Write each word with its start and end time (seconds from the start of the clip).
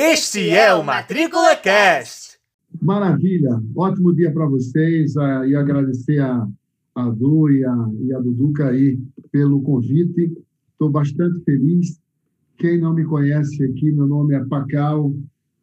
Este 0.00 0.50
é 0.50 0.72
o 0.72 0.84
Matrícula 0.84 1.56
Cast. 1.56 2.38
Maravilha, 2.80 3.60
ótimo 3.74 4.14
dia 4.14 4.32
para 4.32 4.46
vocês 4.46 5.16
uh, 5.16 5.44
e 5.44 5.56
agradecer 5.56 6.20
a, 6.20 6.48
a 6.94 7.10
Du 7.10 7.50
e 7.50 7.64
a, 7.64 7.90
e 8.02 8.14
a 8.14 8.20
Duduca 8.20 8.68
aí 8.68 8.96
pelo 9.32 9.60
convite. 9.60 10.32
Estou 10.70 10.88
bastante 10.88 11.42
feliz. 11.42 11.98
Quem 12.58 12.80
não 12.80 12.94
me 12.94 13.04
conhece 13.06 13.64
aqui, 13.64 13.90
meu 13.90 14.06
nome 14.06 14.36
é 14.36 14.44
Pacal. 14.44 15.12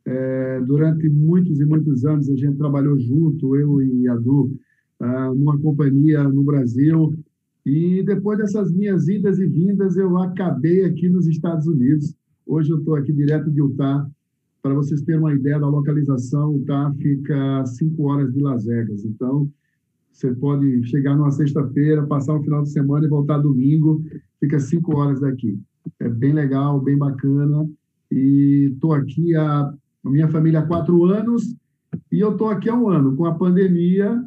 É, 0.05 0.59
durante 0.67 1.07
muitos 1.07 1.61
e 1.61 1.65
muitos 1.65 2.03
anos 2.03 2.29
a 2.29 2.35
gente 2.35 2.57
trabalhou 2.57 2.99
junto, 2.99 3.55
eu 3.55 3.81
e 3.81 4.09
a 4.09 4.15
Du, 4.15 4.51
uh, 4.99 5.33
numa 5.33 5.57
companhia 5.59 6.25
no 6.25 6.43
Brasil. 6.43 7.17
E 7.65 8.03
depois 8.03 8.37
dessas 8.37 8.69
minhas 8.69 9.07
idas 9.07 9.39
e 9.39 9.47
vindas, 9.47 9.95
eu 9.95 10.17
acabei 10.17 10.83
aqui 10.83 11.07
nos 11.07 11.25
Estados 11.25 11.67
Unidos. 11.67 12.13
Hoje 12.45 12.69
eu 12.71 12.79
estou 12.79 12.95
aqui 12.95 13.13
direto 13.13 13.49
de 13.49 13.61
Utah. 13.61 14.05
Para 14.65 14.73
vocês 14.73 15.03
terem 15.03 15.21
uma 15.21 15.31
ideia 15.31 15.59
da 15.59 15.67
localização, 15.67 16.53
Utah 16.53 16.91
fica 16.97 17.59
a 17.59 17.67
cinco 17.67 18.09
horas 18.09 18.33
de 18.33 18.41
Las 18.41 18.65
Vegas. 18.65 19.05
Então, 19.05 19.47
você 20.11 20.33
pode 20.33 20.83
chegar 20.87 21.15
numa 21.15 21.29
sexta-feira, 21.29 22.07
passar 22.07 22.33
um 22.33 22.43
final 22.43 22.63
de 22.63 22.71
semana 22.71 23.05
e 23.05 23.07
voltar 23.07 23.37
domingo, 23.37 24.03
fica 24.39 24.59
cinco 24.59 24.97
horas 24.97 25.19
daqui. 25.19 25.59
É 25.99 26.09
bem 26.09 26.33
legal, 26.33 26.81
bem 26.81 26.97
bacana. 26.97 27.69
E 28.11 28.71
estou 28.73 28.93
aqui, 28.93 29.35
a, 29.35 29.71
a 30.03 30.09
minha 30.09 30.27
família 30.29 30.61
há 30.61 30.65
quatro 30.65 31.05
anos, 31.05 31.55
e 32.11 32.19
eu 32.19 32.31
estou 32.31 32.49
aqui 32.49 32.67
há 32.67 32.73
um 32.73 32.89
ano. 32.89 33.15
Com 33.15 33.25
a 33.25 33.35
pandemia, 33.35 34.19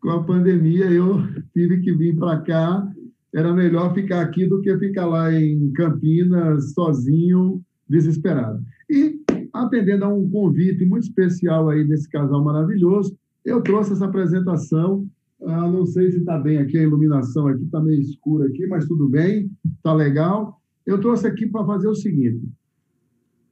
com 0.00 0.08
a 0.08 0.24
pandemia, 0.24 0.90
eu 0.90 1.18
tive 1.52 1.82
que 1.82 1.92
vir 1.92 2.16
para 2.16 2.40
cá. 2.40 2.90
Era 3.34 3.52
melhor 3.52 3.92
ficar 3.92 4.22
aqui 4.22 4.46
do 4.46 4.62
que 4.62 4.78
ficar 4.78 5.04
lá 5.04 5.30
em 5.30 5.70
Campinas, 5.72 6.72
sozinho, 6.72 7.62
desesperado. 7.86 8.64
E, 8.88 9.22
atendendo 9.54 10.04
a 10.04 10.08
um 10.08 10.28
convite 10.28 10.84
muito 10.84 11.04
especial 11.04 11.68
aí 11.68 11.86
desse 11.86 12.08
casal 12.08 12.42
maravilhoso, 12.42 13.16
eu 13.44 13.62
trouxe 13.62 13.92
essa 13.92 14.06
apresentação. 14.06 15.06
Ah, 15.46 15.70
não 15.70 15.86
sei 15.86 16.10
se 16.10 16.18
está 16.18 16.38
bem 16.38 16.58
aqui, 16.58 16.76
a 16.76 16.82
iluminação 16.82 17.46
aqui 17.46 17.62
está 17.62 17.80
meio 17.80 18.00
escura 18.00 18.46
aqui, 18.48 18.66
mas 18.66 18.86
tudo 18.86 19.08
bem, 19.08 19.50
está 19.76 19.94
legal. 19.94 20.60
Eu 20.84 20.98
trouxe 20.98 21.26
aqui 21.26 21.46
para 21.46 21.64
fazer 21.64 21.86
o 21.86 21.94
seguinte. 21.94 22.48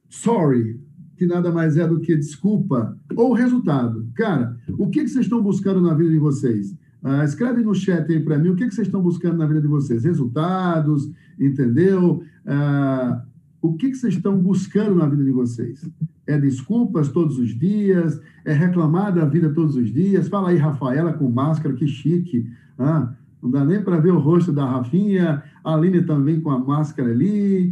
Sorry, 0.09 0.79
que 1.15 1.25
nada 1.25 1.51
mais 1.51 1.77
é 1.77 1.87
do 1.87 1.99
que 1.99 2.15
desculpa 2.15 2.97
ou 3.15 3.33
resultado. 3.33 4.07
Cara, 4.15 4.57
o 4.77 4.89
que, 4.89 5.03
que 5.03 5.09
vocês 5.09 5.25
estão 5.25 5.41
buscando 5.41 5.81
na 5.81 5.93
vida 5.93 6.09
de 6.09 6.19
vocês? 6.19 6.71
Uh, 7.03 7.23
escreve 7.23 7.61
no 7.61 7.75
chat 7.75 8.09
aí 8.11 8.19
para 8.19 8.37
mim 8.37 8.49
o 8.49 8.55
que, 8.55 8.65
que 8.65 8.73
vocês 8.73 8.87
estão 8.87 9.01
buscando 9.01 9.37
na 9.37 9.45
vida 9.45 9.61
de 9.61 9.67
vocês. 9.67 10.03
Resultados, 10.03 11.09
entendeu? 11.39 12.23
Uh, 12.45 13.32
o 13.63 13.75
que, 13.75 13.91
que 13.91 13.95
vocês 13.95 14.15
estão 14.15 14.37
buscando 14.37 14.93
na 14.93 15.07
vida 15.07 15.23
de 15.23 15.31
vocês? 15.31 15.89
É 16.27 16.37
desculpas 16.37 17.07
todos 17.07 17.39
os 17.39 17.57
dias? 17.57 18.19
É 18.43 18.51
reclamar 18.51 19.15
da 19.15 19.23
vida 19.23 19.53
todos 19.53 19.77
os 19.77 19.89
dias? 19.89 20.27
Fala 20.27 20.49
aí, 20.49 20.57
Rafaela, 20.57 21.13
com 21.13 21.29
máscara, 21.29 21.73
que 21.73 21.87
chique. 21.87 22.51
Ah, 22.77 23.13
não 23.41 23.49
dá 23.49 23.63
nem 23.63 23.81
para 23.81 24.01
ver 24.01 24.11
o 24.11 24.19
rosto 24.19 24.51
da 24.51 24.69
Rafinha. 24.69 25.41
A 25.63 25.75
Aline 25.75 26.03
também 26.03 26.41
com 26.41 26.51
a 26.51 26.59
máscara 26.59 27.09
ali. 27.09 27.69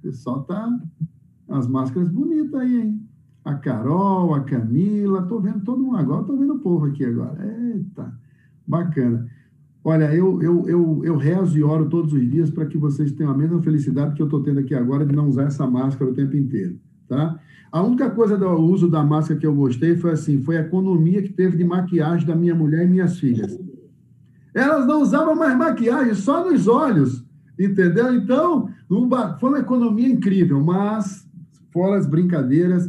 O 0.00 0.02
pessoal 0.02 0.42
tá 0.42 0.68
as 1.48 1.68
máscaras 1.68 2.08
bonitas 2.08 2.54
aí, 2.54 2.82
hein? 2.82 3.08
A 3.44 3.54
Carol, 3.54 4.34
a 4.34 4.40
Camila, 4.40 5.22
tô 5.22 5.38
vendo 5.38 5.60
todo 5.60 5.80
mundo 5.80 5.96
agora, 5.96 6.24
tô 6.24 6.36
vendo 6.36 6.54
o 6.54 6.58
povo 6.58 6.86
aqui 6.86 7.04
agora. 7.04 7.38
Eita, 7.46 8.12
bacana. 8.66 9.28
Olha, 9.84 10.04
eu, 10.14 10.42
eu, 10.42 10.66
eu, 10.66 11.02
eu 11.04 11.16
rezo 11.16 11.58
e 11.58 11.62
oro 11.62 11.88
todos 11.90 12.12
os 12.14 12.30
dias 12.30 12.50
para 12.50 12.64
que 12.64 12.78
vocês 12.78 13.12
tenham 13.12 13.30
a 13.30 13.36
mesma 13.36 13.62
felicidade 13.62 14.14
que 14.14 14.22
eu 14.22 14.26
estou 14.26 14.42
tendo 14.42 14.60
aqui 14.60 14.74
agora 14.74 15.04
de 15.04 15.14
não 15.14 15.28
usar 15.28 15.44
essa 15.44 15.66
máscara 15.66 16.10
o 16.10 16.14
tempo 16.14 16.34
inteiro, 16.36 16.76
tá? 17.06 17.38
A 17.70 17.82
única 17.82 18.08
coisa 18.08 18.38
do 18.38 18.48
uso 18.48 18.88
da 18.88 19.04
máscara 19.04 19.38
que 19.38 19.46
eu 19.46 19.54
gostei 19.54 19.96
foi 19.96 20.12
assim, 20.12 20.40
foi 20.40 20.56
a 20.56 20.62
economia 20.62 21.22
que 21.22 21.32
teve 21.32 21.56
de 21.56 21.64
maquiagem 21.64 22.26
da 22.26 22.34
minha 22.34 22.54
mulher 22.54 22.86
e 22.86 22.88
minhas 22.88 23.18
filhas. 23.18 23.58
Elas 24.54 24.86
não 24.86 25.02
usavam 25.02 25.34
mais 25.34 25.58
maquiagem, 25.58 26.14
só 26.14 26.48
nos 26.48 26.66
olhos, 26.66 27.22
entendeu? 27.58 28.14
Então, 28.14 28.70
foi 29.38 29.50
uma 29.50 29.58
economia 29.58 30.08
incrível, 30.08 30.62
mas 30.62 31.24
Fora 31.74 31.98
as 31.98 32.06
brincadeiras, 32.06 32.88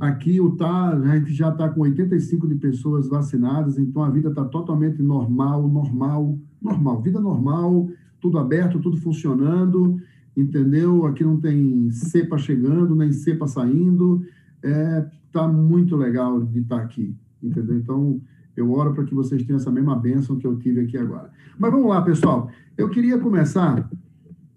aqui 0.00 0.40
o 0.40 0.52
tá, 0.56 0.90
a 0.90 1.18
gente 1.18 1.32
já 1.32 1.50
está 1.50 1.68
com 1.68 1.80
85 1.82 2.48
de 2.48 2.54
pessoas 2.56 3.08
vacinadas, 3.08 3.78
então 3.78 4.02
a 4.02 4.10
vida 4.10 4.28
está 4.28 4.44
totalmente 4.44 5.02
normal, 5.02 5.68
normal, 5.68 6.38
normal, 6.60 7.00
vida 7.02 7.20
normal, 7.20 7.88
tudo 8.20 8.38
aberto, 8.38 8.80
tudo 8.80 8.96
funcionando, 8.96 10.00
entendeu? 10.36 11.06
Aqui 11.06 11.24
não 11.24 11.38
tem 11.38 11.90
cepa 11.90 12.38
chegando, 12.38 12.94
nem 12.94 13.12
cepa 13.12 13.46
saindo, 13.46 14.24
é, 14.62 15.06
tá 15.32 15.46
muito 15.48 15.96
legal 15.96 16.42
de 16.42 16.60
estar 16.60 16.78
tá 16.78 16.82
aqui, 16.82 17.14
entendeu? 17.42 17.76
Então, 17.76 18.20
eu 18.56 18.70
oro 18.70 18.92
para 18.92 19.04
que 19.04 19.14
vocês 19.14 19.42
tenham 19.42 19.56
essa 19.56 19.70
mesma 19.70 19.96
bênção 19.96 20.36
que 20.36 20.46
eu 20.46 20.58
tive 20.58 20.80
aqui 20.80 20.98
agora. 20.98 21.30
Mas 21.58 21.70
vamos 21.70 21.88
lá, 21.88 22.02
pessoal. 22.02 22.50
Eu 22.76 22.90
queria 22.90 23.18
começar 23.18 23.90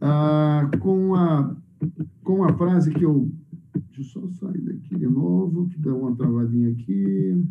ah, 0.01 0.69
com, 0.79 1.15
a, 1.15 1.55
com 2.23 2.43
a 2.43 2.53
frase 2.53 2.91
que 2.91 3.03
eu 3.03 3.31
Deixa 3.95 4.19
eu 4.19 4.27
só 4.29 4.47
sair 4.47 4.59
daqui 4.59 4.93
de 4.93 5.07
novo, 5.07 5.69
que 5.69 5.79
dá 5.79 5.93
uma 5.93 6.13
travadinha 6.13 6.69
aqui. 6.69 7.45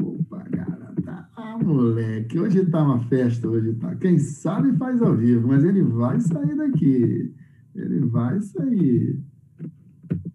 Opa, 0.00 0.44
garota. 0.50 1.28
Ah, 1.36 1.56
moleque, 1.62 2.36
hoje 2.36 2.66
tá 2.66 2.82
uma 2.82 2.98
festa, 3.04 3.48
hoje 3.48 3.74
tá. 3.74 3.94
Quem 3.94 4.18
sabe 4.18 4.76
faz 4.76 5.00
ao 5.00 5.14
vivo, 5.14 5.46
mas 5.46 5.62
ele 5.62 5.82
vai 5.82 6.18
sair 6.20 6.56
daqui. 6.56 7.32
Ele 7.76 8.00
vai 8.06 8.40
sair. 8.40 9.20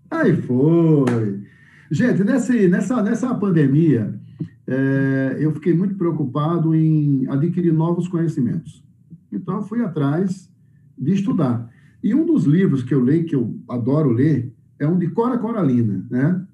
Aí 0.10 0.34
foi. 0.42 1.44
Gente, 1.92 2.24
nesse, 2.24 2.70
nessa, 2.70 3.04
nessa 3.04 3.36
pandemia, 3.36 4.18
é, 4.66 5.36
eu 5.42 5.52
fiquei 5.52 5.74
muito 5.74 5.96
preocupado 5.96 6.74
em 6.74 7.28
adquirir 7.28 7.74
novos 7.74 8.08
conhecimentos. 8.08 8.82
Então, 9.30 9.58
eu 9.58 9.64
fui 9.64 9.84
atrás 9.84 10.50
de 10.98 11.12
estudar. 11.12 11.70
E 12.04 12.16
um 12.16 12.26
dos 12.26 12.46
livros 12.46 12.84
que 12.84 12.94
eu 12.94 13.00
leio, 13.00 13.26
que 13.26 13.36
eu 13.36 13.60
adoro 13.70 14.10
ler, 14.10 14.54
é 14.80 14.88
um 14.88 14.98
de 14.98 15.10
Cora 15.10 15.38
Coralina, 15.38 16.06
né? 16.10 16.46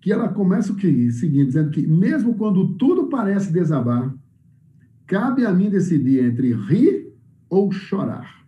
Que 0.00 0.12
ela 0.12 0.28
começa 0.28 0.72
o 0.72 0.76
que? 0.76 1.10
seguinte, 1.10 1.46
dizendo 1.46 1.70
que 1.70 1.84
mesmo 1.86 2.34
quando 2.34 2.74
tudo 2.74 3.08
parece 3.08 3.52
desabar, 3.52 4.14
cabe 5.06 5.44
a 5.44 5.52
mim 5.52 5.68
decidir 5.68 6.24
entre 6.24 6.52
rir 6.52 7.12
ou 7.50 7.72
chorar, 7.72 8.46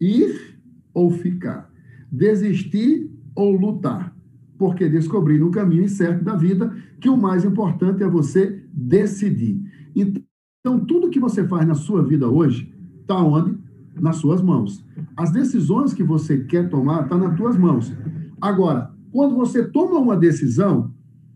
ir 0.00 0.58
ou 0.92 1.10
ficar, 1.10 1.70
desistir 2.12 3.10
ou 3.34 3.56
lutar, 3.56 4.14
porque 4.58 4.88
descobri 4.88 5.38
no 5.38 5.50
caminho 5.50 5.84
incerto 5.84 6.24
da 6.24 6.34
vida 6.34 6.74
que 7.00 7.08
o 7.08 7.16
mais 7.16 7.44
importante 7.44 8.02
é 8.02 8.08
você 8.08 8.62
decidir. 8.72 9.60
Então, 9.94 10.84
tudo 10.86 11.10
que 11.10 11.20
você 11.20 11.46
faz 11.46 11.66
na 11.66 11.74
sua 11.74 12.02
vida 12.02 12.28
hoje 12.28 12.72
está 13.00 13.22
onde? 13.22 13.56
Nas 13.94 14.16
suas 14.16 14.42
mãos. 14.42 14.85
As 15.16 15.30
decisões 15.30 15.94
que 15.94 16.02
você 16.02 16.44
quer 16.44 16.68
tomar 16.68 17.04
estão 17.04 17.18
tá 17.18 17.28
nas 17.28 17.36
tuas 17.36 17.56
mãos. 17.56 17.92
Agora, 18.40 18.90
quando 19.10 19.34
você 19.34 19.64
toma 19.64 19.98
uma 19.98 20.16
decisão, 20.16 20.92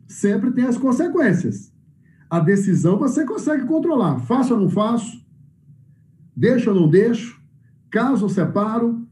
sempre 0.06 0.50
tem 0.50 0.64
as 0.64 0.76
consequências. 0.76 1.72
A 2.28 2.38
decisão 2.38 2.98
você 2.98 3.24
consegue 3.24 3.64
controlar. 3.64 4.18
Faço 4.20 4.54
ou 4.54 4.60
não 4.60 4.68
faço? 4.68 5.24
Deixo 6.36 6.70
ou 6.70 6.76
não 6.78 6.88
deixo? 6.88 7.40
Caso 7.90 8.24
ou 8.24 8.28
separo? 8.28 9.06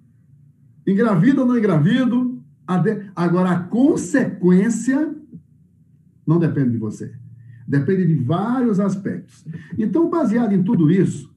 Engravido 0.87 1.41
ou 1.41 1.47
não 1.47 1.57
engravido? 1.57 2.43
Agora, 3.17 3.51
a 3.53 3.61
consequência 3.61 5.17
não 6.27 6.39
depende 6.39 6.73
de 6.73 6.79
você. 6.79 7.15
Depende 7.67 8.07
de 8.07 8.15
vários 8.15 8.79
aspectos. 8.79 9.45
Então, 9.79 10.11
baseado 10.11 10.53
em 10.53 10.63
tudo 10.63 10.91
isso, 10.91 11.35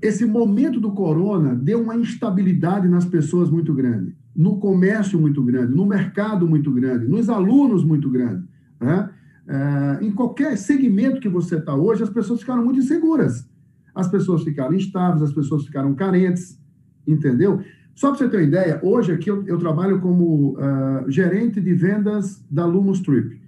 esse 0.00 0.24
momento 0.24 0.80
do 0.80 0.92
corona 0.92 1.54
deu 1.54 1.82
uma 1.82 1.96
instabilidade 1.96 2.88
nas 2.88 3.04
pessoas 3.04 3.50
muito 3.50 3.74
grande, 3.74 4.16
no 4.34 4.58
comércio 4.58 5.18
muito 5.20 5.42
grande, 5.42 5.74
no 5.74 5.84
mercado 5.84 6.46
muito 6.46 6.70
grande, 6.72 7.08
nos 7.08 7.28
alunos 7.28 7.84
muito 7.84 8.08
grande. 8.08 8.44
Né? 8.80 9.10
É, 9.48 10.04
em 10.04 10.12
qualquer 10.12 10.56
segmento 10.56 11.20
que 11.20 11.28
você 11.28 11.56
está 11.56 11.74
hoje, 11.74 12.02
as 12.02 12.10
pessoas 12.10 12.40
ficaram 12.40 12.64
muito 12.64 12.78
inseguras. 12.78 13.48
As 13.94 14.06
pessoas 14.06 14.44
ficaram 14.44 14.74
instáveis, 14.74 15.22
as 15.22 15.32
pessoas 15.32 15.64
ficaram 15.66 15.94
carentes, 15.94 16.60
entendeu? 17.06 17.60
Só 17.94 18.10
para 18.10 18.18
você 18.18 18.28
ter 18.28 18.36
uma 18.36 18.42
ideia, 18.44 18.80
hoje 18.84 19.10
aqui 19.10 19.28
eu, 19.28 19.44
eu 19.44 19.58
trabalho 19.58 20.00
como 20.00 20.52
uh, 20.52 21.10
gerente 21.10 21.60
de 21.60 21.74
vendas 21.74 22.44
da 22.48 22.64
Lumos 22.64 23.00
Trip, 23.00 23.40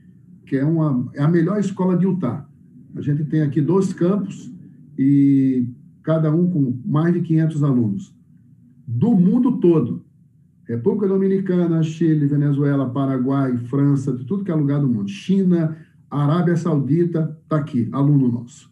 que 0.45 0.57
é, 0.57 0.65
uma, 0.65 1.09
é 1.15 1.23
a 1.23 1.29
melhor 1.29 1.61
escola 1.61 1.97
de 1.97 2.05
Utah. 2.05 2.49
A 2.97 3.01
gente 3.01 3.23
tem 3.25 3.43
aqui 3.43 3.61
dois 3.61 3.93
campos 3.93 4.53
e 4.99 5.69
cada 6.03 6.35
um 6.35 6.51
com 6.51 6.81
mais 6.85 7.13
de 7.13 7.21
500 7.21 7.63
alunos, 7.63 8.15
do 8.87 9.13
mundo 9.13 9.59
todo. 9.59 10.05
República 10.65 11.09
Dominicana, 11.09 11.83
Chile, 11.83 12.27
Venezuela, 12.27 12.89
Paraguai, 12.89 13.57
França, 13.57 14.13
de 14.13 14.25
tudo 14.25 14.45
que 14.45 14.51
é 14.51 14.55
lugar 14.55 14.81
do 14.81 14.89
mundo. 14.89 15.09
China, 15.09 15.77
Arábia 16.11 16.57
Saudita, 16.57 17.37
está 17.43 17.57
aqui, 17.57 17.89
aluno 17.93 18.31
nosso. 18.31 18.71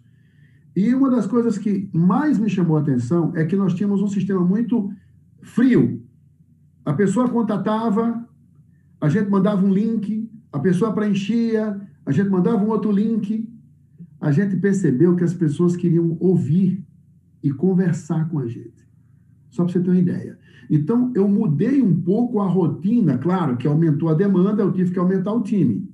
E 0.76 0.94
uma 0.94 1.10
das 1.10 1.26
coisas 1.26 1.58
que 1.58 1.90
mais 1.92 2.38
me 2.38 2.48
chamou 2.48 2.76
a 2.76 2.80
atenção 2.80 3.32
é 3.34 3.44
que 3.44 3.56
nós 3.56 3.74
tínhamos 3.74 4.00
um 4.00 4.06
sistema 4.06 4.40
muito 4.44 4.92
frio. 5.42 6.00
A 6.84 6.92
pessoa 6.92 7.28
contatava, 7.28 8.24
a 9.00 9.08
gente 9.08 9.28
mandava 9.28 9.64
um 9.66 9.72
link, 9.72 10.30
a 10.52 10.58
pessoa 10.58 10.92
preenchia, 10.92 11.80
a 12.06 12.12
gente 12.12 12.30
mandava 12.30 12.64
um 12.64 12.68
outro 12.68 12.90
link. 12.90 13.48
A 14.20 14.32
gente 14.32 14.56
percebeu 14.56 15.14
que 15.14 15.22
as 15.22 15.34
pessoas 15.34 15.76
queriam 15.76 16.16
ouvir 16.20 16.84
e 17.42 17.50
conversar 17.50 18.28
com 18.28 18.38
a 18.38 18.46
gente. 18.46 18.86
Só 19.50 19.64
para 19.64 19.72
você 19.72 19.80
ter 19.80 19.90
uma 19.90 19.98
ideia. 19.98 20.38
Então, 20.70 21.12
eu 21.14 21.26
mudei 21.26 21.80
um 21.80 22.00
pouco 22.00 22.40
a 22.40 22.46
rotina, 22.46 23.16
claro 23.16 23.56
que 23.56 23.66
aumentou 23.66 24.08
a 24.08 24.14
demanda, 24.14 24.62
eu 24.62 24.72
tive 24.72 24.92
que 24.92 24.98
aumentar 24.98 25.32
o 25.32 25.42
time. 25.42 25.88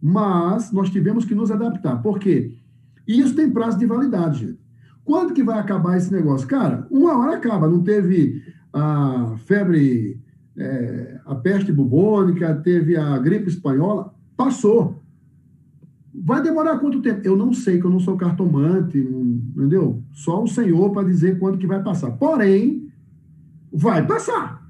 Mas 0.00 0.70
nós 0.70 0.90
tivemos 0.90 1.24
que 1.24 1.34
nos 1.34 1.50
adaptar. 1.50 2.00
Por 2.02 2.18
quê? 2.18 2.54
E 3.06 3.20
isso 3.20 3.34
tem 3.34 3.50
prazo 3.50 3.78
de 3.78 3.86
validade, 3.86 4.46
gente. 4.46 4.60
Quando 5.04 5.34
que 5.34 5.42
vai 5.42 5.58
acabar 5.58 5.96
esse 5.96 6.12
negócio? 6.12 6.46
Cara, 6.48 6.86
uma 6.90 7.18
hora 7.18 7.36
acaba. 7.36 7.68
Não 7.68 7.82
teve 7.82 8.42
a 8.72 9.36
febre, 9.44 10.18
é, 10.56 11.20
a 11.26 11.34
peste 11.34 11.72
bubônica, 11.72 12.54
teve 12.56 12.96
a 12.96 13.18
gripe 13.18 13.48
espanhola. 13.48 14.14
Passou. 14.36 15.03
Vai 16.14 16.42
demorar 16.42 16.78
quanto 16.78 17.02
tempo? 17.02 17.20
Eu 17.24 17.36
não 17.36 17.52
sei, 17.52 17.80
que 17.80 17.84
eu 17.84 17.90
não 17.90 17.98
sou 17.98 18.16
cartomante, 18.16 18.98
entendeu? 18.98 20.02
Só 20.12 20.42
o 20.42 20.46
Senhor 20.46 20.90
para 20.92 21.08
dizer 21.08 21.38
quando 21.38 21.58
que 21.58 21.66
vai 21.66 21.82
passar. 21.82 22.12
Porém, 22.12 22.88
vai 23.72 24.06
passar. 24.06 24.64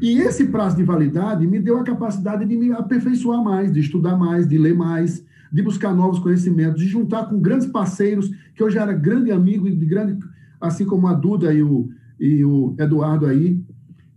E 0.00 0.18
esse 0.20 0.46
prazo 0.46 0.76
de 0.76 0.82
validade 0.82 1.46
me 1.46 1.60
deu 1.60 1.78
a 1.78 1.84
capacidade 1.84 2.46
de 2.46 2.56
me 2.56 2.72
aperfeiçoar 2.72 3.42
mais, 3.42 3.72
de 3.72 3.80
estudar 3.80 4.16
mais, 4.16 4.48
de 4.48 4.56
ler 4.56 4.74
mais, 4.74 5.24
de 5.52 5.62
buscar 5.62 5.94
novos 5.94 6.18
conhecimentos, 6.18 6.80
de 6.80 6.88
juntar 6.88 7.26
com 7.26 7.38
grandes 7.38 7.66
parceiros, 7.66 8.30
que 8.54 8.62
eu 8.62 8.70
já 8.70 8.82
era 8.82 8.92
grande 8.92 9.30
amigo, 9.30 9.70
de 9.70 9.86
grande, 9.86 10.18
assim 10.60 10.84
como 10.86 11.06
a 11.06 11.12
Duda 11.12 11.52
e 11.52 11.62
o, 11.62 11.90
e 12.18 12.44
o 12.44 12.74
Eduardo 12.78 13.26
aí. 13.26 13.62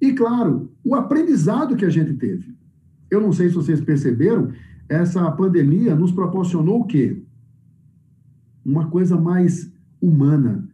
E, 0.01 0.13
claro, 0.13 0.71
o 0.83 0.95
aprendizado 0.95 1.75
que 1.75 1.85
a 1.85 1.89
gente 1.89 2.13
teve. 2.13 2.55
Eu 3.09 3.21
não 3.21 3.31
sei 3.31 3.49
se 3.49 3.55
vocês 3.55 3.79
perceberam, 3.81 4.51
essa 4.89 5.29
pandemia 5.31 5.95
nos 5.95 6.11
proporcionou 6.11 6.81
o 6.81 6.85
quê? 6.85 7.21
Uma 8.65 8.87
coisa 8.87 9.19
mais 9.19 9.71
humana. 10.01 10.67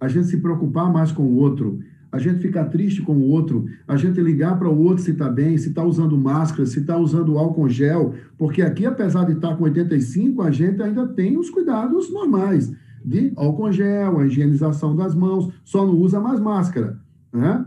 A 0.00 0.08
gente 0.08 0.28
se 0.28 0.38
preocupar 0.38 0.92
mais 0.92 1.10
com 1.10 1.22
o 1.22 1.36
outro, 1.36 1.80
a 2.10 2.18
gente 2.18 2.40
ficar 2.40 2.66
triste 2.66 3.02
com 3.02 3.14
o 3.14 3.28
outro, 3.28 3.66
a 3.86 3.96
gente 3.96 4.20
ligar 4.20 4.58
para 4.58 4.68
o 4.68 4.78
outro 4.78 5.02
se 5.02 5.10
está 5.10 5.28
bem, 5.28 5.58
se 5.58 5.68
está 5.68 5.82
usando 5.82 6.16
máscara, 6.16 6.64
se 6.66 6.80
está 6.80 6.96
usando 6.96 7.36
álcool 7.36 7.68
gel, 7.68 8.14
porque 8.38 8.62
aqui, 8.62 8.86
apesar 8.86 9.24
de 9.24 9.32
estar 9.32 9.50
tá 9.50 9.56
com 9.56 9.64
85, 9.64 10.42
a 10.42 10.50
gente 10.50 10.82
ainda 10.82 11.06
tem 11.06 11.36
os 11.36 11.50
cuidados 11.50 12.10
normais 12.12 12.72
de 13.04 13.32
álcool 13.36 13.72
gel, 13.72 14.18
a 14.18 14.26
higienização 14.26 14.96
das 14.96 15.14
mãos, 15.14 15.52
só 15.64 15.86
não 15.86 15.94
usa 15.96 16.20
mais 16.20 16.40
máscara. 16.40 16.98
Né? 17.32 17.64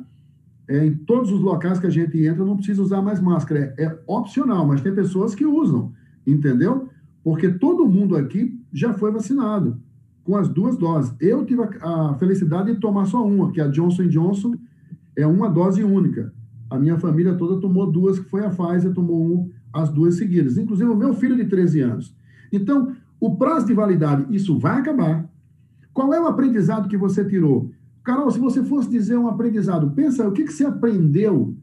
É, 0.67 0.85
em 0.85 0.93
todos 0.93 1.31
os 1.31 1.41
locais 1.41 1.79
que 1.79 1.87
a 1.87 1.89
gente 1.91 2.23
entra, 2.25 2.45
não 2.45 2.55
precisa 2.55 2.81
usar 2.81 3.01
mais 3.01 3.19
máscara. 3.19 3.73
É, 3.77 3.85
é 3.85 3.99
opcional, 4.07 4.65
mas 4.65 4.81
tem 4.81 4.93
pessoas 4.93 5.35
que 5.35 5.45
usam, 5.45 5.91
entendeu? 6.25 6.89
Porque 7.23 7.49
todo 7.49 7.87
mundo 7.87 8.15
aqui 8.15 8.59
já 8.71 8.93
foi 8.93 9.11
vacinado 9.11 9.79
com 10.23 10.35
as 10.35 10.47
duas 10.47 10.77
doses. 10.77 11.13
Eu 11.19 11.45
tive 11.45 11.61
a, 11.63 12.11
a 12.11 12.15
felicidade 12.15 12.73
de 12.73 12.79
tomar 12.79 13.05
só 13.05 13.25
uma, 13.25 13.51
que 13.51 13.59
é 13.59 13.63
a 13.63 13.67
Johnson 13.67 14.07
Johnson 14.07 14.55
é 15.15 15.25
uma 15.27 15.49
dose 15.49 15.83
única. 15.83 16.33
A 16.69 16.79
minha 16.79 16.97
família 16.97 17.35
toda 17.35 17.59
tomou 17.59 17.91
duas, 17.91 18.19
que 18.19 18.29
foi 18.29 18.45
a 18.45 18.49
Pfizer, 18.49 18.93
tomou 18.93 19.21
um, 19.21 19.49
as 19.73 19.89
duas 19.89 20.15
seguidas. 20.15 20.57
Inclusive 20.57 20.89
o 20.89 20.95
meu 20.95 21.13
filho 21.13 21.35
de 21.35 21.45
13 21.45 21.81
anos. 21.81 22.15
Então, 22.51 22.95
o 23.19 23.35
prazo 23.35 23.67
de 23.67 23.73
validade, 23.73 24.25
isso 24.33 24.57
vai 24.57 24.79
acabar. 24.79 25.29
Qual 25.93 26.13
é 26.13 26.21
o 26.21 26.27
aprendizado 26.27 26.87
que 26.87 26.97
você 26.97 27.25
tirou? 27.25 27.71
Carol, 28.03 28.31
se 28.31 28.39
você 28.39 28.63
fosse 28.63 28.89
dizer 28.89 29.17
um 29.17 29.27
aprendizado, 29.27 29.91
pensa 29.91 30.27
o 30.27 30.31
que, 30.31 30.43
que 30.43 30.53
você 30.53 30.65
aprendeu 30.65 31.55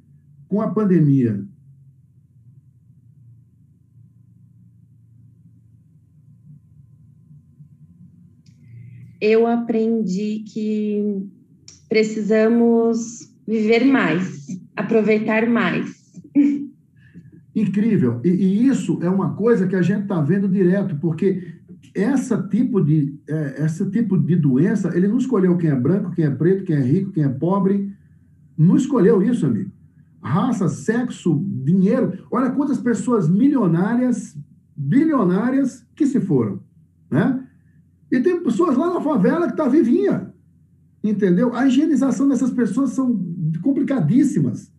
com 0.46 0.60
a 0.60 0.68
pandemia. 0.68 1.44
eu 9.20 9.46
aprendi 9.46 10.44
que 10.46 11.26
precisamos 11.88 13.32
viver 13.46 13.84
mais, 13.84 14.46
aproveitar 14.76 15.48
mais. 15.48 15.90
Incrível. 17.54 18.20
E, 18.24 18.28
e 18.28 18.66
isso 18.66 18.98
é 19.02 19.10
uma 19.10 19.34
coisa 19.34 19.66
que 19.66 19.74
a 19.74 19.82
gente 19.82 20.02
está 20.02 20.20
vendo 20.20 20.48
direto, 20.48 20.96
porque 20.96 21.57
essa 21.94 22.42
tipo 22.42 22.80
de 22.80 23.18
é, 23.28 23.64
esse 23.64 23.88
tipo 23.90 24.18
de 24.18 24.36
doença, 24.36 24.96
ele 24.96 25.08
não 25.08 25.18
escolheu 25.18 25.56
quem 25.56 25.70
é 25.70 25.74
branco, 25.74 26.10
quem 26.12 26.24
é 26.24 26.30
preto, 26.30 26.64
quem 26.64 26.76
é 26.76 26.80
rico, 26.80 27.12
quem 27.12 27.24
é 27.24 27.28
pobre. 27.28 27.92
Não 28.56 28.76
escolheu 28.76 29.22
isso, 29.22 29.46
amigo. 29.46 29.70
Raça, 30.20 30.68
sexo, 30.68 31.42
dinheiro. 31.64 32.24
Olha 32.30 32.50
quantas 32.50 32.78
pessoas 32.78 33.28
milionárias, 33.28 34.36
bilionárias 34.76 35.86
que 35.94 36.06
se 36.06 36.20
foram, 36.20 36.60
né? 37.10 37.44
E 38.10 38.20
tem 38.20 38.42
pessoas 38.42 38.76
lá 38.76 38.92
na 38.92 39.00
favela 39.00 39.46
que 39.46 39.52
está 39.52 39.68
vivinha. 39.68 40.32
Entendeu? 41.02 41.54
A 41.54 41.66
higienização 41.66 42.28
dessas 42.28 42.50
pessoas 42.50 42.90
são 42.90 43.18
complicadíssimas. 43.62 44.72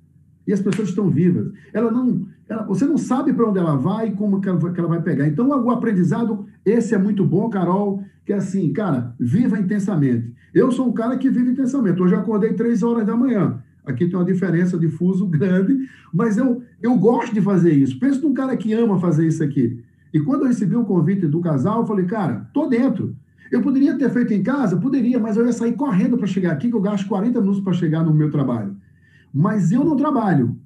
E 0.46 0.54
as 0.54 0.62
pessoas 0.62 0.90
estão 0.90 1.10
vivas. 1.10 1.52
Ela 1.72 1.92
não, 1.92 2.26
ela, 2.50 2.64
você 2.64 2.86
não 2.86 2.98
sabe 2.98 3.32
para 3.32 3.48
onde 3.48 3.60
ela 3.60 3.76
vai 3.76 4.08
e 4.08 4.12
como 4.12 4.42
que 4.42 4.50
ela, 4.50 4.74
que 4.74 4.80
ela 4.80 4.90
vai 4.90 5.02
pegar. 5.02 5.28
Então, 5.28 5.48
o 5.48 5.70
aprendizado, 5.70 6.48
esse 6.66 6.96
é 6.96 6.98
muito 6.98 7.24
bom, 7.24 7.48
Carol, 7.48 8.04
que 8.26 8.34
é 8.34 8.38
assim, 8.38 8.74
cara, 8.74 9.14
viva 9.20 9.60
intensamente. 9.60 10.34
Eu 10.54 10.72
sou 10.72 10.90
um 10.90 10.92
cara 10.92 11.16
que 11.16 11.30
vive 11.30 11.52
intensamente. 11.52 12.02
Hoje 12.02 12.16
eu 12.16 12.20
acordei 12.20 12.54
três 12.54 12.82
horas 12.82 13.06
da 13.06 13.16
manhã. 13.16 13.62
Aqui 13.86 14.08
tem 14.08 14.16
uma 14.16 14.26
diferença 14.26 14.80
de 14.80 14.88
fuso 14.88 15.26
grande, 15.30 15.78
mas 16.12 16.38
eu, 16.38 16.64
eu 16.82 16.98
gosto 16.98 17.34
de 17.34 17.42
fazer 17.42 17.72
isso. 17.72 18.00
Pensa 18.00 18.20
num 18.22 18.34
cara 18.34 18.58
que 18.58 18.74
ama 18.74 19.00
fazer 19.00 19.28
isso 19.28 19.44
aqui. 19.44 19.84
E 20.12 20.20
quando 20.20 20.42
eu 20.42 20.48
recebi 20.48 20.76
o 20.76 20.86
convite 20.86 21.28
do 21.28 21.40
casal, 21.40 21.82
eu 21.82 21.86
falei, 21.86 22.06
cara, 22.06 22.50
tô 22.52 22.66
dentro. 22.66 23.16
Eu 23.52 23.62
poderia 23.62 23.96
ter 23.96 24.10
feito 24.10 24.34
em 24.34 24.42
casa? 24.42 24.76
Poderia, 24.78 25.20
mas 25.20 25.38
eu 25.38 25.46
ia 25.46 25.54
sair 25.54 25.74
correndo 25.74 26.18
para 26.18 26.26
chegar 26.26 26.52
aqui, 26.52 26.70
que 26.70 26.76
eu 26.76 26.82
gasto 26.82 27.08
40 27.08 27.40
minutos 27.42 27.62
para 27.62 27.74
chegar 27.74 28.04
no 28.04 28.14
meu 28.14 28.32
trabalho. 28.32 28.76
Mas 29.32 29.72
eu 29.72 29.84
não 29.84 29.96
trabalho, 29.96 30.58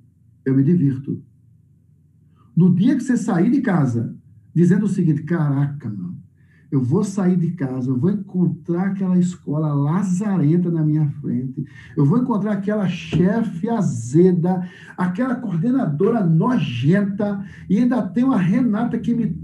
eu 0.46 0.54
me 0.54 0.64
divirto. 0.64 1.22
No 2.56 2.74
dia 2.74 2.96
que 2.96 3.04
você 3.04 3.18
sair 3.18 3.50
de 3.50 3.62
casa, 3.62 4.16
dizendo 4.54 4.86
o 4.86 4.90
seguinte: 4.90 5.24
caraca, 5.24 5.90
não, 5.90 6.16
eu 6.72 6.82
vou 6.82 7.04
sair 7.04 7.36
de 7.38 7.52
casa, 7.52 7.90
eu 7.90 7.98
vou 7.98 8.10
encontrar 8.10 8.88
aquela 8.88 9.18
escola 9.18 9.74
lazarenta 9.74 10.72
na 10.72 10.84
minha 10.84 11.08
frente, 11.22 11.64
eu 11.96 12.06
vou 12.06 12.18
encontrar 12.18 12.54
aquela 12.54 12.88
chefe 12.88 13.70
azeda, 13.70 14.68
aquela 14.98 15.36
coordenadora 15.36 16.26
nojenta, 16.26 17.46
e 17.70 17.78
ainda 17.78 18.02
tem 18.02 18.24
uma 18.24 18.38
Renata 18.38 18.98
que 18.98 19.14
me, 19.14 19.38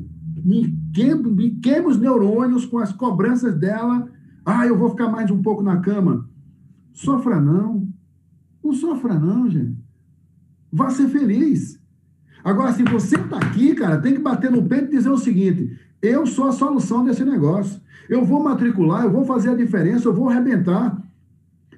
me, 0.43 0.75
queima, 0.93 1.29
me 1.29 1.51
queima 1.51 1.89
os 1.89 2.00
neurônios 2.00 2.65
com 2.65 2.79
as 2.79 2.91
cobranças 2.91 3.55
dela. 3.55 4.07
Ah, 4.45 4.65
eu 4.65 4.77
vou 4.77 4.89
ficar 4.89 5.10
mais 5.10 5.29
um 5.29 5.41
pouco 5.41 5.62
na 5.62 5.77
cama. 5.81 6.27
Sofra 6.93 7.39
não. 7.39 7.88
Não 8.63 8.74
sofra 8.74 9.17
não, 9.17 9.48
gente. 9.50 9.77
Vá 10.72 10.89
ser 10.89 11.07
feliz. 11.10 11.78
Agora, 12.43 12.72
se 12.72 12.84
você 12.84 13.15
está 13.15 13.38
aqui, 13.38 13.75
cara, 13.75 13.98
tem 13.98 14.13
que 14.13 14.19
bater 14.19 14.50
no 14.51 14.63
peito 14.63 14.86
e 14.86 14.98
dizer 14.98 15.10
o 15.10 15.17
seguinte: 15.17 15.77
eu 16.01 16.25
sou 16.25 16.48
a 16.48 16.51
solução 16.51 17.03
desse 17.03 17.24
negócio. 17.24 17.79
Eu 18.10 18.25
vou 18.25 18.41
matricular, 18.41 19.03
eu 19.03 19.12
vou 19.12 19.25
fazer 19.25 19.50
a 19.50 19.55
diferença, 19.55 20.08
eu 20.08 20.13
vou 20.13 20.29
arrebentar. 20.29 20.98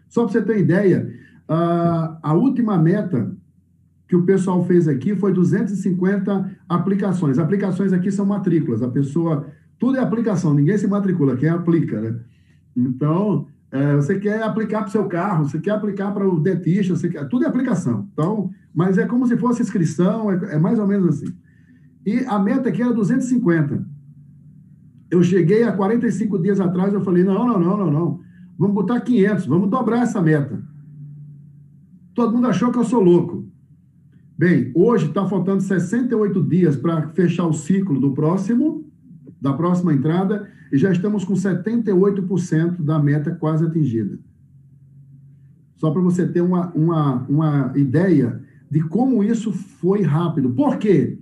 Só 0.07 0.23
para 0.23 0.31
você 0.31 0.41
ter 0.41 0.59
ideia, 0.59 1.13
a, 1.47 2.17
a 2.21 2.33
última 2.33 2.77
meta 2.77 3.35
que 4.07 4.15
o 4.15 4.23
pessoal 4.23 4.63
fez 4.65 4.87
aqui 4.87 5.15
foi 5.15 5.33
250 5.33 6.51
aplicações. 6.67 7.39
Aplicações 7.39 7.93
aqui 7.93 8.11
são 8.11 8.25
matrículas. 8.25 8.81
A 8.83 8.87
pessoa. 8.89 9.47
Tudo 9.79 9.97
é 9.97 9.99
aplicação, 9.99 10.53
ninguém 10.53 10.77
se 10.77 10.85
matricula, 10.85 11.35
quem 11.35 11.49
aplica, 11.49 11.99
né? 11.99 12.19
Então, 12.75 13.47
é, 13.71 13.95
você 13.95 14.19
quer 14.19 14.43
aplicar 14.43 14.79
para 14.79 14.89
o 14.89 14.91
seu 14.91 15.05
carro, 15.05 15.47
você 15.47 15.57
quer 15.57 15.71
aplicar 15.71 16.11
para 16.11 16.27
o 16.27 16.39
dentista, 16.39 16.95
você 16.95 17.07
quer, 17.07 17.27
tudo 17.29 17.45
é 17.45 17.47
aplicação. 17.47 18.07
Então, 18.11 18.51
mas 18.73 18.97
é 18.97 19.05
como 19.05 19.25
se 19.25 19.37
fosse 19.37 19.61
inscrição, 19.61 20.29
é, 20.29 20.55
é 20.55 20.59
mais 20.59 20.77
ou 20.77 20.85
menos 20.85 21.07
assim. 21.07 21.33
E 22.05 22.25
a 22.25 22.37
meta 22.37 22.69
aqui 22.69 22.81
era 22.81 22.93
250. 22.93 23.85
Eu 25.09 25.23
cheguei 25.23 25.63
há 25.63 25.71
45 25.71 26.39
dias 26.39 26.59
atrás, 26.59 26.93
eu 26.93 27.01
falei, 27.01 27.23
não, 27.23 27.47
não, 27.47 27.59
não, 27.59 27.77
não, 27.77 27.91
não. 27.91 28.19
Vamos 28.57 28.75
botar 28.75 28.99
500, 28.99 29.45
vamos 29.45 29.69
dobrar 29.69 30.03
essa 30.03 30.21
meta. 30.21 30.61
Todo 32.13 32.33
mundo 32.33 32.47
achou 32.47 32.71
que 32.71 32.77
eu 32.77 32.83
sou 32.83 33.01
louco. 33.01 33.45
Bem, 34.37 34.71
hoje 34.75 35.07
está 35.07 35.25
faltando 35.27 35.61
68 35.61 36.43
dias 36.43 36.75
para 36.75 37.09
fechar 37.09 37.45
o 37.45 37.53
ciclo 37.53 37.99
do 37.99 38.11
próximo, 38.11 38.90
da 39.41 39.53
próxima 39.53 39.93
entrada, 39.93 40.47
e 40.71 40.77
já 40.77 40.91
estamos 40.91 41.25
com 41.25 41.33
78% 41.33 42.81
da 42.81 42.99
meta 42.99 43.31
quase 43.31 43.65
atingida. 43.65 44.19
Só 45.75 45.89
para 45.89 46.01
você 46.01 46.27
ter 46.27 46.41
uma, 46.41 46.71
uma, 46.73 47.25
uma 47.27 47.73
ideia 47.75 48.39
de 48.69 48.81
como 48.81 49.23
isso 49.23 49.51
foi 49.51 50.03
rápido. 50.03 50.51
Por 50.51 50.77
quê? 50.77 51.17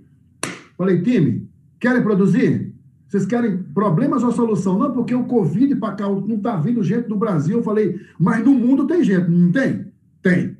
Falei, 0.76 1.02
time, 1.02 1.48
querem 1.80 2.02
produzir? 2.02 2.74
Vocês 3.08 3.26
querem 3.26 3.58
problemas 3.58 4.22
ou 4.22 4.30
solução? 4.30 4.78
Não, 4.78 4.92
porque 4.92 5.14
o 5.14 5.24
Covid 5.24 5.74
para 5.76 5.94
cá 5.94 6.08
não 6.08 6.36
está 6.36 6.56
vindo 6.56 6.84
gente 6.84 7.08
no 7.08 7.16
Brasil. 7.16 7.56
Eu 7.56 7.62
falei, 7.62 7.98
mas 8.18 8.44
no 8.44 8.54
mundo 8.54 8.86
tem 8.86 9.02
gente, 9.02 9.28
não 9.28 9.50
tem? 9.50 9.86
Tem. 10.22 10.56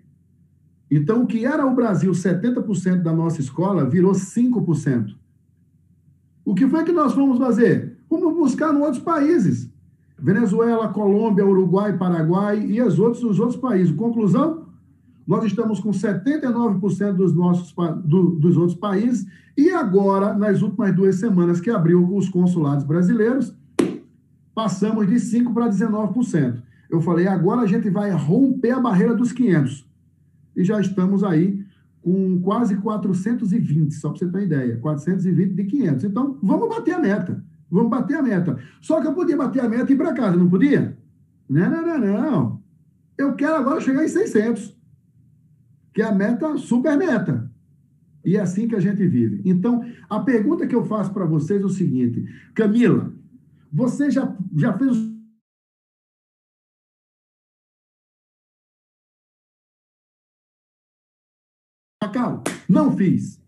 Então, 0.90 1.23
o 1.23 1.26
que 1.26 1.45
era 1.45 1.64
o 1.64 1.75
Brasil 1.75 2.11
70% 2.11 3.02
da 3.02 3.12
nossa 3.12 3.40
escola 3.40 3.88
virou 3.88 4.12
5%. 4.12 5.14
O 6.45 6.55
que 6.55 6.69
foi 6.69 6.85
que 6.85 6.93
nós 6.93 7.13
fomos 7.13 7.39
fazer? 7.39 7.99
Fomos 8.09 8.35
buscar 8.35 8.75
em 8.75 8.79
outros 8.79 9.03
países. 9.03 9.71
Venezuela, 10.19 10.89
Colômbia, 10.89 11.47
Uruguai, 11.47 11.97
Paraguai 11.97 12.61
e 12.67 12.81
as 12.81 12.99
outros, 12.99 13.23
os 13.25 13.39
outros 13.39 13.59
países. 13.59 13.95
Conclusão? 13.95 14.67
Nós 15.27 15.45
estamos 15.45 15.81
com 15.81 15.91
79% 15.91 17.13
dos 17.13 17.35
nossos 17.35 17.73
do, 18.05 18.31
dos 18.31 18.57
outros 18.57 18.77
países 18.77 19.27
e 19.57 19.71
agora, 19.71 20.35
nas 20.35 20.63
últimas 20.63 20.95
duas 20.95 21.17
semanas 21.17 21.61
que 21.61 21.71
abriu 21.71 22.17
os 22.17 22.29
consulados 22.29 22.85
brasileiros, 22.85 23.55
passamos 24.55 25.07
de 25.07 25.15
5% 25.15 25.53
para 25.53 25.69
19%. 25.69 26.63
Eu 26.91 27.01
falei, 27.01 27.29
agora 27.29 27.61
a 27.61 27.67
gente 27.67 27.89
vai 27.89 28.11
romper 28.11 28.73
a 28.73 28.81
barreira 28.81 29.15
dos 29.15 29.33
500. 29.33 29.87
E 30.57 30.65
já 30.65 30.81
estamos 30.81 31.23
aí 31.23 31.60
com 32.02 32.40
quase 32.40 32.76
420, 32.76 33.92
só 33.95 34.09
para 34.09 34.19
você 34.19 34.26
ter 34.26 34.37
uma 34.37 34.42
ideia, 34.42 34.76
420 34.78 35.54
de 35.54 35.64
500. 35.64 36.04
Então, 36.04 36.38
vamos 36.42 36.69
bater 36.69 36.95
a 36.95 36.99
meta. 36.99 37.45
Vamos 37.71 37.90
bater 37.90 38.16
a 38.16 38.23
meta. 38.23 38.59
Só 38.80 39.00
que 39.00 39.07
eu 39.07 39.14
podia 39.14 39.37
bater 39.37 39.62
a 39.62 39.69
meta 39.69 39.90
e 39.90 39.95
ir 39.95 39.99
para 39.99 40.12
casa, 40.12 40.37
não 40.37 40.49
podia? 40.49 40.99
Não, 41.49 41.71
não, 41.71 41.87
não, 41.87 41.99
não. 41.99 42.62
Eu 43.16 43.35
quero 43.35 43.54
agora 43.54 43.80
chegar 43.80 44.04
em 44.04 44.09
600, 44.09 44.76
que 45.92 46.00
é 46.02 46.07
a 46.07 46.14
meta, 46.14 46.57
super 46.57 46.97
meta. 46.97 47.50
E 48.25 48.37
é 48.37 48.40
assim 48.40 48.66
que 48.66 48.76
a 48.76 48.80
gente 48.80 49.07
vive. 49.07 49.42
Então, 49.45 49.85
a 50.09 50.21
pergunta 50.21 50.66
que 50.66 50.75
eu 50.75 50.85
faço 50.85 51.12
para 51.12 51.25
vocês 51.25 51.61
é 51.61 51.64
o 51.64 51.69
seguinte: 51.69 52.25
Camila, 52.54 53.12
você 53.73 54.11
já, 54.11 54.35
já 54.57 54.76
fez 54.76 54.97
não 62.71 62.97
fiz. 62.97 63.41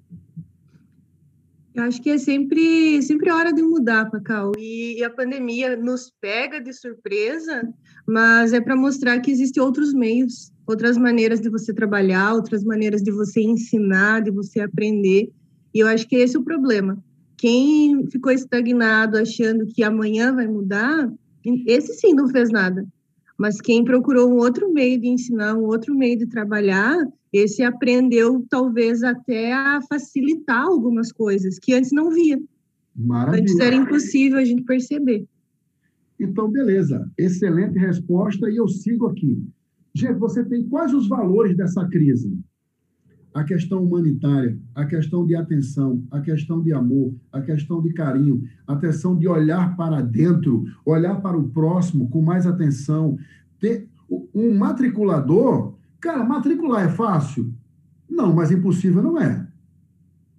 Eu 1.74 1.84
acho 1.84 2.02
que 2.02 2.10
é 2.10 2.18
sempre, 2.18 3.00
sempre 3.00 3.30
hora 3.30 3.50
de 3.50 3.62
mudar, 3.62 4.10
Cacau. 4.10 4.52
E, 4.58 4.98
e 4.98 5.04
a 5.04 5.08
pandemia 5.08 5.74
nos 5.74 6.12
pega 6.20 6.60
de 6.60 6.70
surpresa, 6.72 7.66
mas 8.06 8.52
é 8.52 8.60
para 8.60 8.76
mostrar 8.76 9.20
que 9.20 9.30
existem 9.30 9.62
outros 9.62 9.94
meios, 9.94 10.52
outras 10.66 10.98
maneiras 10.98 11.40
de 11.40 11.48
você 11.48 11.72
trabalhar, 11.72 12.34
outras 12.34 12.62
maneiras 12.62 13.02
de 13.02 13.10
você 13.10 13.40
ensinar, 13.40 14.20
de 14.20 14.30
você 14.30 14.60
aprender. 14.60 15.32
E 15.74 15.80
eu 15.80 15.86
acho 15.86 16.06
que 16.06 16.16
esse 16.16 16.36
é 16.36 16.38
o 16.40 16.44
problema. 16.44 17.02
Quem 17.38 18.06
ficou 18.10 18.30
estagnado 18.32 19.16
achando 19.16 19.66
que 19.66 19.82
amanhã 19.82 20.34
vai 20.34 20.46
mudar, 20.46 21.10
esse 21.66 21.94
sim 21.94 22.12
não 22.12 22.28
fez 22.28 22.50
nada. 22.50 22.86
Mas 23.38 23.60
quem 23.60 23.82
procurou 23.82 24.30
um 24.30 24.36
outro 24.36 24.70
meio 24.70 25.00
de 25.00 25.08
ensinar, 25.08 25.54
um 25.54 25.64
outro 25.64 25.94
meio 25.94 26.18
de 26.18 26.26
trabalhar, 26.26 26.98
esse 27.32 27.62
aprendeu 27.62 28.44
talvez 28.48 29.02
até 29.02 29.52
a 29.52 29.80
facilitar 29.88 30.66
algumas 30.66 31.10
coisas 31.10 31.58
que 31.58 31.72
antes 31.72 31.90
não 31.92 32.10
via. 32.10 32.40
Maravilha. 32.94 33.42
Antes 33.42 33.58
era 33.58 33.74
impossível 33.74 34.38
a 34.38 34.44
gente 34.44 34.62
perceber. 34.64 35.26
Então, 36.20 36.50
beleza. 36.50 37.10
Excelente 37.16 37.78
resposta 37.78 38.50
e 38.50 38.56
eu 38.56 38.68
sigo 38.68 39.06
aqui. 39.06 39.42
Gente, 39.94 40.18
você 40.18 40.44
tem 40.44 40.68
quais 40.68 40.92
os 40.94 41.08
valores 41.08 41.56
dessa 41.56 41.86
crise? 41.88 42.38
A 43.34 43.44
questão 43.44 43.82
humanitária, 43.82 44.58
a 44.74 44.84
questão 44.84 45.26
de 45.26 45.34
atenção, 45.34 46.02
a 46.10 46.20
questão 46.20 46.62
de 46.62 46.72
amor, 46.72 47.14
a 47.32 47.40
questão 47.40 47.82
de 47.82 47.92
carinho, 47.94 48.42
a 48.66 48.76
questão 48.76 49.16
de 49.16 49.26
olhar 49.26 49.74
para 49.74 50.02
dentro, 50.02 50.64
olhar 50.84 51.20
para 51.22 51.36
o 51.36 51.48
próximo 51.48 52.10
com 52.10 52.20
mais 52.20 52.46
atenção. 52.46 53.16
Ter 53.58 53.88
um 54.34 54.54
matriculador, 54.54 55.74
Cara, 56.02 56.24
matricular 56.24 56.84
é 56.84 56.88
fácil? 56.88 57.54
Não, 58.10 58.34
mas 58.34 58.50
impossível 58.50 59.00
não 59.00 59.18
é. 59.20 59.46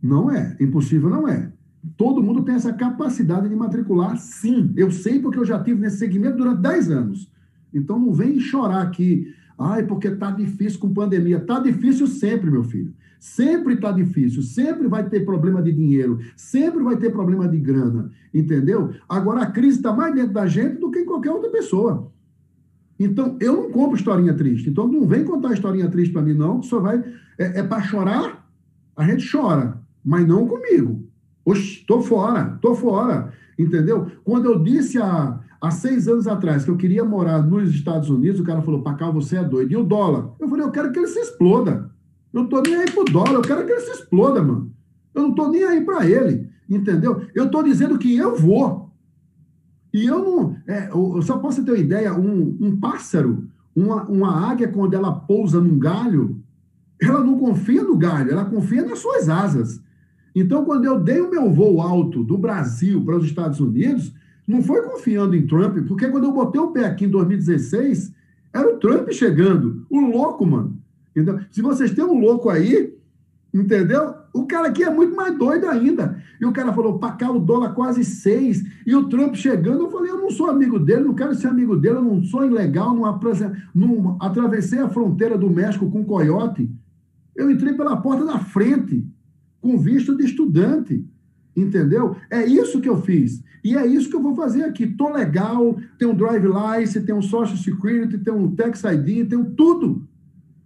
Não 0.02 0.30
é. 0.30 0.58
Impossível 0.60 1.10
não 1.10 1.26
é. 1.26 1.54
Todo 1.96 2.22
mundo 2.22 2.44
tem 2.44 2.56
essa 2.56 2.74
capacidade 2.74 3.48
de 3.48 3.56
matricular, 3.56 4.18
sim. 4.18 4.74
Eu 4.76 4.92
sei 4.92 5.20
porque 5.20 5.40
eu 5.40 5.46
já 5.46 5.64
tive 5.64 5.80
nesse 5.80 6.00
segmento 6.00 6.36
durante 6.36 6.62
10 6.62 6.92
anos. 6.92 7.32
Então 7.74 7.98
não 7.98 8.12
vem 8.12 8.42
chorar 8.42 8.82
aqui. 8.82 9.34
Ai, 9.58 9.84
porque 9.84 10.12
tá 10.12 10.32
difícil 10.32 10.82
com 10.82 10.94
pandemia. 10.94 11.40
Tá 11.40 11.62
difícil 11.62 12.08
sempre, 12.08 12.52
meu 12.52 12.66
filho. 12.66 12.94
Sempre 13.18 13.78
tá 13.78 13.90
difícil. 13.90 14.42
Sempre 14.42 14.90
vai 14.90 15.08
ter 15.08 15.22
problema 15.22 15.62
de 15.62 15.72
dinheiro. 15.72 16.20
Sempre 16.36 16.84
vai 16.84 16.98
ter 16.98 17.10
problema 17.10 17.48
de 17.48 17.58
grana. 17.58 18.12
Entendeu? 18.34 18.92
Agora 19.08 19.44
a 19.44 19.52
crise 19.52 19.78
está 19.78 19.94
mais 19.94 20.14
dentro 20.14 20.34
da 20.34 20.46
gente 20.46 20.78
do 20.82 20.92
que 20.92 21.00
em 21.00 21.06
qualquer 21.06 21.32
outra 21.32 21.50
pessoa. 21.50 22.12
Então, 23.00 23.38
eu 23.40 23.54
não 23.54 23.72
compro 23.72 23.98
historinha 23.98 24.34
triste. 24.34 24.70
Então, 24.70 24.88
não 24.88 25.08
vem 25.08 25.24
contar 25.24 25.54
historinha 25.54 25.90
triste 25.90 26.12
para 26.12 26.22
mim, 26.22 26.34
não, 26.34 26.60
que 26.60 26.68
só 26.68 26.80
vai. 26.80 27.04
É, 27.38 27.60
é 27.60 27.64
para 27.64 27.82
chorar, 27.82 28.48
a 28.96 29.04
gente 29.06 29.30
chora, 29.30 29.80
mas 30.04 30.28
não 30.28 30.48
comigo. 30.48 31.04
Oxe, 31.46 31.84
tô 31.86 32.02
fora, 32.02 32.58
tô 32.62 32.76
fora. 32.76 33.34
Entendeu? 33.58 34.08
Quando 34.24 34.46
eu 34.46 34.60
disse 34.64 34.98
há, 34.98 35.40
há 35.60 35.72
seis 35.72 36.08
anos 36.08 36.28
atrás 36.28 36.64
que 36.64 36.72
eu 36.72 36.78
queria 36.78 37.04
morar 37.04 37.42
nos 37.42 37.70
Estados 37.74 38.10
Unidos, 38.10 38.40
o 38.40 38.44
cara 38.44 38.62
falou: 38.62 38.82
Pacá, 38.82 39.10
você 39.10 39.38
é 39.38 39.44
doido. 39.44 39.72
E 39.72 39.78
o 39.78 39.84
dólar? 39.84 40.32
Eu 40.40 40.48
falei: 40.48 40.66
eu 40.66 40.72
quero 40.72 40.92
que 40.92 41.00
ele 41.00 41.08
se 41.08 41.20
exploda. 41.20 41.92
Eu 42.34 42.42
não 42.42 42.50
tô 42.50 42.62
nem 42.62 42.76
aí 42.76 42.90
pro 42.90 43.06
dólar, 43.06 43.34
eu 43.34 43.42
quero 43.42 43.66
que 43.66 43.72
ele 43.72 43.82
se 43.82 43.92
exploda, 43.92 44.42
mano. 44.42 44.72
Eu 45.14 45.24
não 45.24 45.36
tô 45.36 45.50
nem 45.50 45.64
aí 45.64 45.82
para 45.82 46.06
ele. 46.08 46.50
Entendeu? 46.70 47.22
Eu 47.36 47.52
tô 47.52 47.62
dizendo 47.62 48.00
que 48.00 48.16
eu 48.16 48.36
vou. 48.36 48.83
E 49.94 50.06
eu 50.06 50.24
não. 50.24 50.58
É, 50.68 50.90
eu 50.90 51.22
só 51.22 51.38
posso 51.38 51.64
ter 51.64 51.72
uma 51.72 51.78
ideia: 51.78 52.14
um, 52.14 52.58
um 52.60 52.80
pássaro, 52.80 53.48
uma, 53.76 54.04
uma 54.06 54.50
águia, 54.50 54.68
quando 54.68 54.96
ela 54.96 55.12
pousa 55.12 55.62
num 55.62 55.78
galho, 55.78 56.42
ela 57.00 57.24
não 57.24 57.38
confia 57.38 57.84
no 57.84 57.96
galho, 57.96 58.32
ela 58.32 58.46
confia 58.46 58.84
nas 58.84 59.00
suas 59.00 59.30
asas. 59.30 59.82
Então, 60.36 60.66
quando 60.66 60.86
eu 60.86 61.00
dei 61.00 61.22
o 61.22 61.30
meu 61.30 61.52
voo 61.52 61.80
alto 61.80 62.24
do 62.24 62.38
Brasil 62.38 63.04
para 63.06 63.18
os 63.18 63.26
Estados 63.26 63.60
Unidos, 63.60 64.12
não 64.48 64.64
foi 64.64 64.82
confiando 64.82 65.36
em 65.36 65.46
Trump, 65.46 65.78
porque 65.88 66.08
quando 66.08 66.24
eu 66.24 66.34
botei 66.34 66.60
o 66.60 66.72
pé 66.72 66.86
aqui 66.86 67.06
em 67.06 67.10
2016, 67.10 68.12
era 68.52 68.74
o 68.74 68.78
Trump 68.78 69.10
chegando, 69.12 69.86
o 69.90 70.00
louco, 70.00 70.46
mano. 70.46 70.78
Então, 71.16 71.40
se 71.52 71.62
vocês 71.62 71.92
têm 71.92 72.04
um 72.04 72.20
louco 72.20 72.50
aí, 72.50 72.96
entendeu? 73.54 74.16
O 74.34 74.48
cara 74.48 74.70
aqui 74.70 74.84
é 74.84 74.90
muito 74.90 75.16
mais 75.16 75.38
doido 75.38 75.68
ainda. 75.68 76.20
E 76.42 76.46
o 76.46 76.52
cara 76.52 76.74
falou, 76.74 76.98
para 76.98 77.14
cá 77.14 77.32
o 77.32 77.40
dólar 77.40 77.76
quase 77.76 78.04
seis. 78.04 78.66
E 78.86 78.96
o 78.96 79.08
Trump 79.08 79.36
chegando, 79.36 79.84
eu 79.84 79.92
falei, 79.92 80.10
eu 80.10 80.18
não 80.18 80.32
sou 80.32 80.50
amigo 80.50 80.80
dele, 80.80 81.04
não 81.04 81.14
quero 81.14 81.36
ser 81.36 81.48
amigo 81.48 81.76
dele, 81.78 81.98
eu 81.98 82.04
não 82.04 82.24
sou 82.24 82.44
ilegal, 82.44 82.96
não, 82.96 83.20
não 83.76 84.18
atravessei 84.20 84.80
a 84.80 84.90
fronteira 84.90 85.38
do 85.38 85.52
México 85.52 85.90
com 85.90 86.04
coiote. 86.04 86.68
Eu 87.36 87.52
entrei 87.52 87.74
pela 87.74 87.96
porta 87.98 88.26
da 88.26 88.40
frente, 88.40 89.06
com 89.62 89.78
visto 89.78 90.18
de 90.18 90.26
estudante. 90.26 91.06
Entendeu? 91.56 92.16
É 92.32 92.44
isso 92.44 92.82
que 92.82 92.90
eu 92.90 93.00
fiz. 93.04 93.44
E 93.64 93.78
é 93.78 93.86
isso 93.86 94.10
que 94.10 94.16
eu 94.16 94.22
vou 94.22 94.36
fazer 94.36 94.64
aqui. 94.64 94.88
Tô 94.88 95.14
legal, 95.14 95.78
tenho 96.00 96.12
um 96.12 96.16
drive 96.16 96.48
license, 96.48 97.06
tenho 97.06 97.20
um 97.20 97.22
social 97.22 97.56
security, 97.56 98.18
tenho 98.18 98.38
um 98.38 98.56
tax 98.56 98.84
ID, 98.84 99.30
tenho 99.30 99.46
tudo. 99.52 100.08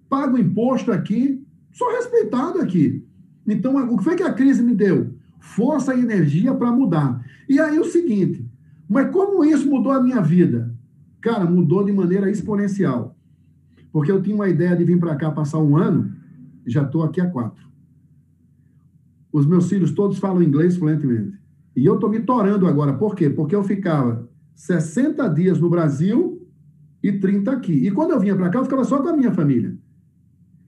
Pago 0.10 0.38
imposto 0.38 0.90
aqui, 0.92 1.46
sou 1.74 1.92
respeitado 1.92 2.60
aqui. 2.60 3.06
Então, 3.48 3.76
o 3.92 3.98
que 3.98 4.04
foi 4.04 4.16
que 4.16 4.24
a 4.24 4.34
crise 4.34 4.62
me 4.62 4.76
deu? 4.76 5.14
Força 5.40 5.96
e 5.96 6.02
energia 6.02 6.54
para 6.54 6.72
mudar. 6.72 7.24
E 7.48 7.60
aí 7.60 7.80
o 7.80 7.86
seguinte, 7.86 8.46
mas 8.90 9.10
como 9.12 9.44
isso 9.46 9.70
mudou 9.70 9.92
a 9.92 10.04
minha 10.04 10.22
vida? 10.22 10.76
Cara, 11.22 11.46
mudou 11.46 11.84
de 11.84 11.92
maneira 11.92 12.30
exponencial. 12.30 13.16
Porque 13.92 14.12
eu 14.12 14.22
tinha 14.22 14.36
uma 14.36 14.50
ideia 14.50 14.76
de 14.76 14.84
vir 14.84 15.00
para 15.00 15.16
cá 15.16 15.32
passar 15.32 15.60
um 15.60 15.78
ano, 15.78 16.12
já 16.66 16.84
estou 16.84 17.04
aqui 17.04 17.22
há 17.22 17.30
quatro. 17.30 17.66
Os 19.32 19.46
meus 19.46 19.70
filhos 19.70 19.92
todos 19.92 20.20
falam 20.20 20.44
inglês 20.44 20.76
fluentemente. 20.78 21.38
E 21.76 21.86
eu 21.86 21.96
estou 21.96 22.10
me 22.10 22.20
torando 22.20 22.68
agora. 22.68 22.94
Por 22.94 23.16
quê? 23.16 23.30
Porque 23.30 23.56
eu 23.56 23.64
ficava 23.64 24.28
60 24.56 25.28
dias 25.30 25.60
no 25.60 25.70
Brasil 25.70 26.42
e 27.04 27.14
30 27.14 27.52
aqui. 27.52 27.74
E 27.74 27.92
quando 27.92 28.12
eu 28.12 28.20
vinha 28.20 28.36
para 28.36 28.50
cá, 28.50 28.60
eu 28.60 28.64
ficava 28.64 28.84
só 28.84 29.02
com 29.02 29.10
a 29.10 29.16
minha 29.16 29.32
família. 29.32 29.77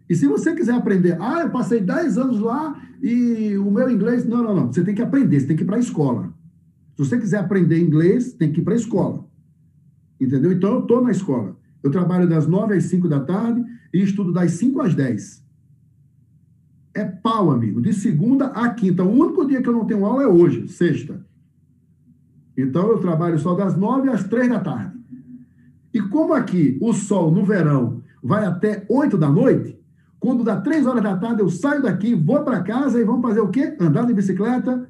E 0.09 0.15
se 0.15 0.25
você 0.25 0.55
quiser 0.55 0.73
aprender, 0.73 1.15
ah, 1.21 1.41
eu 1.41 1.51
passei 1.51 1.79
10 1.79 2.17
anos 2.17 2.39
lá 2.39 2.81
e 3.01 3.55
o 3.57 3.69
meu 3.69 3.91
inglês. 3.91 4.25
Não, 4.25 4.43
não, 4.43 4.55
não. 4.55 4.73
Você 4.73 4.83
tem 4.83 4.95
que 4.95 5.03
aprender, 5.03 5.39
você 5.39 5.45
tem 5.45 5.55
que 5.55 5.61
ir 5.61 5.67
para 5.67 5.75
a 5.75 5.79
escola. 5.79 6.33
Se 6.95 7.05
você 7.05 7.19
quiser 7.19 7.37
aprender 7.37 7.79
inglês, 7.79 8.33
tem 8.33 8.51
que 8.51 8.59
ir 8.59 8.63
para 8.63 8.73
a 8.73 8.77
escola. 8.77 9.25
Entendeu? 10.19 10.51
Então, 10.51 10.73
eu 10.73 10.79
estou 10.79 11.01
na 11.01 11.11
escola. 11.11 11.55
Eu 11.83 11.91
trabalho 11.91 12.27
das 12.27 12.47
9 12.47 12.75
às 12.75 12.85
5 12.85 13.07
da 13.07 13.19
tarde 13.19 13.63
e 13.93 14.01
estudo 14.01 14.33
das 14.33 14.51
5 14.53 14.81
às 14.81 14.95
10. 14.95 15.45
É 16.95 17.05
pau, 17.05 17.51
amigo. 17.51 17.79
De 17.79 17.93
segunda 17.93 18.47
a 18.47 18.67
quinta. 18.69 19.03
O 19.03 19.11
único 19.11 19.45
dia 19.45 19.61
que 19.61 19.69
eu 19.69 19.73
não 19.73 19.85
tenho 19.85 20.05
aula 20.05 20.23
é 20.23 20.27
hoje, 20.27 20.67
sexta. 20.67 21.23
Então, 22.57 22.89
eu 22.89 22.97
trabalho 22.97 23.37
só 23.37 23.53
das 23.53 23.77
9 23.77 24.09
às 24.09 24.23
3 24.23 24.49
da 24.49 24.59
tarde. 24.59 24.97
E 25.93 26.01
como 26.01 26.33
aqui 26.33 26.77
o 26.81 26.93
sol 26.93 27.31
no 27.31 27.45
verão 27.45 28.01
vai 28.21 28.45
até 28.45 28.85
8 28.89 29.17
da 29.17 29.29
noite, 29.29 29.78
quando 30.19 30.43
dá 30.43 30.59
três 30.59 30.85
horas 30.85 31.01
da 31.01 31.15
tarde, 31.15 31.41
eu 31.41 31.49
saio 31.49 31.81
daqui, 31.81 32.13
vou 32.13 32.43
para 32.43 32.61
casa 32.61 32.99
e 32.99 33.03
vamos 33.03 33.21
fazer 33.21 33.39
o 33.39 33.47
quê? 33.47 33.75
Andar 33.79 34.05
de 34.05 34.13
bicicleta, 34.13 34.87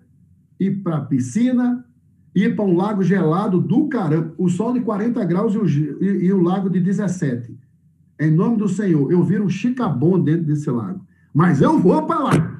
ir 0.59 0.81
para 0.81 0.97
a 0.97 1.01
piscina, 1.01 1.85
ir 2.33 2.55
para 2.55 2.65
um 2.65 2.75
lago 2.75 3.03
gelado 3.03 3.61
do 3.61 3.87
caramba. 3.87 4.33
O 4.37 4.49
sol 4.49 4.73
de 4.73 4.79
40 4.79 5.23
graus 5.25 5.53
e 5.53 5.57
o, 5.57 6.03
e, 6.03 6.25
e 6.25 6.33
o 6.33 6.41
lago 6.41 6.69
de 6.69 6.79
17. 6.79 7.55
em 8.19 8.31
nome 8.31 8.57
do 8.57 8.67
Senhor, 8.67 9.11
eu 9.11 9.23
viro 9.23 9.43
um 9.43 9.49
chicabom 9.49 10.19
dentro 10.19 10.45
desse 10.45 10.69
lago. 10.69 11.05
Mas 11.33 11.61
eu 11.61 11.77
vou 11.77 12.05
para 12.07 12.19
lá. 12.19 12.59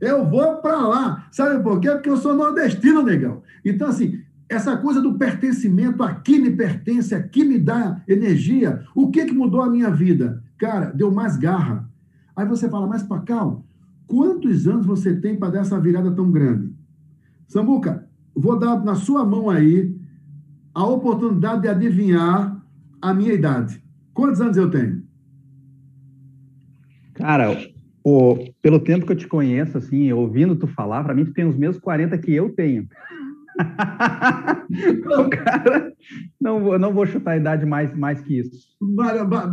Eu 0.00 0.24
vou 0.28 0.56
para 0.56 0.78
lá. 0.86 1.26
Sabe 1.30 1.62
por 1.62 1.80
quê? 1.80 1.90
Porque 1.90 2.08
eu 2.08 2.16
sou 2.16 2.34
nordestino, 2.34 3.02
negão. 3.02 3.42
Então, 3.64 3.88
assim, 3.88 4.20
essa 4.48 4.76
coisa 4.76 5.00
do 5.00 5.18
pertencimento, 5.18 6.02
aqui 6.02 6.38
me 6.38 6.50
pertence, 6.50 7.14
aqui 7.14 7.44
me 7.44 7.58
dá 7.58 8.00
energia. 8.08 8.84
O 8.94 9.10
que, 9.10 9.26
que 9.26 9.34
mudou 9.34 9.60
a 9.60 9.68
minha 9.68 9.90
vida? 9.90 10.42
Cara, 10.60 10.92
deu 10.92 11.10
mais 11.10 11.38
garra. 11.38 11.90
Aí 12.36 12.46
você 12.46 12.68
fala, 12.68 12.86
mas 12.86 13.02
Pacal, 13.02 13.64
quantos 14.06 14.68
anos 14.68 14.84
você 14.84 15.16
tem 15.18 15.34
para 15.34 15.52
dar 15.52 15.60
essa 15.60 15.80
virada 15.80 16.10
tão 16.10 16.30
grande? 16.30 16.70
Samuca, 17.48 18.06
vou 18.36 18.58
dar 18.58 18.84
na 18.84 18.94
sua 18.94 19.24
mão 19.24 19.48
aí 19.48 19.98
a 20.74 20.84
oportunidade 20.84 21.62
de 21.62 21.68
adivinhar 21.68 22.62
a 23.00 23.14
minha 23.14 23.32
idade. 23.32 23.82
Quantos 24.12 24.38
anos 24.42 24.58
eu 24.58 24.70
tenho? 24.70 25.02
Cara, 27.14 27.56
pô, 28.04 28.38
pelo 28.60 28.80
tempo 28.80 29.06
que 29.06 29.12
eu 29.12 29.16
te 29.16 29.26
conheço, 29.26 29.78
assim, 29.78 30.12
ouvindo 30.12 30.56
tu 30.56 30.66
falar, 30.66 31.02
para 31.02 31.14
mim 31.14 31.24
tu 31.24 31.32
tem 31.32 31.46
os 31.46 31.56
mesmos 31.56 31.80
40 31.80 32.18
que 32.18 32.34
eu 32.34 32.50
tenho. 32.50 32.86
o 35.18 35.30
cara, 35.30 35.92
não 36.40 36.62
vou, 36.62 36.78
não 36.78 36.92
vou 36.92 37.06
chutar 37.06 37.32
a 37.32 37.36
idade 37.36 37.66
mais, 37.66 37.96
mais 37.96 38.20
que 38.20 38.38
isso. 38.38 38.68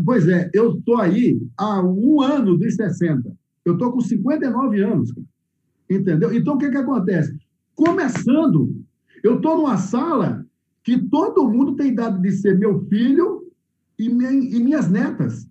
Pois 0.06 0.28
é, 0.28 0.50
eu 0.54 0.78
estou 0.78 0.98
aí 0.98 1.40
há 1.58 1.82
um 1.82 2.22
ano 2.22 2.58
dos 2.58 2.76
60. 2.76 3.32
Eu 3.66 3.74
estou 3.74 3.92
com 3.92 4.00
59 4.00 4.82
anos. 4.82 5.14
Entendeu? 5.90 6.34
Então, 6.34 6.56
o 6.56 6.58
que, 6.58 6.70
que 6.70 6.78
acontece? 6.78 7.38
Começando, 7.76 8.76
eu 9.24 9.38
estou 9.38 9.58
numa 9.58 9.78
sala 9.78 10.46
que 10.84 10.98
todo 10.98 11.50
mundo 11.50 11.76
tem 11.76 11.90
idade 11.90 12.22
de 12.22 12.32
ser 12.32 12.58
meu 12.58 12.80
filho 12.88 13.52
e, 14.00 14.10
minha, 14.10 14.32
e 14.32 14.60
minhas 14.64 14.90
netas. 14.90 15.48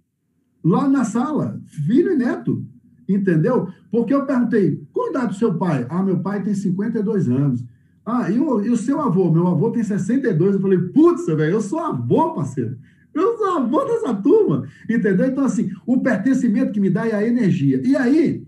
Lá 0.65 0.89
na 0.89 1.05
sala, 1.05 1.61
filho 1.87 2.13
e 2.13 2.17
neto. 2.17 2.65
Entendeu? 3.09 3.69
Porque 3.91 4.13
eu 4.13 4.27
perguntei, 4.27 4.81
qual 4.93 5.11
idade 5.11 5.29
do 5.29 5.35
seu 5.35 5.57
pai? 5.57 5.87
Ah, 5.89 6.03
meu 6.03 6.19
pai 6.21 6.43
tem 6.43 6.55
52 6.55 7.29
anos. 7.29 7.65
Ah, 8.07 8.31
e 8.31 8.39
o, 8.39 8.65
e 8.65 8.71
o 8.71 8.77
seu 8.77 9.01
avô? 9.01 9.33
Meu 9.33 9.49
avô 9.49 9.73
tem 9.73 9.83
62. 9.83 10.55
Eu 10.55 10.61
falei, 10.61 10.79
putz, 10.79 11.27
velho, 11.27 11.55
eu 11.55 11.61
sou 11.61 11.81
avô, 11.81 12.35
parceiro. 12.35 12.79
Eu 13.13 13.37
sou 13.37 13.57
avô 13.57 13.85
dessa 13.85 14.15
turma. 14.15 14.69
Entendeu? 14.89 15.27
Então, 15.27 15.45
assim, 15.45 15.73
o 15.85 16.01
pertencimento 16.01 16.71
que 16.71 16.79
me 16.79 16.89
dá 16.89 17.09
é 17.09 17.17
a 17.17 17.27
energia. 17.27 17.83
E 17.85 17.97
aí, 17.97 18.47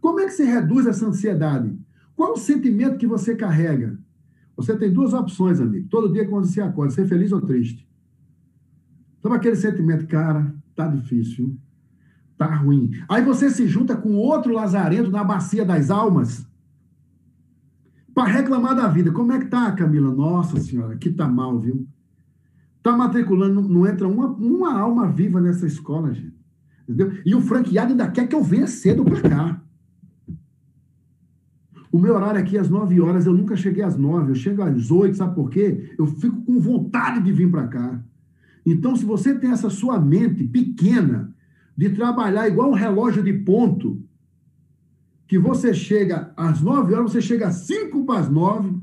como 0.00 0.18
é 0.18 0.24
que 0.24 0.32
se 0.32 0.42
reduz 0.42 0.86
essa 0.88 1.06
ansiedade? 1.06 1.78
Qual 2.16 2.32
o 2.32 2.36
sentimento 2.36 2.98
que 2.98 3.06
você 3.06 3.36
carrega? 3.36 3.96
Você 4.56 4.76
tem 4.76 4.92
duas 4.92 5.12
opções, 5.12 5.60
amigo. 5.60 5.86
Todo 5.88 6.12
dia 6.12 6.26
quando 6.26 6.46
você 6.46 6.60
acorda, 6.60 6.92
ser 6.92 7.06
feliz 7.06 7.30
ou 7.30 7.40
triste. 7.40 7.86
Sabe 9.22 9.36
aquele 9.36 9.56
sentimento, 9.56 10.06
cara, 10.06 10.52
tá 10.74 10.88
difícil, 10.88 11.56
tá 12.38 12.54
ruim. 12.54 12.90
Aí 13.08 13.22
você 13.22 13.50
se 13.50 13.66
junta 13.68 13.96
com 13.96 14.14
outro 14.14 14.52
lazarento 14.52 15.10
na 15.10 15.22
bacia 15.22 15.64
das 15.64 15.90
almas 15.90 16.46
para 18.16 18.32
reclamar 18.32 18.74
da 18.74 18.88
vida. 18.88 19.12
Como 19.12 19.30
é 19.30 19.38
que 19.38 19.44
tá, 19.44 19.70
Camila? 19.72 20.10
Nossa 20.10 20.58
senhora, 20.58 20.96
que 20.96 21.10
tá 21.10 21.28
mal, 21.28 21.58
viu? 21.60 21.86
Tá 22.82 22.96
matriculando, 22.96 23.60
não 23.60 23.86
entra 23.86 24.08
uma, 24.08 24.28
uma 24.28 24.72
alma 24.72 25.06
viva 25.06 25.38
nessa 25.38 25.66
escola, 25.66 26.14
gente. 26.14 26.34
Entendeu? 26.88 27.12
E 27.26 27.34
o 27.34 27.42
franqueado 27.42 27.90
ainda 27.90 28.10
quer 28.10 28.26
que 28.26 28.34
eu 28.34 28.42
venha 28.42 28.66
cedo 28.66 29.04
para 29.04 29.20
cá. 29.20 29.62
O 31.92 31.98
meu 31.98 32.14
horário 32.14 32.40
aqui 32.40 32.56
é 32.56 32.60
às 32.60 32.70
9 32.70 32.98
horas, 33.02 33.26
eu 33.26 33.34
nunca 33.34 33.54
cheguei 33.54 33.82
às 33.82 33.98
9, 33.98 34.30
eu 34.30 34.34
chego 34.34 34.62
às 34.62 34.90
8, 34.90 35.14
sabe 35.14 35.34
por 35.34 35.50
quê? 35.50 35.94
Eu 35.98 36.06
fico 36.06 36.40
com 36.40 36.58
vontade 36.58 37.22
de 37.22 37.30
vir 37.32 37.50
para 37.50 37.68
cá. 37.68 38.02
Então, 38.64 38.96
se 38.96 39.04
você 39.04 39.34
tem 39.34 39.50
essa 39.50 39.68
sua 39.68 40.00
mente 40.00 40.42
pequena 40.42 41.34
de 41.76 41.90
trabalhar 41.90 42.48
igual 42.48 42.70
um 42.70 42.74
relógio 42.74 43.22
de 43.22 43.34
ponto, 43.34 44.02
que 45.26 45.38
você 45.38 45.74
chega 45.74 46.32
às 46.36 46.60
9 46.60 46.94
horas, 46.94 47.12
você 47.12 47.20
chega 47.20 47.48
às 47.48 47.56
5 47.66 48.04
para 48.04 48.20
as 48.20 48.30
9, 48.30 48.78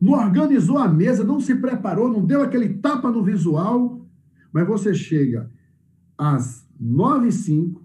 não 0.00 0.12
organizou 0.12 0.78
a 0.78 0.88
mesa, 0.88 1.24
não 1.24 1.40
se 1.40 1.54
preparou, 1.54 2.08
não 2.08 2.24
deu 2.24 2.42
aquele 2.42 2.68
tapa 2.74 3.10
no 3.10 3.22
visual, 3.22 4.04
mas 4.52 4.66
você 4.66 4.92
chega 4.94 5.50
às 6.18 6.66
9 6.78 7.28
e 7.28 7.32
5, 7.32 7.82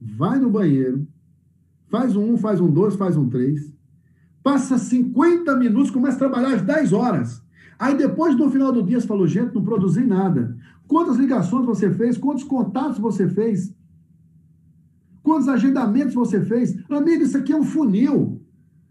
vai 0.00 0.38
no 0.38 0.50
banheiro, 0.50 1.06
faz 1.88 2.16
um 2.16 2.34
1, 2.34 2.36
faz 2.38 2.60
um 2.60 2.70
2, 2.70 2.96
faz 2.96 3.16
um 3.16 3.28
3, 3.28 3.72
passa 4.42 4.78
50 4.78 5.54
minutos, 5.56 5.90
começa 5.90 6.16
a 6.16 6.28
trabalhar 6.30 6.54
às 6.54 6.62
10 6.62 6.92
horas. 6.92 7.42
Aí 7.78 7.96
depois, 7.96 8.36
no 8.36 8.50
final 8.50 8.72
do 8.72 8.82
dia, 8.82 9.00
você 9.00 9.06
falou, 9.06 9.26
gente, 9.26 9.54
não 9.54 9.64
produzi 9.64 10.04
nada. 10.04 10.56
Quantas 10.86 11.16
ligações 11.16 11.64
você 11.64 11.90
fez? 11.90 12.18
Quantos 12.18 12.44
contatos 12.44 12.98
você 12.98 13.26
fez? 13.28 13.74
Quantos 15.30 15.46
agendamentos 15.46 16.12
você 16.12 16.40
fez? 16.40 16.76
Amigo, 16.90 17.22
isso 17.22 17.38
aqui 17.38 17.52
é 17.52 17.56
um 17.56 17.62
funil. 17.62 18.42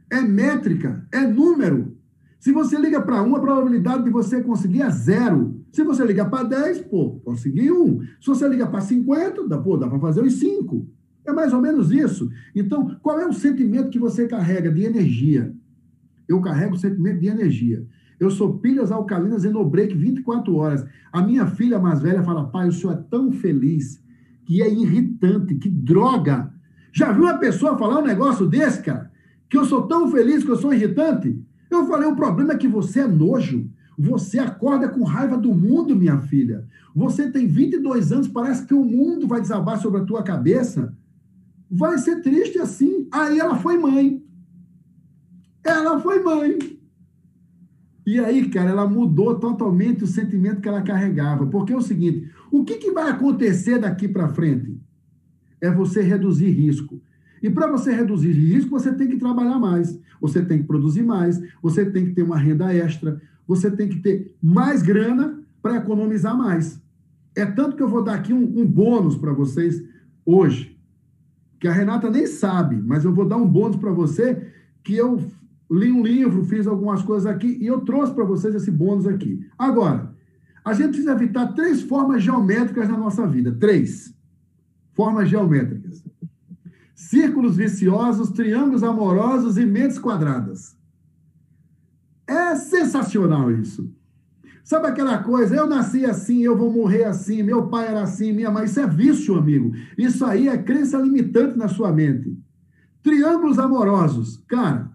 É 0.09 0.21
métrica, 0.21 1.05
é 1.11 1.27
número. 1.27 1.97
Se 2.39 2.53
você 2.53 2.79
liga 2.79 3.01
para 3.01 3.21
um, 3.21 3.35
a 3.35 3.41
probabilidade 3.41 4.05
de 4.05 4.09
você 4.09 4.41
conseguir 4.41 4.81
é 4.81 4.89
zero. 4.89 5.61
Se 5.69 5.83
você 5.83 6.01
liga 6.05 6.23
para 6.23 6.45
10, 6.45 6.83
pô, 6.83 7.19
consegui 7.25 7.69
um. 7.69 7.99
Se 8.21 8.27
você 8.27 8.47
liga 8.47 8.65
para 8.67 8.79
50, 8.79 9.49
dá, 9.49 9.57
dá 9.57 9.87
para 9.89 9.99
fazer 9.99 10.21
os 10.21 10.39
cinco. 10.39 10.87
É 11.25 11.33
mais 11.33 11.51
ou 11.51 11.59
menos 11.59 11.91
isso. 11.91 12.29
Então, 12.55 12.97
qual 13.01 13.19
é 13.19 13.27
o 13.27 13.33
sentimento 13.33 13.89
que 13.89 13.99
você 13.99 14.25
carrega 14.25 14.71
de 14.71 14.85
energia? 14.85 15.53
Eu 16.25 16.39
carrego 16.39 16.75
o 16.75 16.79
sentimento 16.79 17.19
de 17.19 17.27
energia. 17.27 17.85
Eu 18.17 18.31
sou 18.31 18.59
pilhas 18.59 18.93
alcalinas 18.93 19.43
e 19.43 19.49
no 19.49 19.69
break 19.69 19.93
24 19.93 20.55
horas. 20.55 20.85
A 21.11 21.21
minha 21.21 21.45
filha 21.47 21.77
mais 21.79 22.01
velha 22.01 22.23
fala: 22.23 22.47
pai, 22.47 22.69
o 22.69 22.71
senhor 22.71 22.93
é 22.93 23.03
tão 23.11 23.29
feliz 23.29 24.01
que 24.49 24.63
é 24.63 24.67
irritante, 24.67 25.53
que 25.53 25.69
droga. 25.69 26.51
Já 26.91 27.11
viu 27.11 27.21
uma 27.21 27.37
pessoa 27.37 27.77
falar 27.77 27.99
um 27.99 28.05
negócio 28.07 28.47
desse, 28.47 28.81
cara? 28.81 29.11
Que 29.47 29.55
eu 29.55 29.63
sou 29.63 29.83
tão 29.83 30.09
feliz 30.09 30.43
que 30.43 30.49
eu 30.49 30.55
sou 30.55 30.73
irritante? 30.73 31.39
Eu 31.69 31.85
falei, 31.85 32.09
o 32.09 32.15
problema 32.15 32.53
é 32.53 32.57
que 32.57 32.67
você 32.67 33.01
é 33.01 33.07
nojo. 33.07 33.69
Você 33.95 34.39
acorda 34.39 34.89
com 34.89 35.03
raiva 35.03 35.37
do 35.37 35.53
mundo, 35.53 35.95
minha 35.95 36.17
filha. 36.17 36.65
Você 36.95 37.29
tem 37.29 37.45
22 37.45 38.11
anos, 38.11 38.27
parece 38.27 38.65
que 38.65 38.73
o 38.73 38.83
mundo 38.83 39.27
vai 39.27 39.39
desabar 39.39 39.79
sobre 39.79 40.01
a 40.01 40.03
tua 40.03 40.23
cabeça. 40.23 40.97
Vai 41.69 41.99
ser 41.99 42.23
triste 42.23 42.57
assim. 42.57 43.07
Aí 43.11 43.37
ela 43.37 43.55
foi 43.55 43.77
mãe. 43.77 44.19
Ela 45.63 45.99
foi 45.99 46.23
mãe. 46.23 46.57
E 48.09 48.19
aí, 48.19 48.49
cara, 48.49 48.71
ela 48.71 48.87
mudou 48.87 49.35
totalmente 49.35 50.03
o 50.03 50.07
sentimento 50.07 50.61
que 50.61 50.67
ela 50.67 50.81
carregava. 50.81 51.45
Porque 51.45 51.71
é 51.71 51.77
o 51.77 51.81
seguinte: 51.81 52.27
o 52.51 52.65
que, 52.65 52.77
que 52.77 52.89
vai 52.89 53.11
acontecer 53.11 53.77
daqui 53.77 54.07
para 54.07 54.29
frente? 54.29 54.75
É 55.61 55.69
você 55.69 56.01
reduzir 56.01 56.49
risco. 56.49 56.99
E 57.39 57.51
para 57.51 57.67
você 57.67 57.93
reduzir 57.93 58.31
risco, 58.31 58.71
você 58.71 58.91
tem 58.91 59.07
que 59.07 59.17
trabalhar 59.17 59.59
mais, 59.59 59.99
você 60.19 60.43
tem 60.43 60.57
que 60.57 60.63
produzir 60.63 61.03
mais, 61.03 61.39
você 61.61 61.85
tem 61.85 62.07
que 62.07 62.13
ter 62.13 62.23
uma 62.23 62.35
renda 62.35 62.73
extra, 62.73 63.21
você 63.47 63.69
tem 63.69 63.87
que 63.87 63.99
ter 63.99 64.35
mais 64.41 64.81
grana 64.81 65.39
para 65.61 65.77
economizar 65.77 66.35
mais. 66.35 66.81
É 67.35 67.45
tanto 67.45 67.75
que 67.75 67.83
eu 67.83 67.87
vou 67.87 68.03
dar 68.03 68.15
aqui 68.15 68.33
um, 68.33 68.59
um 68.59 68.65
bônus 68.65 69.17
para 69.17 69.33
vocês 69.33 69.83
hoje, 70.25 70.75
que 71.59 71.67
a 71.67 71.71
Renata 71.71 72.09
nem 72.09 72.25
sabe, 72.25 72.75
mas 72.75 73.05
eu 73.05 73.13
vou 73.13 73.27
dar 73.27 73.37
um 73.37 73.47
bônus 73.47 73.77
para 73.77 73.91
você 73.91 74.47
que 74.83 74.95
eu 74.95 75.21
li 75.69 75.91
um 75.91 76.01
livro, 76.01 76.43
fiz 76.43 76.65
algumas 76.65 77.01
coisas 77.01 77.25
aqui 77.25 77.57
e 77.61 77.67
eu 77.67 77.81
trouxe 77.81 78.13
para 78.13 78.23
vocês 78.23 78.55
esse 78.55 78.71
bônus 78.71 79.05
aqui. 79.05 79.45
Agora, 79.57 80.15
a 80.65 80.73
gente 80.73 80.89
precisa 80.89 81.11
evitar 81.11 81.53
três 81.53 81.81
formas 81.81 82.23
geométricas 82.23 82.89
na 82.89 82.97
nossa 82.97 83.25
vida. 83.27 83.51
Três 83.51 84.13
formas 84.93 85.29
geométricas: 85.29 86.03
círculos 86.95 87.55
viciosos, 87.55 88.31
triângulos 88.31 88.83
amorosos 88.83 89.57
e 89.57 89.65
mentes 89.65 89.99
quadradas. 89.99 90.77
É 92.27 92.55
sensacional 92.55 93.51
isso. 93.51 93.91
Sabe 94.63 94.85
aquela 94.85 95.17
coisa, 95.23 95.55
eu 95.55 95.65
nasci 95.65 96.05
assim, 96.05 96.43
eu 96.43 96.55
vou 96.55 96.71
morrer 96.71 97.05
assim, 97.05 97.41
meu 97.41 97.67
pai 97.69 97.87
era 97.87 98.03
assim, 98.03 98.31
minha 98.31 98.51
mãe. 98.51 98.65
Isso 98.65 98.79
é 98.79 98.85
vício, 98.85 99.35
amigo. 99.35 99.71
Isso 99.97 100.23
aí 100.23 100.47
é 100.47 100.57
crença 100.59 100.99
limitante 100.99 101.57
na 101.57 101.67
sua 101.67 101.91
mente. 101.91 102.37
Triângulos 103.01 103.57
amorosos. 103.57 104.43
Cara, 104.47 104.88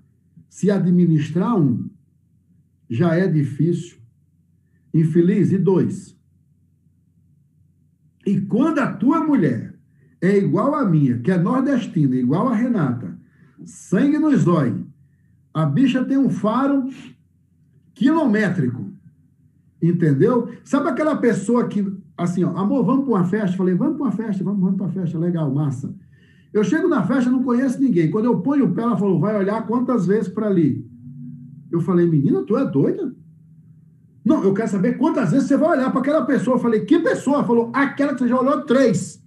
se 0.54 0.70
administrar 0.70 1.56
um, 1.60 1.90
já 2.88 3.16
é 3.16 3.26
difícil. 3.26 3.98
Infeliz, 4.94 5.50
e 5.50 5.58
dois. 5.58 6.16
E 8.24 8.40
quando 8.40 8.78
a 8.78 8.92
tua 8.92 9.18
mulher 9.18 9.74
é 10.20 10.38
igual 10.38 10.76
a 10.76 10.88
minha, 10.88 11.18
que 11.18 11.32
é 11.32 11.36
nordestina, 11.36 12.14
igual 12.14 12.46
a 12.46 12.54
Renata, 12.54 13.18
sangue 13.64 14.16
nos 14.16 14.44
dói, 14.44 14.86
a 15.52 15.66
bicha 15.66 16.04
tem 16.04 16.18
um 16.18 16.30
faro 16.30 16.88
quilométrico. 17.92 18.94
Entendeu? 19.82 20.54
Sabe 20.62 20.88
aquela 20.88 21.16
pessoa 21.16 21.66
que, 21.66 21.84
assim, 22.16 22.44
ó, 22.44 22.56
amor, 22.56 22.84
vamos 22.84 23.06
para 23.06 23.14
uma 23.14 23.24
festa? 23.24 23.56
Falei, 23.56 23.74
vamos 23.74 23.96
para 23.96 24.06
uma 24.06 24.12
festa, 24.12 24.44
vamos, 24.44 24.60
vamos 24.60 24.76
para 24.76 24.86
uma 24.86 24.92
festa, 24.92 25.18
legal, 25.18 25.52
massa. 25.52 25.92
Eu 26.54 26.62
chego 26.62 26.86
na 26.86 27.02
festa, 27.02 27.28
não 27.28 27.42
conheço 27.42 27.82
ninguém. 27.82 28.08
Quando 28.08 28.26
eu 28.26 28.38
ponho 28.38 28.66
o 28.66 28.72
pé, 28.72 28.82
ela 28.82 28.96
falou, 28.96 29.18
vai 29.18 29.36
olhar 29.36 29.66
quantas 29.66 30.06
vezes 30.06 30.28
para 30.28 30.46
ali. 30.46 30.88
Eu 31.68 31.80
falei, 31.80 32.06
menina, 32.06 32.44
tu 32.44 32.56
é 32.56 32.64
doida? 32.64 33.12
Não, 34.24 34.44
eu 34.44 34.54
quero 34.54 34.68
saber 34.68 34.96
quantas 34.96 35.32
vezes 35.32 35.48
você 35.48 35.56
vai 35.56 35.70
olhar 35.70 35.90
para 35.90 36.00
aquela 36.00 36.24
pessoa. 36.24 36.54
Eu 36.56 36.60
falei, 36.60 36.84
que 36.84 37.00
pessoa? 37.00 37.42
Falou, 37.42 37.72
aquela 37.74 38.14
que 38.14 38.20
você 38.20 38.28
já 38.28 38.40
olhou 38.40 38.64
três. 38.64 39.20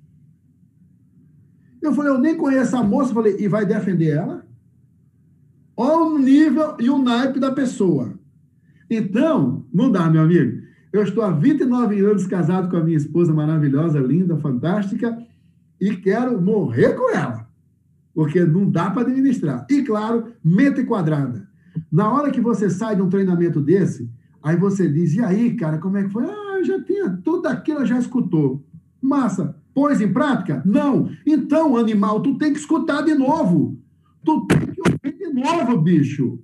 Eu 1.81 1.93
falei, 1.93 2.13
eu 2.13 2.17
nem 2.17 2.37
conheço 2.37 2.77
a 2.77 2.81
moça. 2.81 3.09
Eu 3.09 3.15
falei, 3.15 3.35
e 3.37 3.47
vai 3.49 3.65
defender 3.65 4.11
ela? 4.11 4.47
Olha 5.75 6.15
o 6.15 6.17
nível 6.17 6.77
e 6.79 6.89
o 6.89 6.97
naipe 6.97 7.41
da 7.41 7.51
pessoa. 7.51 8.17
Então, 8.89 9.65
não 9.73 9.91
dá, 9.91 10.09
meu 10.09 10.21
amigo. 10.21 10.61
Eu 10.93 11.03
estou 11.03 11.21
há 11.25 11.29
29 11.29 11.99
anos 12.05 12.25
casado 12.25 12.69
com 12.69 12.77
a 12.77 12.83
minha 12.83 12.95
esposa 12.95 13.33
maravilhosa, 13.33 13.99
linda, 13.99 14.37
fantástica, 14.37 15.21
e 15.79 15.95
quero 15.95 16.41
morrer 16.41 16.93
com 16.93 17.13
ela. 17.15 17.47
Porque 18.13 18.43
não 18.43 18.69
dá 18.69 18.89
para 18.89 19.03
administrar. 19.03 19.65
E, 19.69 19.83
claro, 19.83 20.33
mente 20.43 20.83
quadrada. 20.83 21.47
Na 21.91 22.11
hora 22.11 22.31
que 22.31 22.41
você 22.41 22.69
sai 22.69 22.95
de 22.95 23.01
um 23.01 23.09
treinamento 23.09 23.61
desse, 23.61 24.09
Aí 24.47 24.55
você 24.55 24.87
diz, 24.87 25.13
e 25.13 25.21
aí, 25.21 25.55
cara, 25.55 25.77
como 25.77 25.97
é 25.97 26.03
que 26.03 26.09
foi? 26.09 26.23
Ah, 26.23 26.55
eu 26.59 26.63
já 26.63 26.81
tinha, 26.81 27.09
tudo 27.21 27.47
aquilo 27.47 27.85
já 27.85 27.99
escutou. 27.99 28.63
Massa, 29.01 29.57
pôs 29.73 29.99
em 29.99 30.11
prática? 30.11 30.61
Não. 30.65 31.09
Então, 31.25 31.75
animal, 31.75 32.21
tu 32.21 32.37
tem 32.37 32.53
que 32.53 32.59
escutar 32.59 33.01
de 33.01 33.13
novo. 33.13 33.77
Tu 34.23 34.47
tem 34.47 34.67
que 34.67 34.79
ouvir 34.79 35.17
de 35.17 35.33
novo, 35.33 35.77
bicho. 35.81 36.39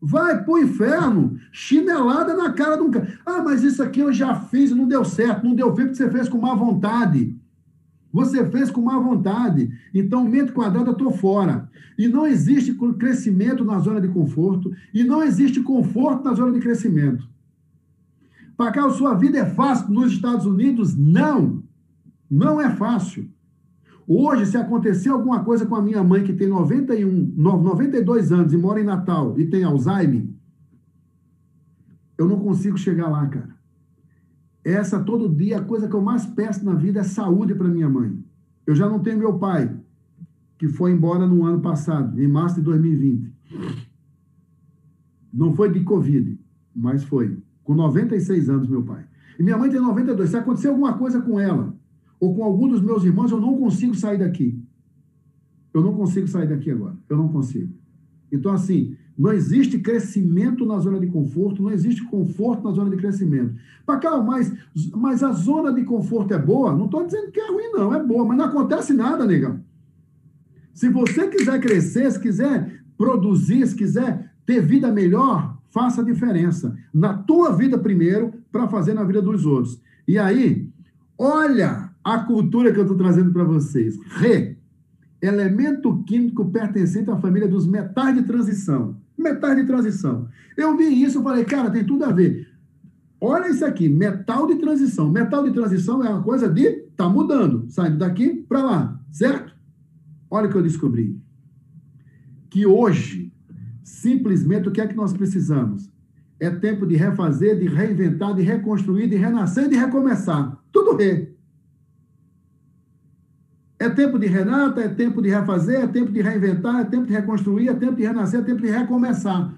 Vai 0.00 0.44
pro 0.44 0.58
inferno, 0.58 1.36
chinelada 1.50 2.34
na 2.34 2.52
cara 2.52 2.76
de 2.76 2.82
um 2.82 2.90
cara. 2.92 3.18
Ah, 3.26 3.42
mas 3.42 3.64
isso 3.64 3.82
aqui 3.82 3.98
eu 3.98 4.12
já 4.12 4.34
fiz 4.34 4.70
não 4.70 4.86
deu 4.86 5.04
certo. 5.04 5.44
Não 5.44 5.52
deu 5.52 5.74
certo 5.74 5.88
porque 5.88 5.94
você 5.96 6.08
fez 6.08 6.28
com 6.28 6.38
má 6.38 6.54
vontade. 6.54 7.36
Você 8.12 8.44
fez 8.50 8.70
com 8.70 8.80
má 8.80 8.98
vontade. 8.98 9.70
Então, 9.94 10.28
mente 10.28 10.52
quadrada, 10.52 10.90
eu 10.90 10.92
estou 10.92 11.12
fora. 11.12 11.70
E 11.96 12.08
não 12.08 12.26
existe 12.26 12.74
crescimento 12.98 13.64
na 13.64 13.78
zona 13.78 14.00
de 14.00 14.08
conforto. 14.08 14.72
E 14.92 15.04
não 15.04 15.22
existe 15.22 15.60
conforto 15.60 16.24
na 16.24 16.34
zona 16.34 16.52
de 16.52 16.60
crescimento. 16.60 17.28
Pacal, 18.56 18.90
sua 18.90 19.14
vida 19.14 19.38
é 19.38 19.46
fácil 19.46 19.90
nos 19.90 20.12
Estados 20.12 20.44
Unidos? 20.44 20.96
Não, 20.96 21.62
não 22.30 22.60
é 22.60 22.68
fácil. 22.68 23.30
Hoje, 24.06 24.44
se 24.46 24.56
acontecer 24.56 25.08
alguma 25.08 25.44
coisa 25.44 25.64
com 25.64 25.76
a 25.76 25.82
minha 25.82 26.02
mãe, 26.02 26.24
que 26.24 26.32
tem 26.32 26.48
91, 26.48 27.32
92 27.36 28.32
anos 28.32 28.52
e 28.52 28.56
mora 28.56 28.80
em 28.80 28.84
Natal 28.84 29.38
e 29.38 29.46
tem 29.46 29.62
Alzheimer, 29.62 30.26
eu 32.18 32.28
não 32.28 32.40
consigo 32.40 32.76
chegar 32.76 33.08
lá, 33.08 33.26
cara. 33.28 33.59
Essa 34.64 35.02
todo 35.02 35.28
dia, 35.28 35.58
a 35.58 35.64
coisa 35.64 35.88
que 35.88 35.94
eu 35.94 36.02
mais 36.02 36.26
peço 36.26 36.64
na 36.64 36.74
vida 36.74 37.00
é 37.00 37.02
saúde 37.02 37.54
para 37.54 37.68
minha 37.68 37.88
mãe. 37.88 38.18
Eu 38.66 38.74
já 38.74 38.88
não 38.88 38.98
tenho 38.98 39.18
meu 39.18 39.38
pai, 39.38 39.74
que 40.58 40.68
foi 40.68 40.92
embora 40.92 41.26
no 41.26 41.44
ano 41.44 41.60
passado, 41.60 42.20
em 42.20 42.28
março 42.28 42.56
de 42.56 42.62
2020. 42.62 43.32
Não 45.32 45.52
foi 45.54 45.72
de 45.72 45.80
Covid, 45.80 46.38
mas 46.74 47.02
foi 47.04 47.38
com 47.64 47.74
96 47.74 48.50
anos, 48.50 48.68
meu 48.68 48.82
pai. 48.82 49.04
E 49.38 49.42
minha 49.42 49.56
mãe 49.56 49.70
tem 49.70 49.80
92. 49.80 50.28
Se 50.28 50.36
acontecer 50.36 50.68
alguma 50.68 50.98
coisa 50.98 51.22
com 51.22 51.40
ela, 51.40 51.74
ou 52.20 52.34
com 52.34 52.44
algum 52.44 52.68
dos 52.68 52.82
meus 52.82 53.02
irmãos, 53.04 53.30
eu 53.30 53.40
não 53.40 53.56
consigo 53.56 53.94
sair 53.94 54.18
daqui. 54.18 54.62
Eu 55.72 55.82
não 55.82 55.94
consigo 55.94 56.28
sair 56.28 56.46
daqui 56.46 56.70
agora. 56.70 56.96
Eu 57.08 57.16
não 57.16 57.28
consigo. 57.28 57.72
Então, 58.30 58.52
assim, 58.52 58.96
não 59.20 59.34
existe 59.34 59.78
crescimento 59.78 60.64
na 60.64 60.78
zona 60.78 60.98
de 60.98 61.06
conforto, 61.06 61.62
não 61.62 61.70
existe 61.70 62.02
conforto 62.06 62.64
na 62.64 62.70
zona 62.70 62.88
de 62.88 62.96
crescimento. 62.96 63.54
Pacal, 63.84 64.24
mas, 64.24 64.50
mas 64.96 65.22
a 65.22 65.30
zona 65.32 65.70
de 65.74 65.84
conforto 65.84 66.32
é 66.32 66.38
boa? 66.38 66.74
Não 66.74 66.86
estou 66.86 67.04
dizendo 67.04 67.30
que 67.30 67.38
é 67.38 67.50
ruim, 67.50 67.70
não. 67.70 67.94
É 67.94 68.02
boa, 68.02 68.24
mas 68.24 68.38
não 68.38 68.46
acontece 68.46 68.94
nada, 68.94 69.26
negão. 69.26 69.60
Se 70.72 70.88
você 70.88 71.28
quiser 71.28 71.60
crescer, 71.60 72.10
se 72.10 72.18
quiser 72.18 72.82
produzir, 72.96 73.66
se 73.66 73.76
quiser 73.76 74.32
ter 74.46 74.62
vida 74.62 74.90
melhor, 74.90 75.58
faça 75.68 76.00
a 76.00 76.04
diferença 76.04 76.74
na 76.92 77.12
tua 77.12 77.54
vida 77.54 77.76
primeiro 77.76 78.32
para 78.50 78.68
fazer 78.68 78.94
na 78.94 79.04
vida 79.04 79.20
dos 79.20 79.44
outros. 79.44 79.78
E 80.08 80.18
aí, 80.18 80.66
olha 81.18 81.90
a 82.02 82.20
cultura 82.20 82.72
que 82.72 82.78
eu 82.78 82.84
estou 82.84 82.96
trazendo 82.96 83.30
para 83.34 83.44
vocês. 83.44 83.98
Re, 84.16 84.56
elemento 85.20 86.02
químico 86.04 86.50
pertencente 86.50 87.10
à 87.10 87.18
família 87.18 87.46
dos 87.46 87.66
metais 87.66 88.14
de 88.14 88.22
transição. 88.22 88.96
Metais 89.20 89.56
de 89.56 89.64
transição. 89.64 90.28
Eu 90.56 90.76
vi 90.76 91.02
isso 91.02 91.20
e 91.20 91.22
falei, 91.22 91.44
cara, 91.44 91.70
tem 91.70 91.84
tudo 91.84 92.04
a 92.04 92.12
ver. 92.12 92.48
Olha 93.20 93.48
isso 93.48 93.64
aqui, 93.64 93.88
metal 93.88 94.46
de 94.46 94.56
transição. 94.56 95.10
Metal 95.10 95.44
de 95.44 95.52
transição 95.52 96.02
é 96.04 96.08
uma 96.08 96.22
coisa 96.22 96.48
de 96.48 96.88
tá 96.96 97.08
mudando, 97.08 97.66
saindo 97.68 97.98
daqui 97.98 98.44
para 98.48 98.62
lá, 98.62 99.00
certo? 99.10 99.54
Olha 100.30 100.48
o 100.48 100.50
que 100.50 100.56
eu 100.56 100.62
descobri. 100.62 101.20
Que 102.48 102.66
hoje 102.66 103.30
Simplesmente 103.90 104.68
o 104.68 104.72
que 104.72 104.80
é 104.80 104.86
que 104.86 104.96
nós 104.96 105.12
precisamos? 105.12 105.90
É 106.38 106.48
tempo 106.48 106.86
de 106.86 106.94
refazer, 106.94 107.58
de 107.58 107.66
reinventar, 107.66 108.34
de 108.34 108.40
reconstruir, 108.40 109.08
de 109.08 109.16
renascer 109.16 109.68
de 109.68 109.76
recomeçar. 109.76 110.58
Tudo 110.72 110.96
re. 110.96 111.34
É 113.80 113.88
tempo 113.88 114.18
de 114.18 114.26
renata, 114.26 114.82
é 114.82 114.88
tempo 114.88 115.22
de 115.22 115.30
refazer, 115.30 115.80
é 115.80 115.86
tempo 115.86 116.12
de 116.12 116.20
reinventar, 116.20 116.82
é 116.82 116.84
tempo 116.84 117.06
de 117.06 117.14
reconstruir, 117.14 117.68
é 117.68 117.74
tempo 117.74 117.94
de 117.94 118.02
renascer, 118.02 118.40
é 118.40 118.42
tempo 118.42 118.60
de 118.60 118.68
recomeçar. 118.68 119.54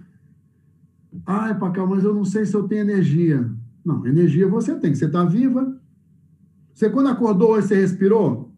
Ai, 1.27 1.59
Pacão, 1.59 1.89
mas 1.89 2.05
eu 2.05 2.15
não 2.15 2.25
sei 2.25 2.47
se 2.47 2.55
eu 2.55 2.63
tenho 2.69 2.83
energia. 2.83 3.51
Não, 3.85 4.07
energia 4.07 4.47
você 4.47 4.77
tem, 4.77 4.95
você 4.95 5.07
está 5.07 5.25
viva. 5.25 5.77
Você, 6.73 6.89
quando 6.89 7.09
acordou 7.09 7.51
hoje, 7.51 7.67
você 7.67 7.75
respirou? 7.75 8.55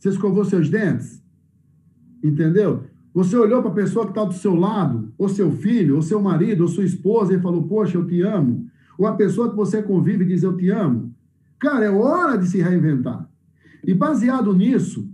Você 0.00 0.08
escovou 0.08 0.44
seus 0.44 0.68
dentes? 0.68 1.22
Entendeu? 2.20 2.82
Você 3.14 3.36
olhou 3.36 3.62
para 3.62 3.70
a 3.70 3.74
pessoa 3.74 4.06
que 4.06 4.10
está 4.10 4.24
do 4.24 4.34
seu 4.34 4.56
lado, 4.56 5.12
ou 5.16 5.28
seu 5.28 5.52
filho, 5.52 5.94
ou 5.94 6.02
seu 6.02 6.20
marido, 6.20 6.62
ou 6.62 6.68
sua 6.68 6.84
esposa, 6.84 7.32
e 7.32 7.40
falou: 7.40 7.62
Poxa, 7.62 7.96
eu 7.96 8.04
te 8.04 8.20
amo. 8.20 8.66
Ou 8.98 9.06
a 9.06 9.12
pessoa 9.12 9.48
que 9.48 9.54
você 9.54 9.80
convive 9.80 10.24
diz: 10.24 10.42
Eu 10.42 10.56
te 10.56 10.70
amo. 10.70 11.14
Cara, 11.60 11.84
é 11.84 11.90
hora 11.90 12.36
de 12.36 12.48
se 12.48 12.60
reinventar. 12.60 13.28
E 13.86 13.94
baseado 13.94 14.54
nisso, 14.54 15.08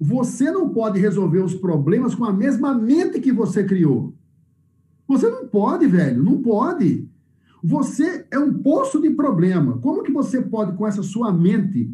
você 0.00 0.50
não 0.50 0.68
pode 0.68 0.98
resolver 0.98 1.40
os 1.40 1.54
problemas 1.54 2.14
com 2.14 2.24
a 2.24 2.32
mesma 2.32 2.74
mente 2.74 3.20
que 3.20 3.32
você 3.32 3.64
criou. 3.64 4.14
Você 5.06 5.30
não 5.30 5.46
pode, 5.46 5.86
velho, 5.86 6.22
não 6.22 6.40
pode. 6.42 7.08
Você 7.62 8.26
é 8.30 8.38
um 8.38 8.52
poço 8.52 9.00
de 9.00 9.10
problema. 9.10 9.78
Como 9.78 10.02
que 10.02 10.12
você 10.12 10.42
pode, 10.42 10.76
com 10.76 10.86
essa 10.86 11.02
sua 11.02 11.32
mente 11.32 11.90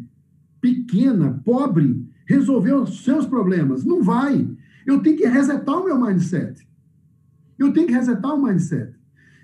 pequena, 0.59 1.41
pobre, 1.45 2.05
resolver 2.25 2.73
os 2.73 3.03
seus 3.03 3.25
problemas? 3.25 3.85
Não 3.85 4.03
vai. 4.03 4.49
Eu 4.85 5.01
tenho 5.01 5.17
que 5.17 5.25
resetar 5.25 5.77
o 5.77 5.85
meu 5.85 5.99
mindset. 5.99 6.67
Eu 7.57 7.71
tenho 7.71 7.87
que 7.87 7.93
resetar 7.93 8.33
o 8.33 8.43
mindset. 8.43 8.93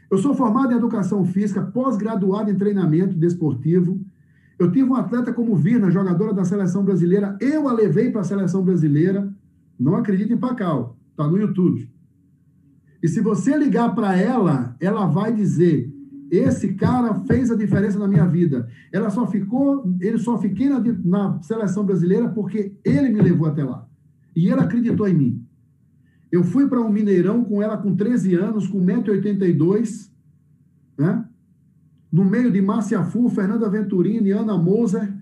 Eu 0.09 0.17
sou 0.17 0.33
formado 0.33 0.71
em 0.73 0.77
educação 0.77 1.23
física, 1.25 1.61
pós-graduado 1.61 2.49
em 2.49 2.55
treinamento 2.55 3.15
desportivo. 3.15 3.99
Eu 4.59 4.71
tive 4.71 4.89
um 4.89 4.95
atleta 4.95 5.31
como 5.31 5.55
Virna, 5.55 5.91
jogadora 5.91 6.33
da 6.33 6.43
seleção 6.43 6.83
brasileira. 6.83 7.37
Eu 7.39 7.67
a 7.67 7.73
levei 7.73 8.11
para 8.11 8.21
a 8.21 8.23
seleção 8.23 8.63
brasileira. 8.63 9.31
Não 9.79 9.95
acredita 9.95 10.33
em 10.33 10.37
Pacal. 10.37 10.97
Está 11.11 11.27
no 11.27 11.37
YouTube. 11.37 11.89
E 13.01 13.07
se 13.07 13.21
você 13.21 13.55
ligar 13.55 13.93
para 13.93 14.15
ela, 14.17 14.75
ela 14.79 15.05
vai 15.05 15.33
dizer: 15.33 15.93
esse 16.31 16.73
cara 16.73 17.13
fez 17.25 17.51
a 17.51 17.55
diferença 17.55 17.99
na 17.99 18.07
minha 18.07 18.25
vida. 18.25 18.67
Ela 18.91 19.09
só 19.09 19.27
ficou, 19.27 19.93
ele 20.01 20.17
só 20.17 20.37
fiquei 20.37 20.69
na, 20.69 20.81
na 21.05 21.41
seleção 21.41 21.85
brasileira 21.85 22.29
porque 22.29 22.75
ele 22.83 23.09
me 23.09 23.21
levou 23.21 23.47
até 23.47 23.63
lá. 23.63 23.87
E 24.35 24.49
ele 24.49 24.59
acreditou 24.59 25.07
em 25.07 25.13
mim. 25.13 25.45
Eu 26.31 26.43
fui 26.43 26.67
para 26.67 26.81
um 26.81 26.91
Mineirão 26.91 27.43
com 27.43 27.61
ela 27.61 27.77
com 27.77 27.95
13 27.95 28.35
anos, 28.35 28.67
com 28.67 28.79
1,82m, 28.79 30.11
né? 30.97 31.25
No 32.17 32.25
meio 32.25 32.51
de 32.51 32.59
Márcia 32.59 33.03
Fu, 33.03 33.29
Fernanda 33.29 33.69
Venturini, 33.69 34.31
Ana 34.31 34.57
Moser, 34.57 35.13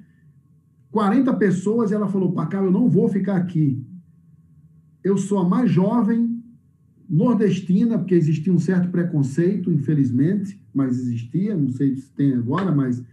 40 0.92 1.34
pessoas, 1.34 1.92
e 1.92 1.94
ela 1.94 2.08
falou, 2.08 2.32
Pacá, 2.32 2.60
eu 2.60 2.72
não 2.72 2.88
vou 2.88 3.10
ficar 3.10 3.36
aqui. 3.36 3.86
Eu 5.04 5.18
sou 5.18 5.40
a 5.40 5.44
mais 5.44 5.70
jovem 5.70 6.42
nordestina, 7.10 7.98
porque 7.98 8.16
existia 8.16 8.54
um 8.54 8.60
certo 8.60 8.90
preconceito, 8.90 9.70
infelizmente, 9.70 10.58
mas 10.74 10.98
existia, 10.98 11.54
não 11.56 11.70
sei 11.70 11.98
se 11.98 12.10
tem 12.12 12.34
agora, 12.34 12.72
mas 12.72 13.04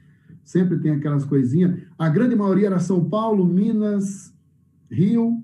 sempre 0.45 0.79
tem 0.79 0.92
aquelas 0.92 1.25
coisinhas. 1.25 1.81
A 1.99 2.09
grande 2.09 2.37
maioria 2.37 2.68
era 2.68 2.79
São 2.79 3.05
Paulo, 3.05 3.45
Minas, 3.45 4.33
Rio, 4.88 5.42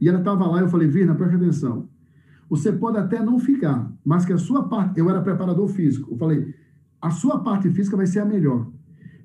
e 0.00 0.08
ela 0.08 0.18
estava 0.18 0.44
lá, 0.44 0.60
eu 0.60 0.68
falei, 0.68 0.88
Virna, 0.88 1.14
preste 1.14 1.36
atenção. 1.36 1.88
Você 2.50 2.72
pode 2.72 2.98
até 2.98 3.22
não 3.22 3.38
ficar, 3.38 3.90
mas 4.04 4.24
que 4.24 4.32
a 4.32 4.38
sua 4.38 4.68
parte. 4.68 4.98
Eu 4.98 5.08
era 5.08 5.22
preparador 5.22 5.68
físico. 5.68 6.12
Eu 6.12 6.18
falei, 6.18 6.52
a 7.04 7.10
sua 7.10 7.38
parte 7.40 7.68
física 7.68 7.98
vai 7.98 8.06
ser 8.06 8.20
a 8.20 8.24
melhor. 8.24 8.66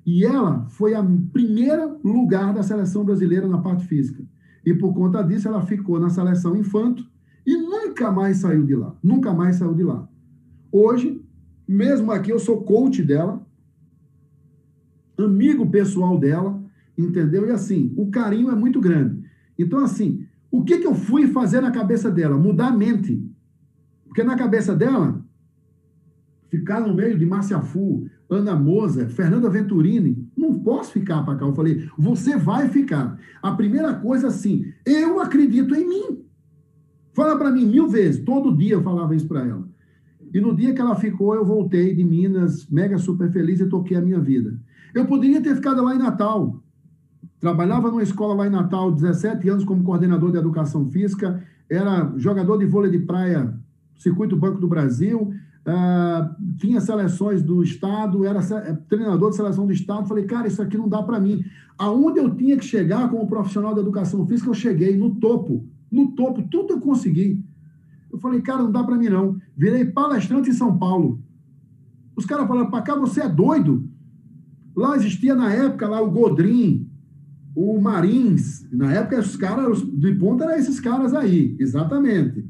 E 0.04 0.22
ela 0.22 0.66
foi 0.68 0.94
a 0.94 1.02
primeira 1.32 1.86
lugar 2.04 2.52
da 2.52 2.62
seleção 2.62 3.02
brasileira 3.06 3.48
na 3.48 3.56
parte 3.56 3.86
física. 3.86 4.22
E 4.66 4.74
por 4.74 4.92
conta 4.92 5.22
disso, 5.22 5.48
ela 5.48 5.62
ficou 5.62 5.98
na 5.98 6.10
seleção 6.10 6.54
infanto 6.54 7.08
e 7.46 7.56
nunca 7.56 8.12
mais 8.12 8.36
saiu 8.36 8.66
de 8.66 8.76
lá. 8.76 8.94
Nunca 9.02 9.32
mais 9.32 9.56
saiu 9.56 9.72
de 9.72 9.82
lá. 9.82 10.06
Hoje, 10.70 11.24
mesmo 11.66 12.12
aqui, 12.12 12.30
eu 12.30 12.38
sou 12.38 12.62
coach 12.64 13.02
dela, 13.02 13.40
amigo 15.16 15.70
pessoal 15.70 16.18
dela, 16.18 16.62
entendeu? 16.98 17.46
E 17.46 17.50
assim, 17.50 17.94
o 17.96 18.10
carinho 18.10 18.50
é 18.50 18.54
muito 18.54 18.78
grande. 18.78 19.24
Então, 19.58 19.78
assim, 19.78 20.26
o 20.50 20.62
que, 20.64 20.80
que 20.80 20.86
eu 20.86 20.94
fui 20.94 21.28
fazer 21.28 21.62
na 21.62 21.70
cabeça 21.70 22.10
dela? 22.10 22.36
Mudar 22.36 22.68
a 22.68 22.76
mente. 22.76 23.26
Porque 24.04 24.22
na 24.22 24.36
cabeça 24.36 24.76
dela, 24.76 25.19
ficar 26.50 26.80
no 26.80 26.94
meio 26.94 27.16
de 27.16 27.24
Marciafu, 27.24 28.06
Ana 28.28 28.56
Moser, 28.56 29.08
Fernanda 29.08 29.48
Venturini, 29.48 30.28
não 30.36 30.58
posso 30.58 30.92
ficar 30.92 31.22
para 31.22 31.36
cá. 31.36 31.46
Eu 31.46 31.54
falei, 31.54 31.88
você 31.96 32.36
vai 32.36 32.68
ficar. 32.68 33.18
A 33.40 33.52
primeira 33.52 33.94
coisa, 33.94 34.28
assim, 34.28 34.66
eu 34.84 35.20
acredito 35.20 35.74
em 35.74 35.88
mim. 35.88 36.24
Fala 37.12 37.38
para 37.38 37.50
mim 37.50 37.66
mil 37.66 37.88
vezes, 37.88 38.22
todo 38.24 38.56
dia 38.56 38.74
eu 38.74 38.82
falava 38.82 39.14
isso 39.14 39.26
para 39.26 39.46
ela. 39.46 39.68
E 40.32 40.40
no 40.40 40.54
dia 40.54 40.74
que 40.74 40.80
ela 40.80 40.94
ficou, 40.94 41.34
eu 41.34 41.44
voltei 41.44 41.94
de 41.94 42.04
Minas, 42.04 42.68
mega 42.68 42.98
super 42.98 43.30
feliz 43.30 43.60
e 43.60 43.68
toquei 43.68 43.96
a 43.96 44.00
minha 44.00 44.20
vida. 44.20 44.56
Eu 44.94 45.06
poderia 45.06 45.40
ter 45.40 45.54
ficado 45.56 45.82
lá 45.82 45.94
em 45.94 45.98
Natal. 45.98 46.62
Trabalhava 47.40 47.90
numa 47.90 48.02
escola 48.02 48.34
lá 48.34 48.46
em 48.46 48.50
Natal, 48.50 48.92
17 48.92 49.48
anos 49.48 49.64
como 49.64 49.82
coordenador 49.82 50.30
de 50.30 50.38
educação 50.38 50.88
física, 50.90 51.42
era 51.68 52.12
jogador 52.16 52.58
de 52.58 52.66
vôlei 52.66 52.90
de 52.90 52.98
praia, 52.98 53.54
circuito 53.96 54.36
Banco 54.36 54.60
do 54.60 54.68
Brasil, 54.68 55.32
Uh, 55.60 56.56
tinha 56.56 56.80
seleções 56.80 57.42
do 57.42 57.62
Estado, 57.62 58.24
era 58.24 58.40
é, 58.40 58.72
treinador 58.88 59.30
de 59.30 59.36
seleção 59.36 59.66
do 59.66 59.72
Estado. 59.72 60.08
Falei, 60.08 60.24
cara, 60.24 60.48
isso 60.48 60.62
aqui 60.62 60.76
não 60.76 60.88
dá 60.88 61.02
para 61.02 61.20
mim. 61.20 61.44
Aonde 61.76 62.18
eu 62.18 62.34
tinha 62.34 62.56
que 62.56 62.64
chegar 62.64 63.10
como 63.10 63.26
profissional 63.26 63.74
de 63.74 63.80
educação 63.80 64.26
física, 64.26 64.48
eu 64.48 64.54
cheguei 64.54 64.96
no 64.96 65.14
topo. 65.16 65.66
No 65.90 66.12
topo, 66.12 66.42
tudo 66.50 66.74
eu 66.74 66.80
consegui. 66.80 67.44
Eu 68.12 68.18
falei, 68.18 68.40
cara, 68.40 68.62
não 68.62 68.72
dá 68.72 68.82
para 68.82 68.96
mim 68.96 69.08
não. 69.08 69.36
Virei 69.56 69.84
palestrante 69.84 70.50
em 70.50 70.54
São 70.54 70.76
Paulo. 70.76 71.22
Os 72.16 72.26
caras 72.26 72.46
falaram, 72.46 72.70
para 72.70 72.82
cá 72.82 72.94
você 72.94 73.22
é 73.22 73.28
doido. 73.28 73.88
Lá 74.74 74.96
existia 74.96 75.34
na 75.34 75.52
época 75.52 75.88
lá 75.88 76.00
o 76.00 76.10
Godrin, 76.10 76.88
o 77.54 77.80
Marins. 77.80 78.66
Na 78.72 78.92
época 78.92 79.20
os 79.20 79.36
caras 79.36 79.80
de 79.82 80.14
ponta 80.14 80.44
eram 80.44 80.56
esses 80.56 80.80
caras 80.80 81.14
aí, 81.14 81.56
exatamente. 81.58 82.44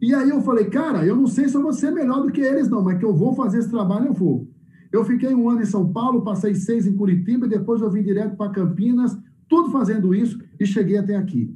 E 0.00 0.14
aí 0.14 0.30
eu 0.30 0.40
falei, 0.42 0.66
cara, 0.66 1.04
eu 1.04 1.16
não 1.16 1.26
sei 1.26 1.48
se 1.48 1.56
eu 1.56 1.62
vou 1.62 1.72
ser 1.72 1.90
melhor 1.90 2.22
do 2.22 2.30
que 2.30 2.40
eles, 2.40 2.68
não, 2.68 2.82
mas 2.82 2.98
que 2.98 3.04
eu 3.04 3.14
vou 3.14 3.34
fazer 3.34 3.58
esse 3.58 3.70
trabalho, 3.70 4.06
eu 4.06 4.12
vou. 4.12 4.48
Eu 4.92 5.04
fiquei 5.04 5.34
um 5.34 5.50
ano 5.50 5.62
em 5.62 5.66
São 5.66 5.92
Paulo, 5.92 6.22
passei 6.22 6.54
seis 6.54 6.86
em 6.86 6.94
Curitiba, 6.94 7.48
depois 7.48 7.82
eu 7.82 7.90
vim 7.90 8.02
direto 8.02 8.36
para 8.36 8.52
Campinas, 8.52 9.18
tudo 9.48 9.70
fazendo 9.70 10.14
isso, 10.14 10.38
e 10.58 10.64
cheguei 10.64 10.98
até 10.98 11.16
aqui. 11.16 11.54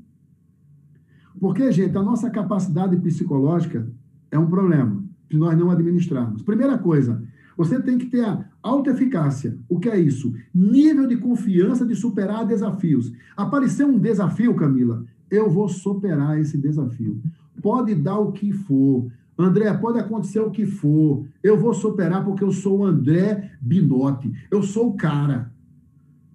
Porque, 1.41 1.71
gente, 1.73 1.97
a 1.97 2.03
nossa 2.03 2.31
capacidade 2.31 2.97
psicológica 2.97 3.89
é 4.31 4.39
um 4.39 4.49
problema, 4.49 5.03
se 5.31 5.37
nós 5.37 5.57
não 5.57 5.71
administrarmos. 5.71 6.43
Primeira 6.43 6.77
coisa, 6.79 7.23
você 7.57 7.81
tem 7.81 7.99
que 7.99 8.07
ter 8.07 8.25
a 8.25 8.45
autoeficácia. 8.63 9.59
O 9.69 9.79
que 9.79 9.89
é 9.89 9.99
isso? 9.99 10.33
Nível 10.55 11.07
de 11.07 11.17
confiança 11.17 11.87
de 11.87 11.95
superar 11.95 12.47
desafios. 12.47 13.13
Apareceu 13.37 13.89
um 13.89 13.99
desafio, 13.99 14.55
Camila, 14.55 15.05
eu 15.31 15.51
vou 15.51 15.69
superar 15.69 16.39
esse 16.39 16.59
desafio. 16.59 17.21
Pode 17.61 17.95
dar 17.95 18.19
o 18.19 18.33
que 18.33 18.53
for. 18.53 19.11
André, 19.39 19.73
pode 19.75 19.99
acontecer 19.99 20.41
o 20.41 20.51
que 20.51 20.67
for. 20.67 21.25
Eu 21.43 21.59
vou 21.59 21.75
superar 21.75 22.25
porque 22.25 22.45
eu 22.45 22.53
sou 22.53 22.81
o 22.81 22.85
André 22.85 23.53
Binotti. 23.61 24.33
Eu 24.51 24.63
sou 24.63 24.91
o 24.91 24.97
cara. 24.97 25.51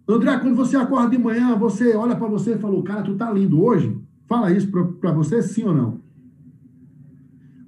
André, 0.08 0.38
quando 0.40 0.56
você 0.56 0.78
acorda 0.78 1.10
de 1.10 1.18
manhã, 1.18 1.56
você 1.56 1.96
olha 1.96 2.16
para 2.16 2.28
você 2.28 2.56
e 2.56 2.58
fala: 2.58 2.82
Cara, 2.84 3.04
tu 3.04 3.16
tá 3.16 3.32
lindo 3.32 3.62
hoje? 3.62 3.98
Fala 4.28 4.52
isso 4.52 4.70
para 5.00 5.12
você, 5.12 5.42
sim 5.42 5.64
ou 5.64 5.74
não? 5.74 6.02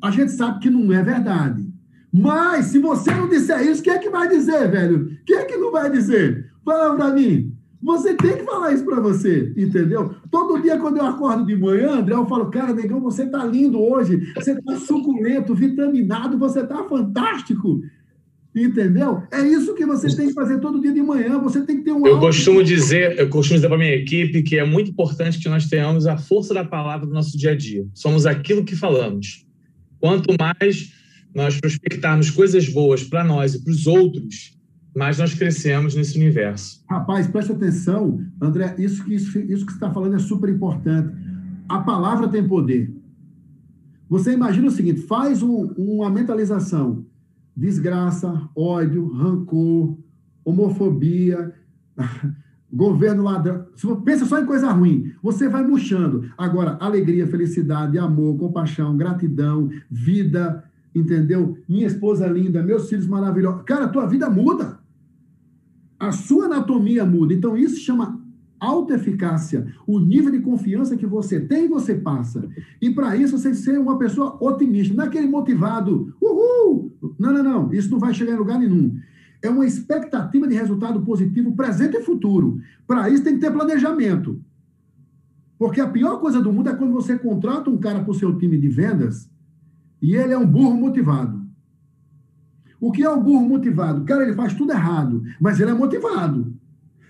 A 0.01 0.11
gente 0.11 0.31
sabe 0.31 0.59
que 0.59 0.69
não 0.69 0.91
é 0.93 1.03
verdade. 1.03 1.67
Mas, 2.11 2.67
se 2.67 2.79
você 2.79 3.13
não 3.13 3.29
disser 3.29 3.61
isso, 3.67 3.83
quem 3.83 3.93
é 3.93 3.99
que 3.99 4.09
vai 4.09 4.27
dizer, 4.27 4.69
velho? 4.69 5.17
Quem 5.25 5.37
é 5.37 5.45
que 5.45 5.57
não 5.57 5.71
vai 5.71 5.91
dizer? 5.91 6.51
Fala 6.65 6.95
para 6.95 7.13
mim. 7.13 7.55
Você 7.81 8.13
tem 8.13 8.37
que 8.37 8.43
falar 8.43 8.73
isso 8.73 8.83
para 8.83 8.99
você, 8.99 9.53
entendeu? 9.55 10.13
Todo 10.29 10.61
dia, 10.61 10.77
quando 10.77 10.97
eu 10.97 11.05
acordo 11.05 11.45
de 11.45 11.55
manhã, 11.55 11.99
André, 11.99 12.13
eu 12.13 12.25
falo, 12.25 12.51
cara, 12.51 12.73
negão, 12.73 12.99
você 12.99 13.25
tá 13.25 13.45
lindo 13.45 13.81
hoje, 13.81 14.33
você 14.35 14.61
tá 14.61 14.75
suculento, 14.75 15.55
vitaminado, 15.55 16.37
você 16.37 16.65
tá 16.65 16.83
fantástico. 16.83 17.81
Entendeu? 18.53 19.23
É 19.31 19.41
isso 19.41 19.75
que 19.75 19.85
você 19.85 20.13
tem 20.13 20.27
que 20.27 20.33
fazer 20.33 20.59
todo 20.59 20.81
dia 20.81 20.91
de 20.91 21.01
manhã. 21.01 21.39
Você 21.39 21.61
tem 21.61 21.77
que 21.77 21.83
ter 21.83 21.91
um. 21.91 22.05
Eu 22.05 22.19
costumo 22.19 22.63
dizer, 22.63 23.17
eu 23.17 23.29
costumo 23.29 23.57
dizer 23.57 23.67
para 23.67 23.77
minha 23.77 23.93
equipe 23.93 24.41
que 24.41 24.57
é 24.57 24.65
muito 24.65 24.89
importante 24.89 25.39
que 25.39 25.47
nós 25.47 25.67
tenhamos 25.67 26.07
a 26.07 26.17
força 26.17 26.53
da 26.53 26.65
palavra 26.65 27.05
no 27.05 27.13
nosso 27.13 27.37
dia 27.37 27.51
a 27.51 27.55
dia. 27.55 27.85
Somos 27.93 28.25
aquilo 28.25 28.65
que 28.65 28.75
falamos. 28.75 29.45
Quanto 29.99 30.33
mais 30.39 30.91
nós 31.33 31.59
prospectarmos 31.59 32.31
coisas 32.31 32.67
boas 32.67 33.03
para 33.03 33.23
nós 33.23 33.53
e 33.53 33.63
para 33.63 33.71
os 33.71 33.85
outros, 33.85 34.58
mais 34.99 35.17
nós 35.17 35.33
crescemos 35.33 35.95
nesse 35.95 36.17
universo. 36.17 36.83
Rapaz, 36.89 37.25
preste 37.25 37.53
atenção, 37.53 38.21
André, 38.41 38.75
isso 38.77 39.05
que, 39.05 39.15
isso, 39.15 39.39
isso 39.39 39.65
que 39.65 39.71
você 39.71 39.77
está 39.77 39.89
falando 39.89 40.17
é 40.17 40.19
super 40.19 40.49
importante. 40.49 41.15
A 41.69 41.79
palavra 41.79 42.27
tem 42.27 42.45
poder. 42.45 42.93
Você 44.09 44.33
imagina 44.33 44.67
o 44.67 44.71
seguinte: 44.71 45.01
faz 45.03 45.41
um, 45.41 45.67
uma 45.77 46.09
mentalização. 46.09 47.05
Desgraça, 47.55 48.49
ódio, 48.53 49.07
rancor, 49.07 49.97
homofobia, 50.43 51.53
governo 52.71 53.23
ladrão. 53.23 53.67
Pensa 54.03 54.25
só 54.25 54.37
em 54.37 54.45
coisa 54.45 54.69
ruim. 54.69 55.13
Você 55.23 55.47
vai 55.47 55.65
murchando. 55.65 56.29
Agora, 56.37 56.77
alegria, 56.81 57.25
felicidade, 57.25 57.97
amor, 57.97 58.37
compaixão, 58.37 58.97
gratidão, 58.97 59.69
vida, 59.89 60.63
entendeu? 60.93 61.57
Minha 61.67 61.87
esposa 61.87 62.27
linda, 62.27 62.61
meus 62.61 62.89
filhos 62.89 63.07
maravilhosos. 63.07 63.63
Cara, 63.63 63.87
tua 63.87 64.05
vida 64.05 64.29
muda. 64.29 64.78
A 65.99 66.11
sua 66.11 66.45
anatomia 66.45 67.05
muda. 67.05 67.33
Então, 67.33 67.57
isso 67.57 67.77
chama 67.77 68.19
autoeficácia. 68.59 69.67
O 69.87 69.99
nível 69.99 70.31
de 70.31 70.39
confiança 70.39 70.97
que 70.97 71.05
você 71.05 71.39
tem, 71.39 71.67
você 71.67 71.95
passa. 71.95 72.47
E 72.81 72.89
para 72.89 73.15
isso, 73.15 73.37
você 73.37 73.49
tem 73.49 73.57
que 73.57 73.63
ser 73.63 73.79
uma 73.79 73.97
pessoa 73.97 74.37
otimista. 74.41 74.93
Não 74.93 75.03
é 75.03 75.07
aquele 75.07 75.27
motivado, 75.27 76.13
uhul! 76.21 76.91
Não, 77.17 77.33
não, 77.33 77.43
não. 77.43 77.73
Isso 77.73 77.89
não 77.89 77.99
vai 77.99 78.13
chegar 78.13 78.33
em 78.33 78.37
lugar 78.37 78.59
nenhum. 78.59 78.97
É 79.41 79.49
uma 79.49 79.65
expectativa 79.65 80.47
de 80.47 80.55
resultado 80.55 81.01
positivo 81.01 81.55
presente 81.55 81.97
e 81.97 82.03
futuro. 82.03 82.59
Para 82.85 83.09
isso, 83.09 83.23
tem 83.23 83.35
que 83.35 83.41
ter 83.41 83.51
planejamento. 83.51 84.41
Porque 85.57 85.81
a 85.81 85.87
pior 85.87 86.19
coisa 86.19 86.41
do 86.41 86.51
mundo 86.51 86.69
é 86.69 86.75
quando 86.75 86.93
você 86.93 87.17
contrata 87.17 87.69
um 87.69 87.77
cara 87.77 88.01
para 88.01 88.11
o 88.11 88.15
seu 88.15 88.37
time 88.37 88.57
de 88.57 88.69
vendas 88.69 89.29
e 90.01 90.15
ele 90.15 90.33
é 90.33 90.37
um 90.37 90.45
burro 90.45 90.75
motivado. 90.75 91.38
O 92.79 92.91
que 92.91 93.03
é 93.03 93.09
o 93.09 93.21
burro 93.21 93.47
motivado? 93.47 94.03
Cara, 94.05 94.23
ele 94.23 94.33
faz 94.33 94.53
tudo 94.53 94.71
errado, 94.71 95.23
mas 95.39 95.59
ele 95.59 95.71
é 95.71 95.73
motivado. 95.73 96.53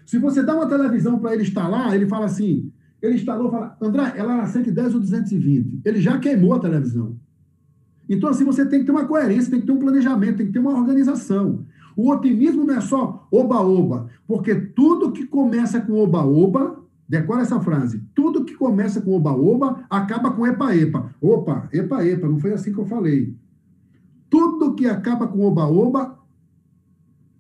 Se 0.06 0.18
você 0.18 0.42
dá 0.42 0.56
uma 0.56 0.68
televisão 0.68 1.20
para 1.20 1.34
ele 1.34 1.44
instalar, 1.44 1.94
ele 1.96 2.08
fala 2.08 2.26
assim: 2.26 2.72
ele 3.02 3.16
instalou, 3.16 3.52
fala, 3.52 3.78
André, 3.82 4.14
ela 4.16 4.38
era 4.38 4.48
110 4.48 4.94
ou 4.96 5.00
220. 5.00 5.82
Ele 5.86 6.02
já 6.02 6.18
queimou 6.18 6.54
a 6.54 6.60
televisão. 6.60 7.16
Então, 8.08 8.30
assim, 8.30 8.44
você 8.44 8.66
tem 8.66 8.80
que 8.80 8.86
ter 8.86 8.92
uma 8.92 9.06
coerência, 9.06 9.52
tem 9.52 9.60
que 9.60 9.68
ter 9.68 9.72
um 9.72 9.80
planejamento, 9.80 10.38
tem 10.38 10.48
que 10.48 10.54
ter 10.54 10.60
uma 10.60 10.74
organização. 10.74 11.64
O 11.96 12.12
otimismo 12.12 12.66
não 12.66 12.76
é 12.76 12.82
só 12.82 13.28
oba-oba, 13.32 14.10
porque 14.28 14.56
tudo 14.56 15.12
que 15.12 15.28
começa 15.28 15.80
com 15.80 15.94
oba-oba 15.94 16.80
Decora 17.10 17.42
essa 17.42 17.60
frase. 17.60 18.04
Tudo 18.14 18.46
que 18.46 18.54
começa 18.54 19.02
com 19.02 19.16
oba-oba 19.16 19.84
acaba 19.90 20.30
com 20.30 20.46
epa-epa. 20.46 21.10
Opa, 21.20 21.68
epa-epa, 21.74 22.28
não 22.28 22.38
foi 22.38 22.54
assim 22.54 22.72
que 22.72 22.78
eu 22.78 22.86
falei. 22.86 23.34
Tudo 24.30 24.76
que 24.76 24.86
acaba 24.86 25.28
com 25.28 25.42
oba-oba 25.42 26.20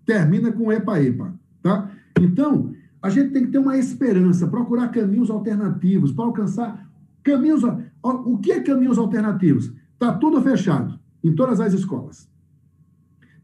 termina 0.05 0.51
com 0.51 0.71
epa-epa, 0.71 1.33
tá? 1.61 1.91
Então, 2.19 2.73
a 3.01 3.09
gente 3.09 3.31
tem 3.31 3.45
que 3.45 3.51
ter 3.51 3.59
uma 3.59 3.77
esperança, 3.77 4.47
procurar 4.47 4.89
caminhos 4.89 5.29
alternativos 5.29 6.11
para 6.11 6.25
alcançar 6.25 6.89
caminhos. 7.23 7.61
O 8.01 8.37
que 8.37 8.51
é 8.51 8.61
caminhos 8.61 8.97
alternativos? 8.97 9.71
Tá 9.97 10.13
tudo 10.13 10.41
fechado 10.41 10.99
em 11.23 11.33
todas 11.33 11.59
as 11.59 11.73
escolas. 11.73 12.29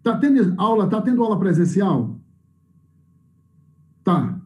Tá 0.01 0.17
tendo 0.17 0.53
aula, 0.57 0.87
tá 0.87 1.01
tendo 1.01 1.23
aula 1.23 1.39
presencial? 1.39 2.19
Tá 4.03 4.39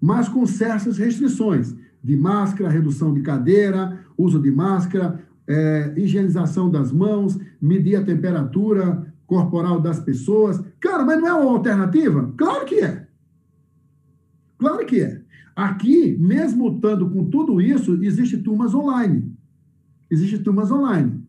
mas 0.00 0.28
com 0.28 0.46
certas 0.46 0.98
restrições 0.98 1.74
de 2.02 2.16
máscara, 2.16 2.70
redução 2.70 3.12
de 3.12 3.22
cadeira, 3.22 4.04
uso 4.16 4.40
de 4.40 4.50
máscara, 4.50 5.25
é, 5.48 5.94
higienização 5.96 6.70
das 6.70 6.92
mãos, 6.92 7.38
medir 7.60 7.96
a 7.96 8.04
temperatura 8.04 9.06
corporal 9.26 9.80
das 9.80 10.00
pessoas. 10.00 10.62
Cara, 10.80 11.04
mas 11.04 11.20
não 11.20 11.28
é 11.28 11.34
uma 11.34 11.52
alternativa? 11.52 12.32
Claro 12.36 12.64
que 12.64 12.76
é. 12.76 13.06
Claro 14.58 14.86
que 14.86 15.00
é. 15.00 15.22
Aqui, 15.54 16.16
mesmo 16.18 16.74
estando 16.74 17.08
com 17.10 17.24
tudo 17.24 17.60
isso, 17.60 18.02
existe 18.02 18.38
turmas 18.38 18.74
online. 18.74 19.32
Existe 20.10 20.38
turmas 20.38 20.70
online. 20.70 21.22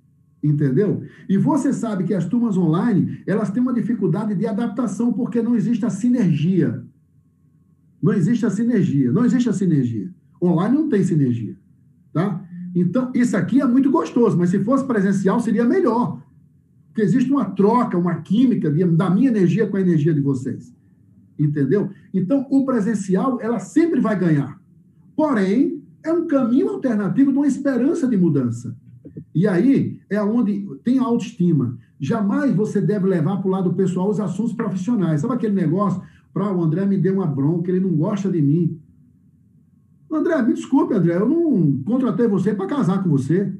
Entendeu? 0.43 1.03
E 1.27 1.37
você 1.37 1.73
sabe 1.73 2.03
que 2.03 2.13
as 2.13 2.25
turmas 2.25 2.57
online, 2.57 3.23
elas 3.25 3.49
têm 3.49 3.61
uma 3.61 3.73
dificuldade 3.73 4.35
de 4.35 4.45
adaptação 4.45 5.11
porque 5.11 5.41
não 5.41 5.55
existe 5.55 5.85
a 5.85 5.89
sinergia. 5.89 6.85
Não 8.01 8.13
existe 8.13 8.45
a 8.45 8.49
sinergia. 8.49 9.11
Não 9.11 9.25
existe 9.25 9.49
a 9.49 9.53
sinergia. 9.53 10.09
Online 10.41 10.75
não 10.75 10.89
tem 10.89 11.03
sinergia. 11.03 11.56
Então, 12.79 13.11
isso 13.15 13.35
aqui 13.35 13.59
é 13.59 13.65
muito 13.65 13.89
gostoso, 13.89 14.37
mas 14.37 14.51
se 14.51 14.63
fosse 14.63 14.85
presencial 14.85 15.39
seria 15.39 15.65
melhor. 15.65 16.21
Porque 16.87 17.01
existe 17.01 17.31
uma 17.31 17.45
troca, 17.45 17.97
uma 17.97 18.21
química 18.21 18.69
da 18.69 19.09
minha 19.09 19.29
energia 19.29 19.65
com 19.65 19.77
a 19.77 19.81
energia 19.81 20.13
de 20.13 20.21
vocês. 20.21 20.71
Entendeu? 21.39 21.89
Então, 22.13 22.45
o 22.51 22.65
presencial, 22.65 23.39
ela 23.41 23.57
sempre 23.57 23.99
vai 23.99 24.17
ganhar. 24.17 24.59
Porém, 25.15 25.81
é 26.03 26.11
um 26.11 26.27
caminho 26.27 26.69
alternativo 26.69 27.31
de 27.31 27.37
uma 27.37 27.47
esperança 27.47 28.07
de 28.07 28.15
mudança. 28.15 28.75
E 29.33 29.47
aí 29.47 29.99
é 30.07 30.21
onde 30.21 30.67
tem 30.83 30.99
a 30.99 31.03
autoestima. 31.03 31.77
Jamais 31.99 32.55
você 32.55 32.79
deve 32.79 33.07
levar 33.07 33.37
para 33.37 33.47
o 33.47 33.51
lado 33.51 33.73
pessoal 33.73 34.09
os 34.09 34.19
assuntos 34.19 34.53
profissionais. 34.53 35.21
Sabe 35.21 35.33
aquele 35.33 35.55
negócio? 35.55 36.01
Para 36.31 36.53
o 36.53 36.61
André 36.63 36.85
me 36.85 36.97
deu 36.97 37.15
uma 37.15 37.25
bronca, 37.25 37.71
ele 37.71 37.79
não 37.79 37.95
gosta 37.95 38.29
de 38.29 38.39
mim. 38.39 38.76
André, 40.11 40.41
me 40.41 40.53
desculpe, 40.53 40.93
André, 40.93 41.15
eu 41.15 41.27
não 41.27 41.83
contratei 41.83 42.27
você 42.27 42.53
para 42.53 42.67
casar 42.67 43.03
com 43.03 43.09
você. 43.09 43.53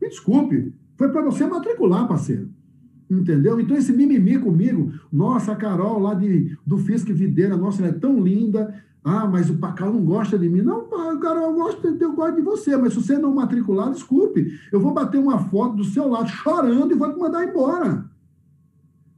Me 0.00 0.08
desculpe. 0.08 0.74
Foi 0.96 1.08
para 1.10 1.22
você 1.22 1.46
matricular, 1.46 2.08
parceiro. 2.08 2.48
Entendeu? 3.08 3.60
Então, 3.60 3.76
esse 3.76 3.92
mimimi 3.92 4.38
comigo, 4.38 4.92
nossa, 5.12 5.52
a 5.52 5.56
Carol 5.56 6.00
lá 6.00 6.14
de, 6.14 6.56
do 6.66 6.76
Fisk 6.78 7.08
Videira, 7.08 7.56
nossa, 7.56 7.80
ela 7.80 7.88
é 7.88 7.98
tão 7.98 8.20
linda. 8.20 8.74
Ah, 9.04 9.24
mas 9.24 9.48
o 9.48 9.58
Pacal 9.58 9.92
não 9.92 10.04
gosta 10.04 10.36
de 10.36 10.48
mim. 10.48 10.62
Não, 10.62 10.88
Carol, 11.20 11.50
eu 11.50 11.54
gosto, 11.54 11.86
eu 11.86 12.12
gosto 12.12 12.34
de 12.34 12.42
você, 12.42 12.76
mas 12.76 12.92
se 12.92 13.00
você 13.00 13.16
não 13.16 13.32
matricular, 13.32 13.92
desculpe. 13.92 14.50
Eu 14.72 14.80
vou 14.80 14.92
bater 14.92 15.18
uma 15.18 15.38
foto 15.38 15.76
do 15.76 15.84
seu 15.84 16.08
lado 16.08 16.28
chorando 16.28 16.92
e 16.92 16.98
vou 16.98 17.12
te 17.12 17.16
mandar 17.16 17.48
embora. 17.48 18.10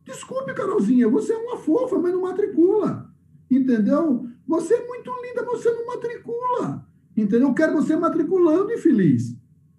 Desculpe, 0.04 0.52
Carolzinha, 0.52 1.08
você 1.08 1.32
é 1.32 1.38
uma 1.38 1.56
fofa, 1.56 1.98
mas 1.98 2.12
não 2.12 2.20
matricula. 2.20 3.10
Entendeu? 3.50 4.26
Você 4.48 4.74
é 4.74 4.86
muito 4.86 5.10
linda, 5.22 5.44
você 5.44 5.70
não 5.70 5.86
matricula. 5.86 6.88
Entendeu? 7.16 7.48
Eu 7.48 7.54
quero 7.54 7.74
você 7.74 7.94
matriculando 7.94 8.70
e 8.72 8.78
feliz. 8.78 9.36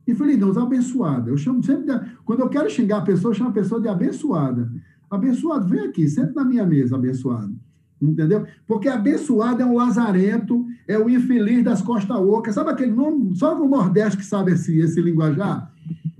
Infeliz, 0.08 0.38
não, 0.38 0.58
abençoada. 0.62 1.30
Eu 1.30 1.38
chamo 1.38 1.64
sempre 1.64 1.86
de, 1.86 2.06
Quando 2.26 2.42
eu 2.42 2.50
quero 2.50 2.70
xingar 2.70 2.98
a 2.98 3.02
pessoa, 3.02 3.32
eu 3.32 3.36
chamo 3.36 3.50
a 3.50 3.54
pessoa 3.54 3.82
de 3.82 3.88
abençoada. 3.88 4.72
Abençoado, 5.10 5.68
vem 5.68 5.82
aqui, 5.82 6.08
senta 6.08 6.34
na 6.34 6.46
minha 6.46 6.66
mesa, 6.66 6.96
abençoado. 6.96 7.54
Entendeu? 8.02 8.46
Porque 8.66 8.88
abençoado 8.88 9.62
é 9.62 9.66
um 9.66 9.76
lazarento, 9.76 10.66
é 10.88 10.98
o 10.98 11.10
infeliz 11.10 11.64
das 11.64 11.82
costas 11.82 12.16
ocas. 12.18 12.56
Sabe 12.56 12.70
aquele 12.70 12.92
nome? 12.92 13.36
Só 13.36 13.58
no 13.58 13.68
Nordeste 13.68 14.18
que 14.18 14.26
sabe 14.26 14.54
esse, 14.54 14.80
esse 14.80 15.02
linguajar? 15.02 15.72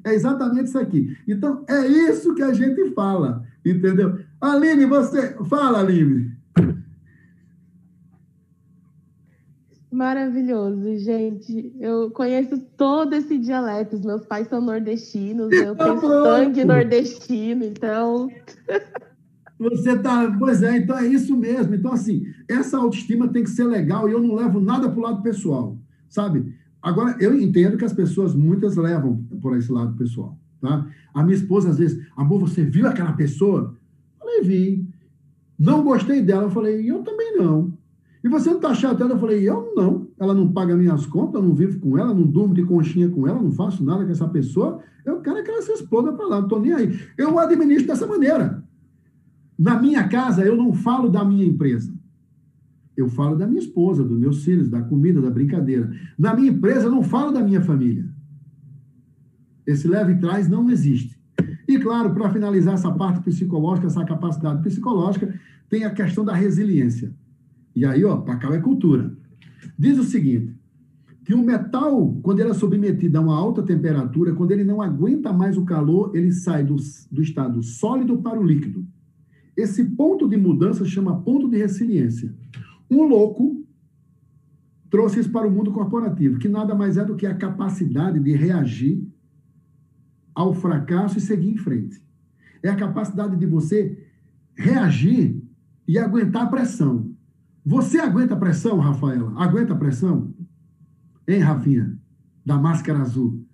É 0.04 0.14
exatamente 0.14 0.66
isso 0.66 0.80
aqui. 0.80 1.16
Então, 1.28 1.64
é 1.68 1.88
isso 1.88 2.34
que 2.34 2.42
a 2.42 2.54
gente 2.54 2.94
fala. 2.94 3.44
Entendeu? 3.66 4.20
Aline, 4.42 4.86
você. 4.86 5.36
Fala, 5.46 5.80
Aline. 5.80 6.39
Maravilhoso, 10.00 10.96
gente. 10.96 11.76
Eu 11.78 12.10
conheço 12.12 12.58
todo 12.78 13.14
esse 13.16 13.38
dialeto. 13.38 13.98
Os 13.98 14.02
meus 14.02 14.26
pais 14.26 14.48
são 14.48 14.62
nordestinos, 14.62 15.52
eu 15.52 15.76
tá 15.76 15.84
tenho 15.84 16.00
sangue 16.00 16.64
nordestino, 16.64 17.66
então. 17.66 18.30
Você 19.60 20.00
tá. 20.00 20.34
Pois 20.40 20.64
é, 20.64 20.78
então 20.78 20.98
é 20.98 21.06
isso 21.06 21.36
mesmo. 21.36 21.76
Então, 21.76 21.92
assim, 21.92 22.26
essa 22.48 22.78
autoestima 22.78 23.28
tem 23.28 23.44
que 23.44 23.50
ser 23.50 23.66
legal 23.66 24.08
e 24.08 24.14
eu 24.14 24.22
não 24.22 24.36
levo 24.36 24.62
nada 24.62 24.90
para 24.90 24.98
o 24.98 25.04
lado 25.04 25.22
pessoal, 25.22 25.78
sabe? 26.08 26.56
Agora, 26.82 27.18
eu 27.20 27.38
entendo 27.38 27.76
que 27.76 27.84
as 27.84 27.92
pessoas, 27.92 28.34
muitas 28.34 28.78
levam 28.78 29.22
por 29.42 29.58
esse 29.58 29.70
lado 29.70 29.98
pessoal, 29.98 30.40
tá? 30.62 30.88
A 31.14 31.22
minha 31.24 31.36
esposa, 31.36 31.72
às 31.72 31.78
vezes, 31.78 32.02
amor, 32.16 32.40
você 32.40 32.64
viu 32.64 32.88
aquela 32.88 33.12
pessoa? 33.12 33.76
Eu 34.18 34.26
falei, 34.26 34.44
vi. 34.44 34.88
Não 35.60 35.84
gostei 35.84 36.22
dela. 36.22 36.44
Eu 36.44 36.52
falei, 36.52 36.90
eu 36.90 37.04
também 37.04 37.36
não. 37.36 37.78
E 38.24 38.28
você 38.28 38.50
não 38.50 38.58
está 38.58 38.74
chateado? 38.74 39.14
Eu 39.14 39.20
falei, 39.20 39.48
eu 39.48 39.74
não. 39.76 40.08
Ela 40.20 40.34
não 40.34 40.52
paga 40.52 40.76
minhas 40.76 41.06
contas, 41.06 41.42
eu 41.42 41.48
não 41.48 41.56
vivo 41.56 41.80
com 41.80 41.98
ela, 41.98 42.14
não 42.14 42.24
durmo 42.24 42.54
de 42.54 42.64
conchinha 42.64 43.10
com 43.10 43.28
ela, 43.28 43.42
não 43.42 43.52
faço 43.52 43.84
nada 43.84 44.04
com 44.04 44.12
essa 44.12 44.28
pessoa. 44.28 44.82
Eu 45.06 45.22
quero 45.22 45.44
que 45.44 45.50
ela 45.50 45.62
se 45.62 45.72
exploda 45.72 46.12
para 46.12 46.28
lá, 46.28 46.38
não 46.38 46.44
estou 46.44 46.60
nem 46.60 46.74
aí. 46.74 47.00
Eu 47.18 47.40
administro 47.40 47.88
dessa 47.88 48.06
maneira. 48.06 48.64
Na 49.58 49.80
minha 49.82 50.08
casa, 50.08 50.44
eu 50.44 50.56
não 50.56 50.74
falo 50.74 51.10
da 51.10 51.24
minha 51.24 51.46
empresa. 51.46 51.94
Eu 52.96 53.08
falo 53.08 53.38
da 53.38 53.48
minha 53.48 53.62
esposa, 53.62 54.04
dos 54.04 54.20
meus 54.20 54.44
filhos, 54.44 54.68
da 54.68 54.82
comida, 54.82 55.22
da 55.22 55.30
brincadeira. 55.30 55.90
Na 56.18 56.36
minha 56.36 56.52
empresa, 56.52 56.88
eu 56.88 56.92
não 56.92 57.02
falo 57.02 57.32
da 57.32 57.42
minha 57.42 57.62
família. 57.62 58.06
Esse 59.66 59.88
leve 59.88 60.16
traz 60.16 60.50
não 60.50 60.70
existe. 60.70 61.18
E, 61.68 61.80
claro, 61.80 62.14
para 62.14 62.30
finalizar 62.30 62.74
essa 62.74 62.92
parte 62.92 63.22
psicológica, 63.22 63.88
essa 63.88 64.04
capacidade 64.04 64.62
psicológica, 64.64 65.34
tem 65.70 65.86
a 65.86 65.92
questão 65.92 66.26
da 66.26 66.34
resiliência. 66.34 67.14
E 67.76 67.86
aí, 67.86 68.04
ó, 68.04 68.18
Pacau 68.18 68.54
é 68.54 68.60
cultura. 68.60 69.16
Diz 69.78 69.98
o 69.98 70.04
seguinte, 70.04 70.56
que 71.24 71.34
o 71.34 71.44
metal, 71.44 72.18
quando 72.24 72.40
ele 72.40 72.50
é 72.50 72.54
submetido 72.54 73.18
a 73.18 73.22
uma 73.22 73.38
alta 73.38 73.62
temperatura, 73.62 74.34
quando 74.34 74.52
ele 74.52 74.64
não 74.64 74.82
aguenta 74.82 75.32
mais 75.32 75.58
o 75.58 75.66
calor, 75.66 76.16
ele 76.16 76.32
sai 76.32 76.64
do, 76.64 76.76
do 77.12 77.22
estado 77.22 77.62
sólido 77.62 78.18
para 78.18 78.40
o 78.40 78.44
líquido. 78.44 78.86
Esse 79.56 79.84
ponto 79.84 80.28
de 80.28 80.38
mudança 80.38 80.86
chama 80.86 81.22
ponto 81.22 81.48
de 81.48 81.58
resiliência. 81.58 82.34
Um 82.90 83.04
louco 83.04 83.64
trouxe 84.90 85.20
isso 85.20 85.32
para 85.32 85.48
o 85.48 85.52
mundo 85.52 85.72
corporativo, 85.72 86.40
que 86.40 86.50
nada 86.50 86.74
mais 86.74 86.98
é 86.98 87.06
do 87.06 87.16
que 87.16 87.28
a 87.28 87.36
capacidade 87.36 88.20
de 88.20 88.32
reagir 88.34 89.08
ao 90.34 90.54
fracasso 90.54 91.18
e 91.18 91.22
seguir 91.22 91.52
em 91.52 91.58
frente. 91.58 92.02
É 92.64 92.70
a 92.70 92.76
capacidade 92.76 93.36
de 93.36 93.46
você 93.46 93.98
reagir 94.56 95.42
e 95.88 95.98
aguentar 95.98 96.44
a 96.44 96.48
pressão. 96.48 97.09
Você 97.70 98.00
aguenta 98.00 98.36
pressão, 98.36 98.80
Rafaela? 98.80 99.32
Aguenta 99.38 99.76
pressão? 99.76 100.34
Hein, 101.28 101.38
Rafinha? 101.38 101.96
Da 102.44 102.58
máscara 102.58 102.98
azul. 102.98 103.46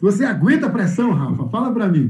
Você 0.00 0.24
aguenta 0.24 0.70
pressão, 0.70 1.10
Rafa? 1.10 1.48
Fala 1.48 1.74
para 1.74 1.88
mim. 1.88 2.08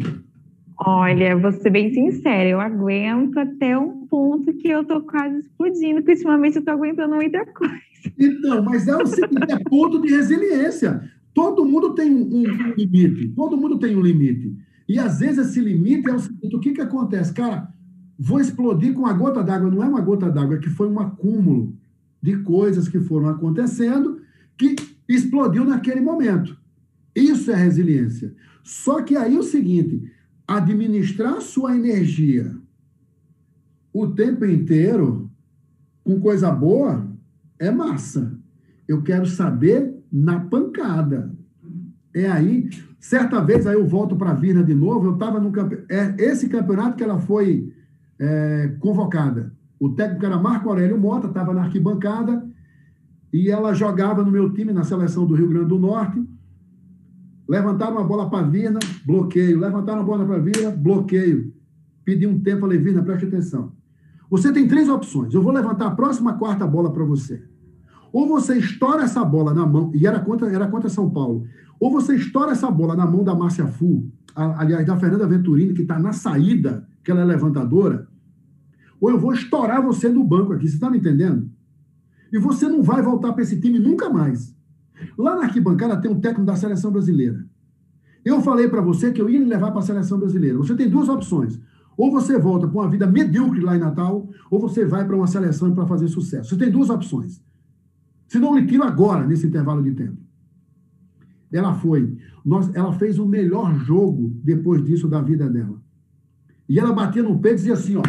Olha, 0.77 1.39
vou 1.39 1.53
ser 1.53 1.71
bem 1.71 1.91
sincera, 1.91 2.51
eu 2.51 2.61
aguento 2.61 3.39
até 3.39 3.79
um 3.79 4.07
ponto 4.07 4.53
que 4.53 4.69
eu 4.69 4.85
tô 4.85 5.01
quase 5.01 5.39
explodindo, 5.39 6.03
porque 6.03 6.13
ultimamente 6.13 6.57
eu 6.57 6.65
tô 6.65 6.73
aguentando 6.73 7.15
muita 7.15 7.43
coisa. 7.47 7.81
Então, 8.19 8.63
mas 8.63 8.87
é 8.89 8.95
o 8.95 9.07
seguinte, 9.07 9.53
é 9.53 9.59
ponto 9.59 10.03
de 10.03 10.11
resiliência. 10.11 11.11
Todo 11.33 11.65
mundo 11.65 11.95
tem 11.95 12.15
um, 12.15 12.43
um, 12.43 12.75
limite, 12.77 13.29
todo 13.29 13.57
mundo 13.57 13.79
tem 13.79 13.97
um 13.97 14.03
limite. 14.03 14.55
E 14.87 14.99
às 14.99 15.21
vezes 15.21 15.49
esse 15.49 15.61
limite 15.61 16.11
é 16.11 16.15
o 16.15 16.19
seguinte, 16.19 16.55
o 16.55 16.61
que 16.61 16.75
que 16.75 16.83
acontece? 16.83 17.33
Cara, 17.33 17.73
vou 18.23 18.39
explodir 18.39 18.93
com 18.93 19.01
uma 19.01 19.15
gota 19.15 19.43
d'água. 19.43 19.71
Não 19.71 19.83
é 19.83 19.89
uma 19.89 20.03
gota 20.03 20.31
d'água, 20.31 20.57
é 20.57 20.59
que 20.59 20.69
foi 20.69 20.87
um 20.87 21.01
acúmulo 21.01 21.75
de 22.23 22.37
coisas 22.43 22.87
que 22.87 23.01
foram 23.01 23.31
acontecendo 23.31 24.21
que 24.59 24.77
explodiu 25.09 25.65
naquele 25.65 26.03
momento. 26.03 26.55
Isso 27.17 27.51
é 27.51 27.55
resiliência. 27.55 28.35
Só 28.63 29.01
que 29.03 29.17
aí 29.17 29.35
é 29.35 29.39
o 29.39 29.43
seguinte, 29.43 30.13
administrar 30.47 31.41
sua 31.41 31.75
energia 31.75 32.55
o 33.93 34.07
tempo 34.09 34.45
inteiro 34.45 35.31
com 36.05 36.21
coisa 36.21 36.51
boa 36.51 37.09
é 37.59 37.71
massa. 37.71 38.39
Eu 38.87 39.03
quero 39.03 39.27
saber 39.27 39.95
na 40.13 40.41
pancada. 40.41 41.35
É 42.15 42.29
aí, 42.29 42.69
certa 42.99 43.41
vez 43.41 43.67
aí 43.67 43.75
eu 43.75 43.87
volto 43.87 44.17
para 44.17 44.31
a 44.31 44.35
Virna 44.35 44.63
de 44.63 44.75
novo, 44.75 45.07
eu 45.07 45.15
estava 45.15 45.41
no 45.41 45.51
campeonato, 45.51 45.93
é 45.93 46.15
esse 46.19 46.49
campeonato 46.49 46.97
que 46.97 47.03
ela 47.03 47.19
foi 47.19 47.73
é, 48.21 48.77
convocada. 48.79 49.53
O 49.79 49.89
técnico 49.89 50.27
era 50.27 50.39
Marco 50.39 50.69
Aurélio 50.69 50.99
Mota, 50.99 51.27
estava 51.27 51.55
na 51.55 51.63
arquibancada, 51.63 52.47
e 53.33 53.51
ela 53.51 53.73
jogava 53.73 54.23
no 54.23 54.31
meu 54.31 54.53
time, 54.53 54.73
na 54.73 54.85
seleção 54.85 55.27
do 55.27 55.35
Rio 55.35 55.49
Grande 55.49 55.69
do 55.69 55.79
Norte. 55.79 56.23
Levantaram 57.49 57.99
a 57.99 58.05
bola 58.05 58.29
para 58.29 58.45
a 58.45 58.49
Virna, 58.49 58.79
bloqueio. 59.07 59.59
Levantaram 59.59 60.03
a 60.03 60.05
bola 60.05 60.27
para 60.27 60.37
a 60.37 60.41
Virna, 60.41 60.71
bloqueio. 60.71 61.53
Pedi 62.05 62.27
um 62.27 62.41
tempo, 62.41 62.61
falei, 62.61 62.79
Virna, 62.79 63.03
preste 63.03 63.27
atenção. 63.27 63.73
Você 64.29 64.53
tem 64.53 64.69
três 64.69 64.89
opções. 64.89 65.33
Eu 65.33 65.43
vou 65.43 65.53
levantar 65.53 65.87
a 65.87 65.91
próxima 65.93 66.35
quarta 66.35 66.67
bola 66.67 66.93
para 66.93 67.05
você. 67.05 67.43
Ou 68.13 68.29
você 68.29 68.59
estoura 68.59 69.05
essa 69.05 69.25
bola 69.25 69.55
na 69.55 69.65
mão, 69.65 69.93
e 69.95 70.07
era 70.07 70.21
contra, 70.21 70.53
era 70.53 70.69
contra 70.69 70.89
São 70.89 71.09
Paulo. 71.09 71.47
Ou 71.79 71.91
você 71.91 72.15
estoura 72.17 72.53
essa 72.53 72.71
bola 72.71 72.95
na 72.95 73.07
mão 73.07 73.25
da 73.25 73.35
Márcia 73.35 73.67
Fu, 73.67 74.09
aliás, 74.35 74.87
da 74.87 74.97
Fernanda 74.97 75.27
Venturini, 75.27 75.73
que 75.73 75.83
está 75.83 75.99
na 75.99 76.13
saída, 76.13 76.87
que 77.03 77.11
ela 77.11 77.23
é 77.23 77.25
levantadora, 77.25 78.09
ou 79.01 79.11
eu 79.11 79.19
vou 79.19 79.33
estourar 79.33 79.83
você 79.83 80.09
no 80.09 80.23
banco 80.23 80.53
aqui, 80.53 80.69
você 80.69 80.75
está 80.75 80.91
me 80.91 80.99
entendendo? 80.99 81.51
E 82.33 82.39
você 82.39 82.69
não 82.69 82.83
vai 82.83 83.03
voltar 83.03 83.33
para 83.33 83.43
esse 83.43 83.59
time 83.61 83.79
nunca 83.79 84.11
mais. 84.11 84.55
Lá 85.17 85.35
na 85.35 85.45
arquibancada 85.45 86.01
tem 86.01 86.11
um 86.11 86.21
técnico 86.21 86.45
da 86.45 86.55
seleção 86.55 86.93
brasileira. 86.93 87.45
Eu 88.25 88.43
falei 88.43 88.69
para 88.69 88.83
você 88.83 89.11
que 89.11 89.21
eu 89.21 89.31
ia 89.31 89.39
lhe 89.39 89.47
levar 89.47 89.71
para 89.71 89.81
a 89.81 89.85
seleção 89.85 90.19
brasileira. 90.19 90.59
Você 90.59 90.75
tem 90.75 90.89
duas 90.89 91.09
opções. 91.09 91.59
Ou 91.97 92.11
você 92.11 92.39
volta 92.39 92.69
para 92.69 92.79
uma 92.79 92.89
vida 92.89 93.07
medíocre 93.07 93.61
lá 93.61 93.77
em 93.77 93.81
Natal, 93.81 94.29
ou 94.51 94.61
você 94.61 94.85
vai 94.85 95.07
para 95.07 95.17
uma 95.17 95.27
seleção 95.27 95.75
para 95.75 95.87
fazer 95.87 96.09
sucesso. 96.09 96.51
Você 96.51 96.57
tem 96.57 96.71
duas 96.71 96.91
opções. 96.91 97.43
Se 98.29 98.39
não 98.39 98.57
lhe 98.57 98.67
tiro 98.67 98.85
agora, 98.85 99.27
nesse 99.27 99.47
intervalo 99.47 99.83
de 99.83 99.93
tempo. 99.93 100.17
Ela 101.51 101.75
foi. 101.75 102.17
Nós, 102.45 102.73
ela 102.75 102.93
fez 102.93 103.19
o 103.19 103.27
melhor 103.27 103.75
jogo 103.75 104.33
depois 104.45 104.85
disso 104.85 105.09
da 105.09 105.21
vida 105.21 105.49
dela. 105.49 105.81
E 106.71 106.79
ela 106.79 106.93
batia 106.93 107.21
no 107.21 107.37
peito 107.37 107.57
e 107.57 107.57
dizia 107.57 107.75
assim: 107.75 107.97
ó, 107.97 108.03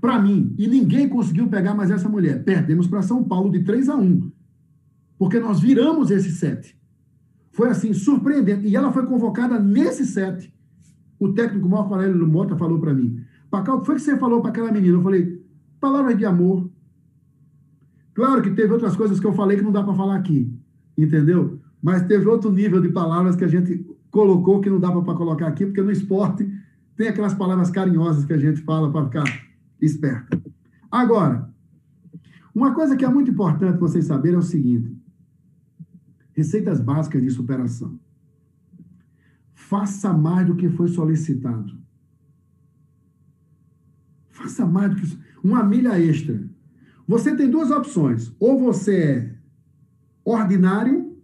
para 0.00 0.22
mim. 0.22 0.54
E 0.56 0.68
ninguém 0.68 1.08
conseguiu 1.08 1.48
pegar 1.48 1.74
mais 1.74 1.90
essa 1.90 2.08
mulher. 2.08 2.44
Perdemos 2.44 2.86
para 2.86 3.02
São 3.02 3.24
Paulo 3.24 3.50
de 3.50 3.64
3 3.64 3.88
a 3.88 3.96
1. 3.96 4.30
Porque 5.18 5.40
nós 5.40 5.58
viramos 5.58 6.12
esse 6.12 6.30
set. 6.30 6.78
Foi 7.50 7.68
assim, 7.68 7.92
surpreendente. 7.92 8.64
E 8.68 8.76
ela 8.76 8.92
foi 8.92 9.04
convocada 9.06 9.58
nesse 9.58 10.06
set. 10.06 10.54
O 11.18 11.32
técnico 11.32 11.68
Marco 11.68 11.92
Aurélio 11.94 12.28
Mota 12.28 12.56
falou 12.56 12.78
para 12.78 12.94
mim: 12.94 13.20
Pacau, 13.50 13.78
o 13.78 13.80
que 13.80 13.86
foi 13.86 13.96
que 13.96 14.02
você 14.02 14.16
falou 14.16 14.40
para 14.40 14.50
aquela 14.50 14.70
menina? 14.70 14.98
Eu 14.98 15.02
falei: 15.02 15.44
palavras 15.80 16.16
de 16.16 16.24
amor. 16.24 16.70
Claro 18.14 18.40
que 18.40 18.50
teve 18.50 18.72
outras 18.72 18.94
coisas 18.94 19.18
que 19.18 19.26
eu 19.26 19.32
falei 19.32 19.56
que 19.56 19.64
não 19.64 19.72
dá 19.72 19.82
para 19.82 19.94
falar 19.94 20.14
aqui. 20.14 20.48
Entendeu? 20.96 21.58
Mas 21.82 22.06
teve 22.06 22.28
outro 22.28 22.52
nível 22.52 22.80
de 22.80 22.88
palavras 22.88 23.34
que 23.34 23.44
a 23.44 23.48
gente 23.48 23.84
colocou 24.12 24.60
que 24.60 24.70
não 24.70 24.78
dava 24.78 25.02
para 25.02 25.14
colocar 25.14 25.48
aqui, 25.48 25.66
porque 25.66 25.82
no 25.82 25.90
esporte 25.90 26.48
tem 26.96 27.08
aquelas 27.08 27.34
palavras 27.34 27.70
carinhosas 27.70 28.24
que 28.24 28.32
a 28.32 28.38
gente 28.38 28.62
fala 28.62 28.90
para 28.90 29.04
ficar 29.04 29.46
esperto. 29.80 30.42
Agora, 30.90 31.50
uma 32.54 32.74
coisa 32.74 32.96
que 32.96 33.04
é 33.04 33.08
muito 33.08 33.30
importante 33.30 33.78
vocês 33.78 34.06
saberem 34.06 34.36
é 34.36 34.38
o 34.38 34.42
seguinte: 34.42 34.96
receitas 36.32 36.80
básicas 36.80 37.22
de 37.22 37.30
superação. 37.30 37.98
Faça 39.54 40.12
mais 40.12 40.46
do 40.46 40.54
que 40.54 40.68
foi 40.68 40.88
solicitado. 40.88 41.76
Faça 44.30 44.64
mais 44.64 44.90
do 44.90 44.96
que 44.96 45.18
uma 45.42 45.64
milha 45.64 45.98
extra. 45.98 46.48
Você 47.06 47.34
tem 47.34 47.50
duas 47.50 47.70
opções: 47.70 48.34
ou 48.38 48.58
você 48.58 48.96
é 48.96 49.34
ordinário, 50.24 51.16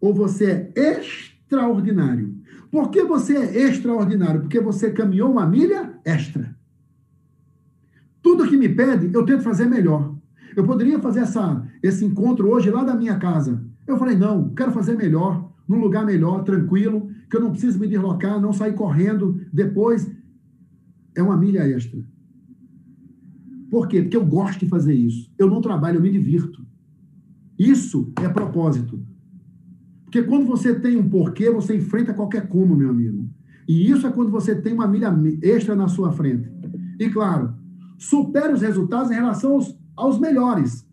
ou 0.00 0.14
você 0.14 0.72
é 0.74 0.98
extraordinário. 0.98 2.25
Por 2.70 2.90
que 2.90 3.04
você 3.04 3.36
é 3.36 3.68
extraordinário? 3.68 4.42
Porque 4.42 4.60
você 4.60 4.90
caminhou 4.90 5.30
uma 5.30 5.46
milha 5.46 5.98
extra. 6.04 6.56
Tudo 8.22 8.48
que 8.48 8.56
me 8.56 8.68
pede, 8.68 9.10
eu 9.14 9.24
tento 9.24 9.42
fazer 9.42 9.66
melhor. 9.66 10.14
Eu 10.56 10.64
poderia 10.64 10.98
fazer 10.98 11.20
essa, 11.20 11.64
esse 11.82 12.04
encontro 12.04 12.48
hoje 12.48 12.70
lá 12.70 12.82
da 12.82 12.94
minha 12.94 13.18
casa. 13.18 13.62
Eu 13.86 13.96
falei, 13.98 14.16
não, 14.16 14.52
quero 14.54 14.72
fazer 14.72 14.96
melhor, 14.96 15.52
num 15.68 15.78
lugar 15.78 16.04
melhor, 16.04 16.42
tranquilo, 16.42 17.08
que 17.30 17.36
eu 17.36 17.40
não 17.40 17.50
preciso 17.50 17.78
me 17.78 17.86
deslocar, 17.86 18.40
não 18.40 18.52
sair 18.52 18.74
correndo 18.74 19.40
depois. 19.52 20.10
É 21.14 21.22
uma 21.22 21.36
milha 21.36 21.68
extra. 21.68 22.02
Por 23.70 23.86
quê? 23.86 24.02
Porque 24.02 24.16
eu 24.16 24.24
gosto 24.24 24.60
de 24.60 24.68
fazer 24.68 24.94
isso. 24.94 25.30
Eu 25.38 25.48
não 25.48 25.60
trabalho, 25.60 25.98
eu 25.98 26.02
me 26.02 26.10
divirto. 26.10 26.64
Isso 27.58 28.12
é 28.22 28.28
propósito. 28.28 29.05
Porque 30.06 30.22
quando 30.22 30.46
você 30.46 30.78
tem 30.78 30.96
um 30.96 31.08
porquê, 31.08 31.50
você 31.50 31.76
enfrenta 31.76 32.14
qualquer 32.14 32.48
como, 32.48 32.76
meu 32.76 32.90
amigo. 32.90 33.28
E 33.68 33.90
isso 33.90 34.06
é 34.06 34.10
quando 34.10 34.30
você 34.30 34.54
tem 34.54 34.72
uma 34.72 34.86
milha 34.86 35.12
extra 35.42 35.74
na 35.74 35.88
sua 35.88 36.12
frente. 36.12 36.48
E 36.98 37.10
claro, 37.10 37.54
supere 37.98 38.52
os 38.52 38.62
resultados 38.62 39.10
em 39.10 39.14
relação 39.14 39.54
aos, 39.54 39.76
aos 39.96 40.18
melhores. 40.18 40.86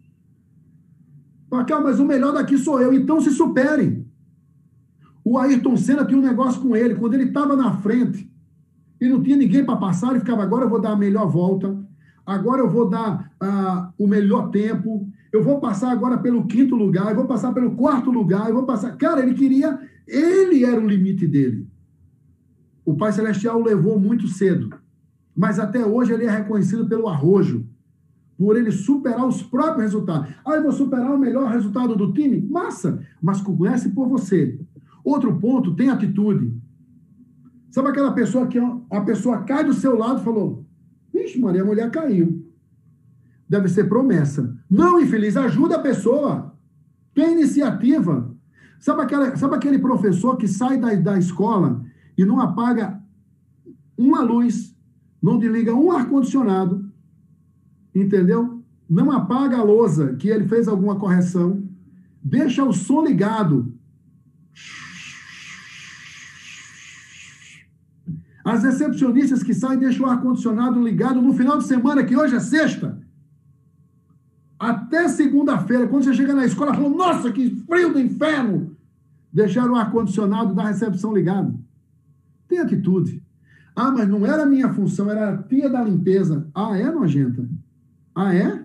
Raquel, 1.51 1.83
mas 1.83 1.99
o 1.99 2.05
melhor 2.05 2.33
daqui 2.33 2.57
sou 2.57 2.81
eu. 2.81 2.91
Então 2.91 3.21
se 3.21 3.29
superem. 3.29 4.07
O 5.23 5.37
Ayrton 5.37 5.77
Senna 5.77 6.03
tinha 6.03 6.19
um 6.19 6.23
negócio 6.23 6.59
com 6.59 6.75
ele. 6.75 6.95
Quando 6.95 7.13
ele 7.13 7.25
estava 7.25 7.55
na 7.55 7.77
frente 7.77 8.29
e 8.99 9.07
não 9.07 9.21
tinha 9.21 9.37
ninguém 9.37 9.63
para 9.63 9.77
passar, 9.77 10.09
ele 10.09 10.19
ficava, 10.19 10.41
agora 10.41 10.65
eu 10.65 10.69
vou 10.69 10.81
dar 10.81 10.93
a 10.93 10.97
melhor 10.97 11.29
volta. 11.29 11.77
Agora 12.25 12.61
eu 12.61 12.69
vou 12.69 12.89
dar 12.89 13.31
uh, 13.41 13.93
o 13.97 14.07
melhor 14.07 14.49
tempo 14.49 15.07
eu 15.33 15.41
vou 15.43 15.59
passar 15.59 15.91
agora 15.91 16.19
pelo 16.19 16.45
quinto 16.45 16.75
lugar, 16.75 17.09
eu 17.09 17.15
vou 17.15 17.25
passar 17.25 17.51
pelo 17.53 17.71
quarto 17.71 18.11
lugar, 18.11 18.47
eu 18.47 18.53
vou 18.53 18.67
passar. 18.67 18.95
Cara, 18.95 19.19
ele 19.19 19.33
queria, 19.33 19.79
ele 20.07 20.63
era 20.63 20.79
o 20.79 20.87
limite 20.87 21.25
dele. 21.25 21.67
O 22.85 22.95
Pai 22.95 23.11
Celestial 23.11 23.59
o 23.59 23.65
levou 23.65 23.99
muito 23.99 24.27
cedo, 24.27 24.69
mas 25.35 25.57
até 25.57 25.83
hoje 25.83 26.13
ele 26.13 26.25
é 26.25 26.29
reconhecido 26.29 26.87
pelo 26.87 27.07
arrojo, 27.07 27.65
por 28.37 28.55
ele 28.55 28.71
superar 28.71 29.25
os 29.25 29.41
próprios 29.41 29.81
resultados. 29.81 30.31
Ah, 30.45 30.53
eu 30.53 30.61
vou 30.61 30.71
superar 30.71 31.11
o 31.11 31.17
melhor 31.17 31.49
resultado 31.49 31.95
do 31.95 32.13
time? 32.13 32.39
Massa, 32.39 33.03
mas 33.19 33.41
conhece 33.41 33.89
por 33.89 34.07
você. 34.07 34.59
Outro 35.03 35.39
ponto, 35.39 35.75
tem 35.75 35.89
atitude. 35.89 36.55
Sabe 37.71 37.89
aquela 37.89 38.11
pessoa 38.11 38.45
que 38.45 38.59
a 38.59 39.01
pessoa 39.01 39.39
cai 39.39 39.63
do 39.63 39.73
seu 39.73 39.97
lado 39.97 40.21
e 40.21 40.23
falou: 40.23 40.63
Vixe, 41.13 41.39
Maria, 41.39 41.61
a 41.61 41.65
mulher 41.65 41.91
caiu 41.91 42.43
deve 43.53 43.69
ser 43.69 43.87
promessa. 43.87 44.55
Não, 44.67 44.99
infeliz, 44.99 45.37
ajuda 45.37 45.75
a 45.75 45.81
pessoa. 45.81 46.55
Tem 47.13 47.33
iniciativa. 47.33 48.33
Sabe, 48.79 49.03
aquela, 49.03 49.35
sabe 49.35 49.55
aquele 49.55 49.77
professor 49.77 50.37
que 50.37 50.47
sai 50.47 50.77
da, 50.77 50.93
da 50.95 51.19
escola 51.19 51.85
e 52.17 52.25
não 52.25 52.39
apaga 52.39 52.99
uma 53.95 54.21
luz, 54.21 54.75
não 55.21 55.37
desliga 55.37 55.73
um 55.73 55.91
ar-condicionado, 55.91 56.83
entendeu? 57.93 58.63
Não 58.89 59.11
apaga 59.11 59.57
a 59.57 59.63
lousa 59.63 60.15
que 60.15 60.27
ele 60.27 60.47
fez 60.47 60.67
alguma 60.67 60.95
correção, 60.95 61.63
deixa 62.23 62.63
o 62.63 62.73
som 62.73 63.03
ligado. 63.03 63.71
As 68.43 68.63
recepcionistas 68.63 69.41
que 69.41 69.53
saem 69.53 69.79
deixam 69.79 70.05
o 70.05 70.09
ar-condicionado 70.09 70.83
ligado 70.83 71.21
no 71.21 71.33
final 71.33 71.57
de 71.57 71.65
semana, 71.65 72.03
que 72.03 72.15
hoje 72.15 72.35
é 72.35 72.39
sexta, 72.39 73.01
até 74.63 75.09
segunda-feira, 75.09 75.87
quando 75.87 76.05
você 76.05 76.13
chega 76.13 76.33
na 76.33 76.45
escola, 76.45 76.73
falou: 76.73 76.89
Nossa, 76.89 77.31
que 77.31 77.49
frio 77.67 77.91
do 77.91 77.99
inferno! 77.99 78.75
Deixaram 79.31 79.73
o 79.73 79.75
ar-condicionado 79.75 80.53
da 80.53 80.67
recepção 80.67 81.13
ligado. 81.13 81.57
Tem 82.47 82.59
atitude. 82.59 83.21
Ah, 83.75 83.91
mas 83.91 84.07
não 84.07 84.25
era 84.25 84.45
minha 84.45 84.71
função, 84.71 85.09
era 85.09 85.33
a 85.33 85.37
tia 85.37 85.69
da 85.69 85.83
limpeza. 85.83 86.47
Ah, 86.53 86.77
é, 86.77 86.89
nojenta? 86.91 87.45
Ah, 88.15 88.33
é? 88.33 88.63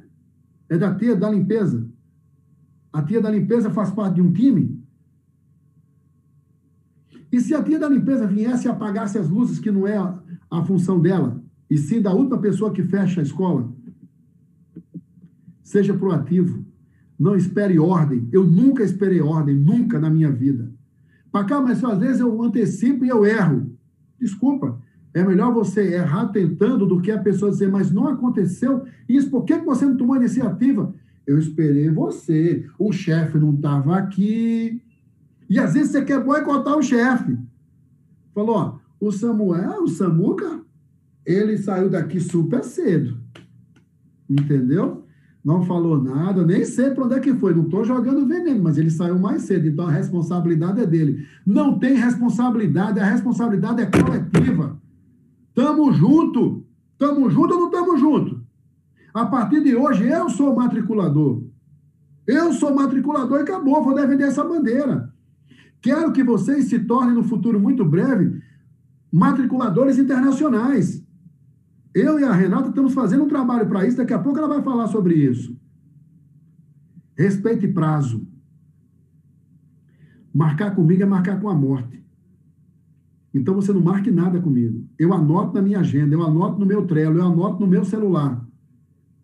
É 0.69 0.77
da 0.77 0.95
tia 0.95 1.17
da 1.17 1.31
limpeza? 1.31 1.87
A 2.93 3.03
tia 3.03 3.21
da 3.21 3.31
limpeza 3.31 3.71
faz 3.71 3.91
parte 3.91 4.17
de 4.17 4.23
um 4.23 4.33
time? 4.33 4.78
E 7.31 7.41
se 7.41 7.55
a 7.55 7.63
tia 7.63 7.79
da 7.79 7.89
limpeza 7.89 8.27
viesse 8.27 8.67
e 8.67 8.71
apagasse 8.71 9.19
as 9.19 9.29
luzes, 9.29 9.59
que 9.59 9.71
não 9.71 9.87
é 9.87 9.97
a, 9.97 10.19
a 10.51 10.65
função 10.65 11.01
dela, 11.01 11.43
e 11.71 11.77
sim 11.77 12.01
da 12.01 12.13
última 12.13 12.39
pessoa 12.39 12.73
que 12.73 12.83
fecha 12.83 13.21
a 13.21 13.23
escola? 13.23 13.71
Seja 15.63 15.93
proativo. 15.93 16.65
Não 17.19 17.37
espere 17.37 17.79
ordem. 17.79 18.29
Eu 18.33 18.45
nunca 18.45 18.83
esperei 18.83 19.21
ordem, 19.21 19.55
nunca 19.55 19.99
na 19.99 20.09
minha 20.09 20.31
vida. 20.31 20.73
Para 21.31 21.45
cá, 21.45 21.61
mas 21.61 21.85
às 21.85 21.99
vezes 21.99 22.21
eu 22.21 22.43
antecipo 22.43 23.05
e 23.05 23.09
eu 23.09 23.27
erro. 23.27 23.71
Desculpa. 24.19 24.81
É 25.13 25.23
melhor 25.23 25.53
você 25.53 25.95
errar 25.95 26.29
tentando 26.29 26.87
do 26.87 27.01
que 27.01 27.11
a 27.11 27.19
pessoa 27.19 27.51
dizer, 27.51 27.71
mas 27.71 27.91
não 27.91 28.07
aconteceu 28.07 28.85
isso, 29.09 29.31
por 29.31 29.45
que 29.45 29.59
você 29.59 29.85
não 29.85 29.97
tomou 29.97 30.17
iniciativa? 30.17 30.95
Eu 31.27 31.39
esperei 31.39 31.91
você, 31.91 32.67
o 32.79 32.93
chefe 32.93 33.37
não 33.37 33.55
estava 33.55 33.97
aqui. 33.97 34.81
E 35.49 35.59
às 35.59 35.75
vezes 35.75 35.93
você 35.93 36.05
quer 36.05 36.23
boicotar 36.23 36.77
o 36.77 36.83
chefe. 36.83 37.39
Falou, 38.35 38.57
ó, 38.57 38.79
o 39.01 39.11
Samuel, 39.11 39.83
o 39.83 39.89
Samuca, 39.89 40.61
ele 41.25 41.57
saiu 41.59 41.89
daqui 41.89 42.21
super 42.21 42.63
cedo. 42.65 43.19
Entendeu? 44.29 45.09
não 45.49 45.63
falou 45.63 46.03
nada, 46.03 46.45
nem 46.45 46.63
sei 46.63 46.91
para 46.91 47.05
onde 47.05 47.15
é 47.15 47.21
que 47.21 47.33
foi, 47.35 47.55
não 47.55 47.63
estou 47.63 47.83
jogando 47.83 48.27
veneno, 48.27 48.63
mas 48.63 48.77
ele 48.77 48.91
saiu 48.91 49.19
mais 49.19 49.43
cedo, 49.43 49.67
então 49.67 49.87
a 49.87 49.91
responsabilidade 49.91 50.81
é 50.81 50.87
dele. 50.87 51.27
Não 51.47 51.79
tem 51.79 51.95
responsabilidade, 51.95 53.01
a 53.01 53.05
responsabilidade 53.07 53.81
é 53.81 53.87
coletiva. 53.87 54.79
Tamo 55.55 55.91
junto, 55.93 56.67
tamo 56.99 57.31
junto 57.31 57.55
ou 57.55 57.61
não 57.61 57.71
tamo 57.71 57.97
junto? 57.97 58.43
A 59.15 59.25
partir 59.25 59.63
de 59.63 59.75
hoje, 59.75 60.07
eu 60.07 60.29
sou 60.29 60.55
matriculador. 60.55 61.43
Eu 62.27 62.53
sou 62.53 62.75
matriculador 62.75 63.39
e 63.39 63.43
acabou, 63.43 63.83
vou 63.83 63.95
defender 63.95 64.25
essa 64.25 64.45
bandeira. 64.45 65.11
Quero 65.81 66.13
que 66.13 66.25
vocês 66.25 66.67
se 66.67 66.81
tornem, 66.81 67.15
no 67.15 67.25
futuro 67.25 67.61
muito 67.61 67.85
breve, 67.85 68.41
matriculadores 69.13 69.99
internacionais. 69.99 71.05
Eu 71.95 72.19
e 72.19 72.25
a 72.25 72.33
Renata 72.33 72.69
estamos 72.69 72.95
fazendo 72.95 73.25
um 73.25 73.29
trabalho 73.29 73.67
para 73.69 73.87
isso, 73.87 73.97
daqui 73.97 74.13
a 74.13 74.19
pouco 74.19 74.39
ela 74.39 74.49
vai 74.49 74.63
falar 74.63 74.89
sobre 74.89 75.15
isso. 75.15 75.57
Respeite 77.17 77.67
prazo. 77.67 78.27
Marcar 80.33 80.75
comigo 80.75 81.03
é 81.03 81.07
marcar 81.07 81.41
com 81.41 81.49
a 81.49 81.55
morte. 81.55 81.99
Então 83.35 83.55
você 83.55 83.73
não 83.73 83.81
marque 83.81 84.11
nada 84.11 84.41
comigo. 84.41 84.87
Eu 84.99 85.13
anoto 85.13 85.55
na 85.55 85.63
minha 85.63 85.81
agenda, 85.81 86.15
eu 86.15 86.23
anoto 86.23 86.59
no 86.59 86.67
meu 86.67 86.87
Trello, 86.87 87.19
eu 87.19 87.27
anoto 87.27 87.61
no 87.61 87.67
meu 87.67 87.85
celular. 87.85 88.47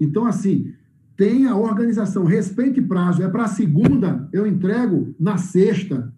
Então, 0.00 0.26
assim, 0.26 0.72
tenha 1.16 1.56
organização, 1.56 2.24
respeite 2.24 2.80
prazo. 2.82 3.22
É 3.22 3.28
para 3.28 3.46
segunda, 3.46 4.28
eu 4.32 4.46
entrego 4.46 5.14
na 5.18 5.36
sexta. 5.36 6.12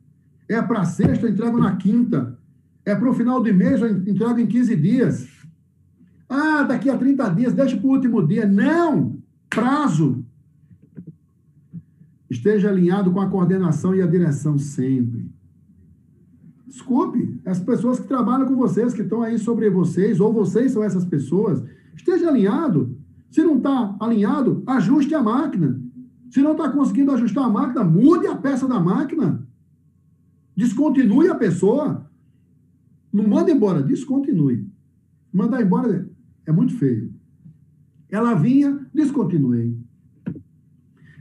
É 0.49 0.61
para 0.63 0.85
sexta, 0.85 1.27
eu 1.27 1.31
entrego 1.31 1.59
na 1.59 1.77
quinta. 1.77 2.39
É 2.85 2.95
para 2.95 3.11
o 3.11 3.15
final 3.15 3.43
do 3.43 3.53
mês, 3.53 3.81
eu 3.81 3.91
entrego 3.91 4.39
em 4.39 4.47
15 4.47 4.77
dias. 4.77 5.29
Ah, 6.29 6.63
daqui 6.63 6.89
a 6.89 6.97
30 6.97 7.29
dias, 7.31 7.53
deixa 7.53 7.77
para 7.77 7.87
o 7.87 7.91
último 7.91 8.27
dia. 8.27 8.47
Não! 8.47 9.19
Prazo. 9.51 10.25
Esteja 12.29 12.69
alinhado 12.69 13.11
com 13.13 13.21
a 13.21 13.29
coordenação 13.29 13.95
e 13.95 14.03
a 14.03 14.07
direção 14.07 14.59
sempre. 14.59 15.31
Desculpe, 16.67 17.41
as 17.45 17.61
pessoas 17.61 17.99
que 17.99 18.09
trabalham 18.09 18.47
com 18.47 18.57
vocês, 18.57 18.93
que 18.93 19.03
estão 19.03 19.23
aí 19.23 19.39
sobre 19.39 19.71
vocês, 19.71 20.21
ou 20.21 20.33
vocês 20.33 20.73
são 20.73 20.83
essas 20.83 21.05
pessoas, 21.05 21.63
esteja 21.95 22.29
alinhado. 22.29 22.99
Se 23.31 23.43
não 23.43 23.57
está 23.57 23.97
alinhado, 24.01 24.63
ajuste 24.67 25.15
a 25.15 25.23
máquina. 25.23 25.81
Se 26.31 26.43
não 26.43 26.53
está 26.53 26.69
conseguindo 26.69 27.13
ajustar 27.13 27.45
a 27.45 27.49
máquina, 27.49 27.85
mude 27.85 28.27
a 28.27 28.37
peça 28.37 28.67
da 28.67 28.81
máquina. 28.81 29.46
Descontinue 30.57 31.29
a 31.29 31.35
pessoa. 31.35 32.11
Não 33.13 33.27
manda 33.29 33.51
embora, 33.51 33.83
descontinue. 33.83 34.69
Mandar 35.33 35.63
embora 35.63 36.09
é 36.47 36.53
muito 36.53 36.75
feio. 36.79 37.13
Ela 38.09 38.35
vinha, 38.35 38.87
descontinuei. 38.95 39.79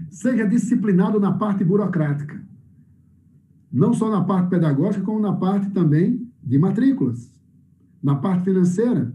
Seja 0.09 0.47
disciplinado 0.47 1.19
na 1.19 1.33
parte 1.33 1.63
burocrática. 1.63 2.43
não 3.71 3.93
só 3.93 4.09
na 4.09 4.23
parte 4.23 4.49
pedagógica, 4.49 5.03
como 5.03 5.19
na 5.19 5.33
parte 5.33 5.69
também 5.71 6.25
de 6.41 6.57
matrículas, 6.57 7.29
na 8.01 8.15
parte 8.15 8.45
financeira. 8.45 9.13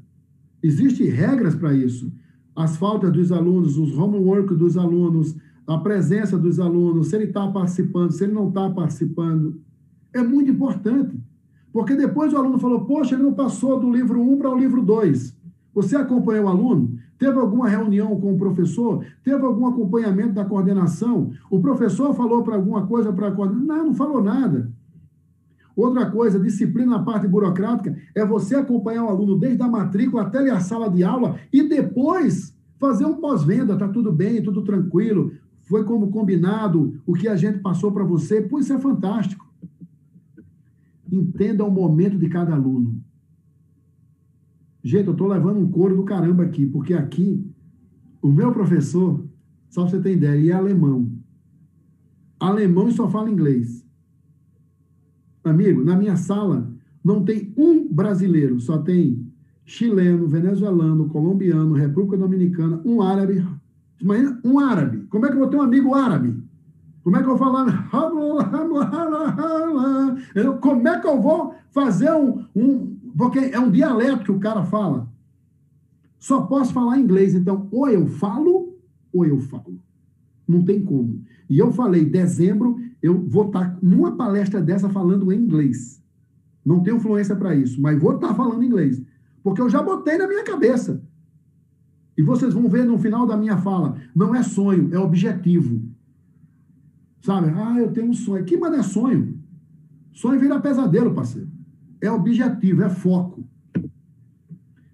Existem 0.62 1.08
regras 1.08 1.54
para 1.54 1.72
isso. 1.72 2.12
As 2.54 2.76
faltas 2.76 3.10
dos 3.10 3.32
alunos, 3.32 3.78
os 3.78 3.96
homework 3.96 4.54
dos 4.54 4.76
alunos, 4.76 5.34
a 5.66 5.78
presença 5.78 6.36
dos 6.36 6.60
alunos, 6.60 7.08
se 7.08 7.16
ele 7.16 7.24
está 7.24 7.50
participando, 7.50 8.10
se 8.10 8.24
ele 8.24 8.34
não 8.34 8.48
está 8.48 8.68
participando. 8.68 9.58
É 10.12 10.22
muito 10.22 10.50
importante. 10.50 11.18
Porque 11.72 11.94
depois 11.94 12.32
o 12.32 12.36
aluno 12.36 12.58
falou, 12.58 12.84
poxa, 12.84 13.14
ele 13.14 13.22
não 13.22 13.32
passou 13.32 13.78
do 13.78 13.90
livro 13.90 14.20
1 14.20 14.38
para 14.38 14.50
o 14.50 14.58
livro 14.58 14.82
2. 14.82 15.36
Você 15.74 15.96
acompanhou 15.96 16.46
o 16.46 16.48
aluno? 16.48 16.98
Teve 17.16 17.38
alguma 17.38 17.68
reunião 17.68 18.18
com 18.20 18.34
o 18.34 18.38
professor? 18.38 19.04
Teve 19.22 19.44
algum 19.44 19.66
acompanhamento 19.66 20.32
da 20.32 20.44
coordenação? 20.44 21.30
O 21.48 21.60
professor 21.60 22.14
falou 22.14 22.42
para 22.42 22.56
alguma 22.56 22.86
coisa 22.86 23.12
para 23.12 23.28
a 23.28 23.32
coordenação? 23.32 23.66
Não, 23.66 23.86
não 23.86 23.94
falou 23.94 24.22
nada. 24.22 24.70
Outra 25.76 26.10
coisa, 26.10 26.38
disciplina 26.38 26.98
na 26.98 27.02
parte 27.02 27.28
burocrática, 27.28 27.96
é 28.14 28.24
você 28.24 28.56
acompanhar 28.56 29.04
o 29.04 29.08
aluno 29.08 29.38
desde 29.38 29.62
a 29.62 29.68
matrícula 29.68 30.22
até 30.22 30.50
a 30.50 30.60
sala 30.60 30.90
de 30.90 31.04
aula 31.04 31.36
e 31.52 31.62
depois 31.62 32.54
fazer 32.78 33.04
um 33.04 33.14
pós-venda, 33.14 33.76
tá 33.76 33.86
tudo 33.86 34.10
bem, 34.10 34.42
tudo 34.42 34.62
tranquilo, 34.62 35.32
foi 35.68 35.84
como 35.84 36.10
combinado, 36.10 37.00
o 37.06 37.14
que 37.14 37.28
a 37.28 37.36
gente 37.36 37.58
passou 37.60 37.92
para 37.92 38.02
você, 38.02 38.40
pois 38.40 38.64
isso 38.64 38.74
é 38.74 38.78
fantástico. 38.78 39.49
Entenda 41.10 41.64
o 41.64 41.70
momento 41.70 42.16
de 42.18 42.28
cada 42.28 42.54
aluno. 42.54 43.02
Gente, 44.82 45.06
eu 45.06 45.12
estou 45.12 45.28
levando 45.28 45.58
um 45.58 45.70
couro 45.70 45.96
do 45.96 46.04
caramba 46.04 46.44
aqui, 46.44 46.66
porque 46.66 46.94
aqui, 46.94 47.44
o 48.22 48.28
meu 48.28 48.52
professor, 48.52 49.22
só 49.68 49.82
para 49.82 49.90
você 49.90 50.00
ter 50.00 50.12
ideia, 50.12 50.52
é 50.52 50.54
alemão. 50.54 51.10
Alemão 52.38 52.88
e 52.88 52.92
só 52.92 53.08
fala 53.08 53.30
inglês. 53.30 53.84
Amigo, 55.44 55.84
na 55.84 55.96
minha 55.96 56.16
sala 56.16 56.70
não 57.04 57.24
tem 57.24 57.52
um 57.56 57.92
brasileiro, 57.92 58.60
só 58.60 58.78
tem 58.78 59.26
chileno, 59.64 60.26
venezuelano, 60.26 61.08
colombiano, 61.08 61.74
República 61.74 62.16
Dominicana, 62.16 62.80
um 62.84 63.02
árabe. 63.02 63.44
Imagina, 64.00 64.40
um 64.44 64.58
árabe. 64.58 65.06
Como 65.08 65.26
é 65.26 65.28
que 65.28 65.34
eu 65.34 65.40
vou 65.40 65.48
ter 65.48 65.56
um 65.56 65.62
amigo 65.62 65.94
árabe? 65.94 66.39
Como 67.02 67.16
é 67.16 67.22
que 67.22 67.28
eu 67.28 67.38
falar? 67.38 67.88
Como 70.60 70.88
é 70.88 71.00
que 71.00 71.06
eu 71.06 71.20
vou 71.20 71.54
fazer 71.70 72.12
um, 72.12 72.44
um 72.54 73.00
porque 73.16 73.38
é 73.38 73.58
um 73.58 73.70
dialeto 73.70 74.24
que 74.24 74.32
o 74.32 74.38
cara 74.38 74.64
fala. 74.64 75.08
Só 76.18 76.42
posso 76.42 76.72
falar 76.72 76.98
inglês. 76.98 77.34
Então, 77.34 77.68
ou 77.70 77.88
eu 77.88 78.06
falo, 78.06 78.74
ou 79.12 79.24
eu 79.24 79.40
falo. 79.40 79.80
Não 80.46 80.62
tem 80.62 80.82
como. 80.82 81.22
E 81.48 81.58
eu 81.58 81.72
falei, 81.72 82.04
dezembro, 82.04 82.78
eu 83.02 83.20
vou 83.26 83.46
estar 83.46 83.78
numa 83.82 84.16
palestra 84.16 84.60
dessa 84.60 84.88
falando 84.88 85.32
em 85.32 85.38
inglês. 85.38 86.02
Não 86.64 86.82
tenho 86.82 86.96
influência 86.96 87.34
para 87.34 87.54
isso, 87.54 87.80
mas 87.80 87.98
vou 88.00 88.14
estar 88.14 88.34
falando 88.34 88.62
inglês. 88.62 89.02
Porque 89.42 89.60
eu 89.60 89.70
já 89.70 89.82
botei 89.82 90.18
na 90.18 90.28
minha 90.28 90.44
cabeça. 90.44 91.02
E 92.16 92.22
vocês 92.22 92.52
vão 92.52 92.68
ver 92.68 92.84
no 92.84 92.98
final 92.98 93.26
da 93.26 93.36
minha 93.36 93.56
fala. 93.56 93.96
Não 94.14 94.34
é 94.34 94.42
sonho, 94.42 94.92
é 94.92 94.98
objetivo. 94.98 95.82
Sabe? 97.20 97.50
Ah, 97.50 97.76
eu 97.78 97.92
tenho 97.92 98.08
um 98.08 98.14
sonho. 98.14 98.44
Que 98.44 98.56
mas 98.56 98.74
é 98.74 98.82
sonho? 98.82 99.38
Sonho 100.12 100.40
vira 100.40 100.60
pesadelo, 100.60 101.14
parceiro 101.14 101.60
é 102.00 102.10
objetivo, 102.10 102.82
é 102.82 102.88
foco. 102.88 103.44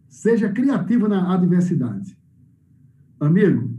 Seja 0.08 0.48
criativo 0.48 1.06
na 1.06 1.32
adversidade. 1.32 2.18
Amigo, 3.20 3.70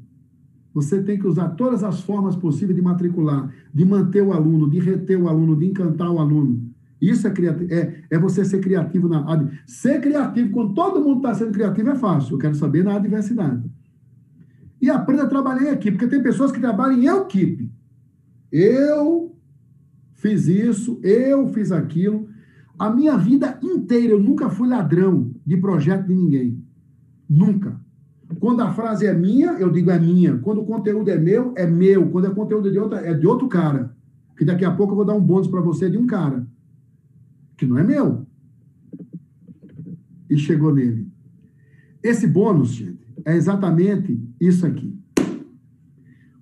você 0.73 1.01
tem 1.03 1.19
que 1.19 1.27
usar 1.27 1.49
todas 1.49 1.83
as 1.83 2.01
formas 2.01 2.35
possíveis 2.35 2.75
de 2.75 2.81
matricular, 2.81 3.51
de 3.73 3.83
manter 3.83 4.21
o 4.21 4.31
aluno, 4.31 4.69
de 4.69 4.79
reter 4.79 5.19
o 5.19 5.27
aluno, 5.27 5.55
de 5.55 5.65
encantar 5.65 6.09
o 6.09 6.19
aluno. 6.19 6.71
Isso 7.01 7.27
é, 7.27 7.33
é, 7.69 8.03
é 8.09 8.19
você 8.19 8.45
ser 8.45 8.59
criativo 8.59 9.07
na 9.07 9.23
Ser 9.65 10.01
criativo, 10.01 10.51
quando 10.51 10.73
todo 10.73 11.03
mundo 11.03 11.17
está 11.17 11.33
sendo 11.33 11.51
criativo, 11.51 11.89
é 11.89 11.95
fácil. 11.95 12.35
Eu 12.35 12.39
quero 12.39 12.55
saber 12.55 12.83
na 12.83 12.95
adversidade. 12.95 13.69
E 14.81 14.89
aprenda 14.89 15.23
a 15.23 15.27
trabalhar 15.27 15.63
em 15.63 15.73
equipe, 15.73 15.97
porque 15.97 16.07
tem 16.07 16.23
pessoas 16.23 16.51
que 16.51 16.59
trabalham 16.59 16.97
em 16.97 17.07
equipe. 17.07 17.71
Eu 18.51 19.35
fiz 20.15 20.47
isso, 20.47 20.99
eu 21.03 21.47
fiz 21.49 21.71
aquilo. 21.71 22.27
A 22.77 22.89
minha 22.89 23.17
vida 23.17 23.59
inteira 23.61 24.13
eu 24.13 24.19
nunca 24.19 24.49
fui 24.49 24.67
ladrão 24.67 25.31
de 25.45 25.57
projeto 25.57 26.07
de 26.07 26.15
ninguém. 26.15 26.63
Nunca. 27.29 27.79
Quando 28.39 28.61
a 28.61 28.71
frase 28.71 29.05
é 29.05 29.13
minha, 29.13 29.53
eu 29.53 29.71
digo 29.71 29.89
é 29.89 29.99
minha. 29.99 30.37
Quando 30.37 30.61
o 30.61 30.65
conteúdo 30.65 31.09
é 31.09 31.17
meu, 31.17 31.53
é 31.55 31.65
meu. 31.65 32.09
Quando 32.09 32.27
é 32.27 32.29
conteúdo 32.29 32.71
de 32.71 32.77
outro, 32.77 32.97
é 32.97 33.13
de 33.13 33.25
outro 33.25 33.47
cara. 33.47 33.95
Que 34.37 34.45
daqui 34.45 34.65
a 34.65 34.71
pouco 34.71 34.93
eu 34.93 34.97
vou 34.97 35.05
dar 35.05 35.15
um 35.15 35.21
bônus 35.21 35.47
para 35.47 35.61
você 35.61 35.89
de 35.89 35.97
um 35.97 36.05
cara. 36.05 36.47
Que 37.57 37.65
não 37.65 37.77
é 37.77 37.83
meu. 37.83 38.27
E 40.29 40.37
chegou 40.37 40.73
nele. 40.73 41.07
Esse 42.03 42.27
bônus, 42.27 42.69
gente, 42.69 43.07
é 43.25 43.35
exatamente 43.35 44.21
isso 44.39 44.65
aqui. 44.65 44.96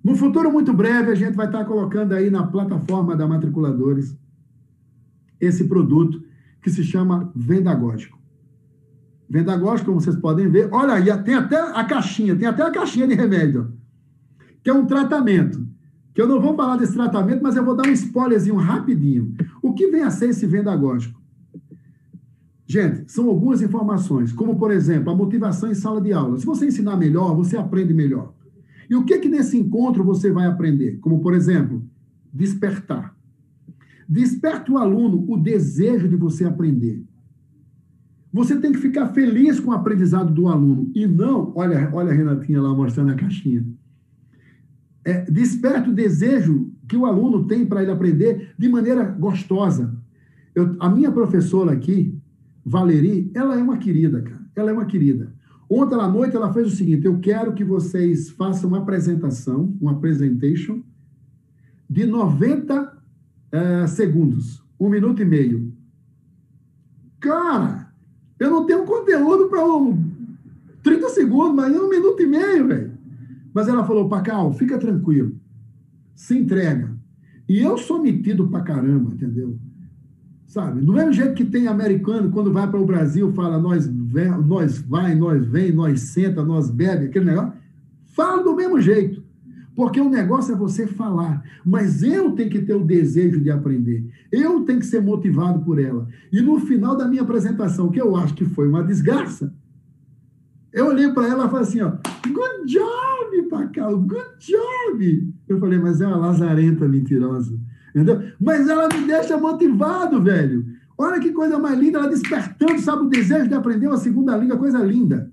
No 0.06 0.14
futuro 0.14 0.52
muito 0.52 0.72
breve, 0.72 1.10
a 1.10 1.16
gente 1.16 1.34
vai 1.34 1.46
estar 1.46 1.64
colocando 1.64 2.12
aí 2.12 2.30
na 2.30 2.46
plataforma 2.46 3.16
da 3.16 3.26
Matriculadores 3.26 4.16
esse 5.40 5.64
produto 5.64 6.22
que 6.62 6.70
se 6.70 6.84
chama 6.84 7.32
Vendagógico. 7.34 8.16
Vendagógico, 9.28 9.86
como 9.86 10.00
vocês 10.00 10.14
podem 10.14 10.48
ver, 10.48 10.68
olha 10.70 10.92
aí, 10.92 11.24
tem 11.24 11.34
até 11.34 11.58
a 11.58 11.82
caixinha, 11.82 12.36
tem 12.36 12.46
até 12.46 12.62
a 12.62 12.70
caixinha 12.70 13.08
de 13.08 13.14
remédio, 13.14 13.72
que 14.62 14.70
é 14.70 14.72
um 14.72 14.86
tratamento. 14.86 15.66
Que 16.14 16.22
eu 16.22 16.28
não 16.28 16.40
vou 16.40 16.54
falar 16.54 16.76
desse 16.76 16.94
tratamento, 16.94 17.42
mas 17.42 17.56
eu 17.56 17.64
vou 17.64 17.74
dar 17.74 17.88
um 17.88 17.92
spoilerzinho 17.92 18.54
rapidinho. 18.54 19.34
O 19.60 19.74
que 19.74 19.88
vem 19.88 20.04
a 20.04 20.10
ser 20.12 20.28
esse 20.28 20.46
vendagógico? 20.46 21.20
Gente, 22.64 23.10
são 23.10 23.26
algumas 23.28 23.60
informações, 23.60 24.32
como, 24.32 24.56
por 24.56 24.70
exemplo, 24.70 25.10
a 25.10 25.16
motivação 25.16 25.68
em 25.68 25.74
sala 25.74 26.00
de 26.00 26.12
aula. 26.12 26.38
Se 26.38 26.46
você 26.46 26.68
ensinar 26.68 26.96
melhor, 26.96 27.34
você 27.34 27.56
aprende 27.56 27.92
melhor. 27.92 28.35
E 28.88 28.94
o 28.94 29.04
que 29.04 29.18
que 29.18 29.28
nesse 29.28 29.58
encontro 29.58 30.04
você 30.04 30.30
vai 30.30 30.46
aprender? 30.46 30.98
Como, 31.00 31.20
por 31.20 31.34
exemplo, 31.34 31.82
despertar. 32.32 33.16
Desperte 34.08 34.70
o 34.70 34.78
aluno 34.78 35.24
o 35.28 35.36
desejo 35.36 36.08
de 36.08 36.16
você 36.16 36.44
aprender. 36.44 37.04
Você 38.32 38.56
tem 38.60 38.70
que 38.70 38.78
ficar 38.78 39.08
feliz 39.08 39.58
com 39.58 39.70
o 39.70 39.74
aprendizado 39.74 40.32
do 40.32 40.46
aluno 40.48 40.90
e 40.94 41.06
não, 41.06 41.52
olha, 41.56 41.90
olha 41.92 42.10
a 42.10 42.14
Renatinha 42.14 42.60
lá 42.60 42.74
mostrando 42.74 43.10
a 43.10 43.14
caixinha. 43.14 43.66
É, 45.04 45.24
o 45.88 45.94
desejo 45.94 46.70
que 46.88 46.96
o 46.96 47.06
aluno 47.06 47.46
tem 47.46 47.64
para 47.64 47.82
ele 47.82 47.92
aprender 47.92 48.52
de 48.58 48.68
maneira 48.68 49.04
gostosa. 49.04 49.96
Eu, 50.54 50.76
a 50.80 50.88
minha 50.88 51.10
professora 51.10 51.72
aqui, 51.72 52.18
Valeri, 52.64 53.30
ela 53.34 53.58
é 53.58 53.62
uma 53.62 53.78
querida, 53.78 54.20
cara. 54.20 54.44
Ela 54.54 54.70
é 54.70 54.72
uma 54.72 54.86
querida. 54.86 55.32
Ontem 55.68 55.96
à 55.96 56.08
noite 56.08 56.36
ela 56.36 56.52
fez 56.52 56.72
o 56.72 56.76
seguinte: 56.76 57.06
eu 57.06 57.18
quero 57.18 57.52
que 57.52 57.64
vocês 57.64 58.30
façam 58.30 58.68
uma 58.68 58.78
apresentação, 58.78 59.76
uma 59.80 59.98
presentation, 59.98 60.82
de 61.88 62.06
90 62.06 62.96
é, 63.52 63.86
segundos, 63.86 64.62
um 64.78 64.88
minuto 64.88 65.22
e 65.22 65.24
meio. 65.24 65.72
Cara, 67.20 67.92
eu 68.38 68.50
não 68.50 68.66
tenho 68.66 68.84
conteúdo 68.84 69.48
para 69.48 69.64
um 69.64 70.16
30 70.82 71.08
segundos, 71.08 71.54
mas 71.54 71.76
um 71.76 71.88
minuto 71.88 72.22
e 72.22 72.26
meio, 72.26 72.68
velho. 72.68 72.92
Mas 73.52 73.68
ela 73.68 73.84
falou, 73.84 74.08
Pacal, 74.08 74.52
fica 74.52 74.78
tranquilo, 74.78 75.34
se 76.14 76.36
entrega. 76.36 76.94
E 77.48 77.58
eu 77.58 77.78
sou 77.78 78.02
metido 78.02 78.48
pra 78.48 78.60
caramba, 78.60 79.12
entendeu? 79.12 79.58
Sabe? 80.46 80.80
Do 80.80 80.92
mesmo 80.92 81.12
jeito 81.12 81.34
que 81.34 81.44
tem 81.44 81.66
americano, 81.66 82.30
quando 82.30 82.52
vai 82.52 82.68
para 82.68 82.80
o 82.80 82.86
Brasil, 82.86 83.32
fala 83.32 83.58
nós, 83.58 83.88
nós 84.24 84.78
vai, 84.78 85.14
nós 85.14 85.44
vem, 85.46 85.72
nós 85.72 86.00
senta, 86.00 86.42
nós 86.42 86.70
bebe, 86.70 87.06
aquele 87.06 87.26
negócio. 87.26 87.52
Fala 88.14 88.42
do 88.42 88.56
mesmo 88.56 88.80
jeito. 88.80 89.22
Porque 89.74 90.00
o 90.00 90.08
negócio 90.08 90.54
é 90.54 90.56
você 90.56 90.86
falar, 90.86 91.44
mas 91.62 92.02
eu 92.02 92.32
tenho 92.32 92.48
que 92.48 92.62
ter 92.62 92.72
o 92.72 92.82
desejo 92.82 93.38
de 93.38 93.50
aprender. 93.50 94.08
Eu 94.32 94.64
tenho 94.64 94.78
que 94.78 94.86
ser 94.86 95.02
motivado 95.02 95.60
por 95.60 95.78
ela. 95.78 96.08
E 96.32 96.40
no 96.40 96.58
final 96.58 96.96
da 96.96 97.06
minha 97.06 97.20
apresentação, 97.20 97.90
que 97.90 98.00
eu 98.00 98.16
acho 98.16 98.32
que 98.32 98.46
foi 98.46 98.66
uma 98.66 98.82
desgraça, 98.82 99.52
eu 100.72 100.86
olhei 100.86 101.10
para 101.12 101.28
ela 101.28 101.46
e 101.46 101.50
falei 101.50 101.62
assim, 101.62 101.82
ó, 101.82 101.90
good 102.26 102.72
job, 102.72 103.48
Pacal, 103.50 103.98
good 103.98 104.30
job. 104.38 105.34
Eu 105.46 105.60
falei, 105.60 105.78
mas 105.78 106.00
é 106.00 106.06
uma 106.06 106.16
lazarenta 106.16 106.88
mentirosa. 106.88 107.58
Entendeu? 107.90 108.22
Mas 108.40 108.68
ela 108.68 108.88
me 108.88 109.06
deixa 109.06 109.36
motivado, 109.36 110.22
velho. 110.22 110.64
Olha 110.98 111.20
que 111.20 111.32
coisa 111.32 111.58
mais 111.58 111.78
linda, 111.78 111.98
ela 111.98 112.08
despertando, 112.08 112.80
sabe, 112.80 113.04
o 113.04 113.08
desejo 113.08 113.48
de 113.48 113.54
aprender 113.54 113.86
uma 113.86 113.98
segunda 113.98 114.36
língua, 114.36 114.56
coisa 114.56 114.78
linda. 114.78 115.30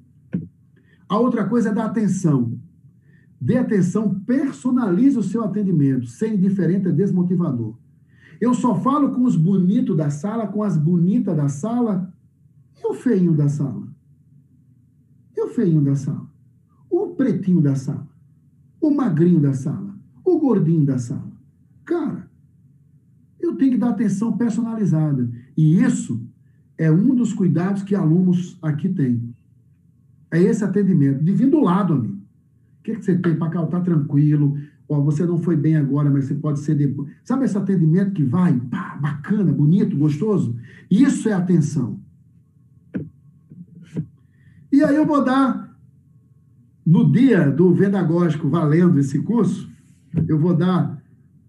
A 1.08 1.18
outra 1.18 1.46
coisa 1.46 1.70
é 1.70 1.74
dar 1.74 1.86
atenção. 1.86 2.60
Dê 3.40 3.58
atenção, 3.58 4.20
personalize 4.22 5.18
o 5.18 5.24
seu 5.24 5.44
atendimento. 5.44 6.08
Ser 6.08 6.34
indiferente 6.34 6.88
é 6.88 6.92
desmotivador. 6.92 7.78
Eu 8.42 8.54
só 8.54 8.76
falo 8.76 9.12
com 9.12 9.24
os 9.24 9.36
bonitos 9.36 9.96
da 9.96 10.10
sala, 10.10 10.48
com 10.48 10.64
as 10.64 10.78
bonitas 10.78 11.36
da 11.36 11.48
sala 11.48 12.14
e 12.82 12.86
o 12.86 12.94
feinho 12.94 13.34
da 13.34 13.48
sala. 13.48 13.88
E 15.36 15.42
o 15.42 15.48
feinho 15.50 15.82
da 15.82 15.96
sala? 15.96 16.28
O 16.90 17.10
pretinho 17.10 17.62
da 17.62 17.76
sala? 17.76 18.08
O 18.82 18.92
magrinho 18.92 19.40
da 19.40 19.54
sala? 19.54 19.96
O 20.26 20.40
gordinho 20.40 20.86
da 20.86 20.98
sala? 20.98 21.32
Cara, 21.86 22.30
eu 23.40 23.56
tenho 23.56 23.74
que 23.74 23.78
dar 23.78 23.90
atenção 23.90 24.38
personalizada. 24.38 25.30
E 25.56 25.82
isso 25.82 26.22
é 26.78 26.92
um 26.92 27.16
dos 27.16 27.34
cuidados 27.34 27.84
que 27.84 27.96
alunos 27.96 28.58
aqui 28.62 28.90
têm. 28.90 29.34
É 30.32 30.42
esse 30.42 30.64
atendimento, 30.64 31.24
de 31.24 31.32
vir 31.32 31.50
do 31.50 31.62
lado, 31.62 31.94
amigo. 31.94 32.18
O 32.80 32.84
que, 32.84 32.96
que 32.96 33.06
você 33.06 33.16
tem 33.16 33.36
para 33.36 33.50
cá? 33.50 33.66
Tá 33.66 33.80
tranquilo. 33.80 34.58
Ó, 34.90 35.00
você 35.02 35.26
não 35.26 35.38
foi 35.38 35.56
bem 35.56 35.78
agora, 35.78 36.10
mas 36.10 36.26
você 36.26 36.36
pode 36.36 36.60
ser 36.60 36.76
depois. 36.76 37.10
Sabe 37.24 37.46
esse 37.46 37.58
atendimento 37.58 38.12
que 38.12 38.24
vai, 38.24 38.60
pá, 38.60 38.98
bacana, 39.00 39.52
bonito, 39.52 39.96
gostoso? 39.96 40.56
Isso 40.90 41.30
é 41.30 41.34
atenção. 41.34 42.00
E 44.72 44.84
aí 44.84 44.96
eu 44.96 45.06
vou 45.06 45.24
dar, 45.24 45.78
no 46.86 47.10
dia 47.12 47.50
do 47.52 47.74
Vendagógico, 47.74 48.50
valendo 48.50 49.00
esse 49.00 49.20
curso, 49.20 49.70
eu 50.28 50.40
vou 50.40 50.56
dar 50.56 51.03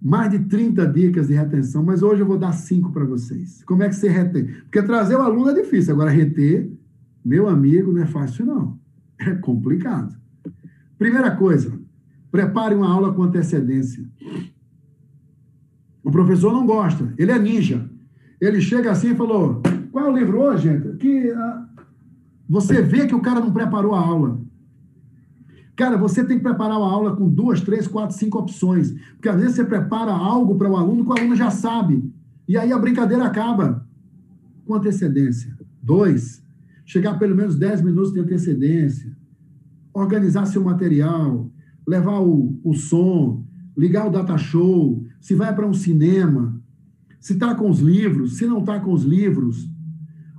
mais 0.05 0.31
de 0.31 0.39
30 0.41 0.87
dicas 0.89 1.29
de 1.29 1.33
retenção, 1.33 1.83
mas 1.83 2.03
hoje 2.03 2.21
eu 2.21 2.27
vou 2.27 2.37
dar 2.37 2.53
cinco 2.53 2.93
para 2.93 3.07
vocês. 3.07 3.65
Como 3.65 3.83
é 3.83 3.89
que 3.89 3.97
você 3.97 4.11
retém? 4.11 4.45
Porque 4.45 4.83
trazer 4.83 5.17
o 5.17 5.23
aluno 5.23 5.49
é 5.49 5.55
difícil, 5.55 5.95
agora 5.95 6.11
reter, 6.11 6.71
meu 7.25 7.49
amigo, 7.49 7.91
não 7.91 8.03
é 8.03 8.07
fácil 8.07 8.45
não. 8.45 8.79
É 9.19 9.35
complicado. 9.37 10.15
Primeira 10.99 11.31
coisa, 11.31 11.73
prepare 12.31 12.75
uma 12.75 12.93
aula 12.93 13.15
com 13.15 13.23
antecedência. 13.23 14.05
O 16.03 16.11
professor 16.11 16.53
não 16.53 16.67
gosta, 16.67 17.15
ele 17.17 17.33
é 17.33 17.39
ninja. 17.39 17.89
Ele 18.39 18.61
chega 18.61 18.91
assim 18.91 19.13
e 19.13 19.17
falou: 19.17 19.63
qual 19.91 20.07
é 20.07 20.11
o 20.11 20.17
livro 20.17 20.39
hoje, 20.39 20.65
gente? 20.65 20.99
Que, 20.99 21.31
uh, 21.31 21.65
você 22.47 22.83
vê 22.83 23.07
que 23.07 23.15
o 23.15 23.23
cara 23.23 23.41
não 23.41 23.53
preparou 23.53 23.95
a 23.95 24.01
aula. 24.01 24.39
Cara, 25.77 25.97
você 25.97 26.25
tem 26.25 26.37
que 26.37 26.43
preparar 26.43 26.77
a 26.77 26.85
aula 26.85 27.17
com 27.17 27.29
duas, 27.29 27.61
três, 27.61 27.89
quatro, 27.89 28.17
cinco 28.17 28.39
opções. 28.39 28.93
Porque 29.15 29.29
às 29.29 29.37
vezes 29.37 29.57
você 29.57 29.65
prepara 29.65 30.13
algo 30.13 30.57
para 30.57 30.71
o 30.71 30.77
aluno 30.77 31.05
que 31.05 31.11
o 31.11 31.19
aluno 31.19 31.35
já 31.35 31.51
sabe. 31.51 32.13
E 32.47 32.57
aí 32.57 32.73
a 32.73 32.79
brincadeira 32.79 33.25
acaba 33.25 33.85
com 34.65 34.75
antecedência. 34.75 35.57
Dois, 35.83 36.43
chegar 36.85 37.19
pelo 37.19 37.35
menos 37.35 37.57
dez 37.57 37.83
minutos 37.83 38.13
de 38.13 38.21
antecedência. 38.21 39.17
Organizar 39.93 40.47
seu 40.47 40.63
material, 40.63 41.51
levar 41.87 42.21
o, 42.21 42.59
o 42.63 42.75
som, 42.75 43.45
ligar 43.77 44.07
o 44.07 44.11
data 44.11 44.37
show, 44.39 45.05
se 45.21 45.35
vai 45.35 45.55
para 45.55 45.67
um 45.67 45.75
cinema, 45.75 46.61
se 47.21 47.33
está 47.33 47.55
com 47.55 47.69
os 47.69 47.81
livros, 47.81 48.37
se 48.37 48.47
não 48.47 48.61
está 48.61 48.79
com 48.79 48.93
os 48.93 49.03
livros. 49.03 49.69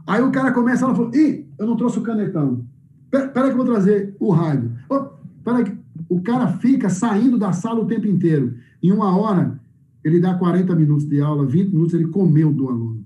Aí 0.07 0.21
o 0.21 0.31
cara 0.31 0.51
começa 0.51 0.87
a 0.87 0.95
falar, 0.95 1.15
ih, 1.15 1.47
eu 1.57 1.65
não 1.65 1.75
trouxe 1.75 1.99
o 1.99 2.03
canetão. 2.03 2.65
Pera, 3.09 3.27
pera 3.29 3.47
que 3.47 3.53
eu 3.53 3.57
vou 3.57 3.65
trazer 3.65 4.15
o 4.19 4.31
rádio. 4.31 4.71
Oh, 4.89 5.14
pera 5.45 5.63
que... 5.63 5.85
O 6.09 6.21
cara 6.21 6.47
fica 6.57 6.89
saindo 6.89 7.37
da 7.37 7.53
sala 7.53 7.79
o 7.79 7.87
tempo 7.87 8.05
inteiro. 8.05 8.55
Em 8.83 8.91
uma 8.91 9.15
hora, 9.17 9.59
ele 10.03 10.19
dá 10.19 10.33
40 10.33 10.75
minutos 10.75 11.05
de 11.05 11.21
aula, 11.21 11.45
20 11.45 11.69
minutos 11.69 11.93
ele 11.93 12.07
comeu 12.07 12.51
do 12.51 12.67
aluno. 12.67 13.05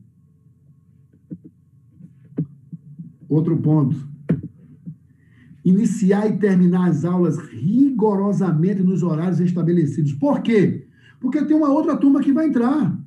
Outro 3.30 3.56
ponto. 3.58 3.96
Iniciar 5.64 6.28
e 6.28 6.38
terminar 6.38 6.90
as 6.90 7.06
aulas 7.06 7.38
rigorosamente 7.38 8.82
nos 8.82 9.04
horários 9.04 9.40
estabelecidos. 9.40 10.14
Por 10.14 10.42
quê? 10.42 10.88
Porque 11.20 11.46
tem 11.46 11.56
uma 11.56 11.70
outra 11.70 11.96
turma 11.96 12.22
que 12.22 12.34
vai 12.34 12.48
entrar. 12.48 12.99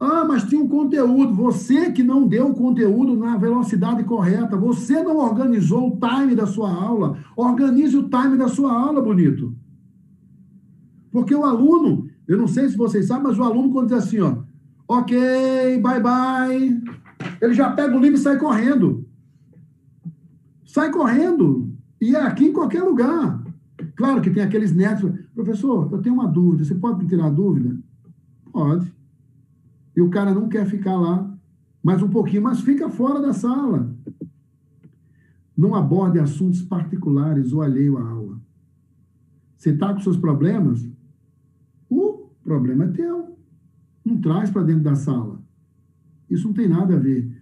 Ah, 0.00 0.24
mas 0.24 0.44
tinha 0.44 0.62
um 0.62 0.68
conteúdo. 0.68 1.34
Você 1.34 1.90
que 1.90 2.04
não 2.04 2.26
deu 2.26 2.50
o 2.50 2.54
conteúdo 2.54 3.16
na 3.16 3.36
velocidade 3.36 4.04
correta, 4.04 4.56
você 4.56 5.02
não 5.02 5.16
organizou 5.16 5.88
o 5.88 5.98
time 5.98 6.36
da 6.36 6.46
sua 6.46 6.72
aula. 6.72 7.18
Organize 7.36 7.96
o 7.96 8.08
time 8.08 8.36
da 8.36 8.48
sua 8.48 8.72
aula, 8.72 9.02
bonito. 9.02 9.54
Porque 11.10 11.34
o 11.34 11.44
aluno, 11.44 12.08
eu 12.28 12.38
não 12.38 12.46
sei 12.46 12.68
se 12.68 12.76
vocês 12.76 13.06
sabem, 13.06 13.24
mas 13.24 13.38
o 13.38 13.42
aluno, 13.42 13.72
quando 13.72 13.88
diz 13.88 13.98
assim, 13.98 14.20
ó, 14.20 14.36
ok, 14.86 15.80
bye 15.82 16.00
bye, 16.00 16.80
ele 17.40 17.54
já 17.54 17.70
pega 17.72 17.96
o 17.96 18.00
livro 18.00 18.16
e 18.16 18.22
sai 18.22 18.38
correndo. 18.38 19.04
Sai 20.64 20.92
correndo. 20.92 21.72
E 22.00 22.14
é 22.14 22.22
aqui 22.22 22.44
em 22.44 22.52
qualquer 22.52 22.84
lugar. 22.84 23.42
Claro 23.96 24.20
que 24.20 24.30
tem 24.30 24.44
aqueles 24.44 24.72
netos. 24.72 25.10
Professor, 25.34 25.88
eu 25.90 25.98
tenho 26.00 26.14
uma 26.14 26.28
dúvida. 26.28 26.64
Você 26.64 26.74
pode 26.76 27.02
me 27.02 27.08
tirar 27.08 27.26
a 27.26 27.30
dúvida? 27.30 27.76
Pode 28.52 28.97
e 29.98 30.00
o 30.00 30.10
cara 30.10 30.32
não 30.32 30.48
quer 30.48 30.64
ficar 30.64 30.94
lá 30.94 31.28
mais 31.82 32.00
um 32.00 32.08
pouquinho, 32.08 32.44
mas 32.44 32.60
fica 32.60 32.88
fora 32.88 33.20
da 33.20 33.32
sala. 33.32 33.92
Não 35.56 35.74
aborde 35.74 36.20
assuntos 36.20 36.62
particulares 36.62 37.52
ou 37.52 37.62
alheio 37.62 37.98
à 37.98 38.08
aula. 38.08 38.40
Você 39.56 39.70
está 39.70 39.92
com 39.92 39.98
seus 39.98 40.16
problemas? 40.16 40.88
O 41.90 42.30
problema 42.44 42.84
é 42.84 42.92
teu. 42.92 43.36
Não 44.04 44.20
traz 44.20 44.52
para 44.52 44.62
dentro 44.62 44.84
da 44.84 44.94
sala. 44.94 45.42
Isso 46.30 46.46
não 46.46 46.54
tem 46.54 46.68
nada 46.68 46.94
a 46.94 47.00
ver. 47.00 47.37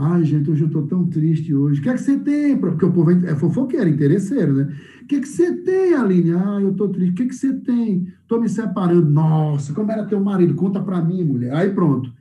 Ai, 0.00 0.22
gente, 0.22 0.48
hoje 0.48 0.62
eu 0.62 0.68
estou 0.68 0.86
tão 0.86 1.08
triste 1.08 1.52
hoje. 1.52 1.80
O 1.80 1.82
que 1.82 1.88
é 1.88 1.94
que 1.94 1.98
você 2.00 2.16
tem? 2.20 2.56
Porque 2.56 2.84
o 2.84 2.92
povo 2.92 3.10
é 3.10 3.34
fofoqueiro, 3.34 3.88
interesseiro, 3.88 4.54
né? 4.54 4.72
O 5.02 5.06
que 5.06 5.16
é 5.16 5.20
que 5.20 5.26
você 5.26 5.52
tem, 5.56 5.92
Aline? 5.92 6.34
Ah, 6.34 6.60
eu 6.60 6.70
estou 6.70 6.88
triste. 6.88 7.10
O 7.10 7.14
que 7.16 7.22
é 7.24 7.26
que 7.26 7.34
você 7.34 7.52
tem? 7.52 8.06
Estou 8.22 8.40
me 8.40 8.48
separando. 8.48 9.10
Nossa, 9.10 9.74
como 9.74 9.90
era 9.90 10.06
teu 10.06 10.20
marido? 10.20 10.54
Conta 10.54 10.80
para 10.80 11.02
mim, 11.02 11.24
mulher. 11.24 11.52
Aí 11.52 11.70
pronto. 11.70 12.12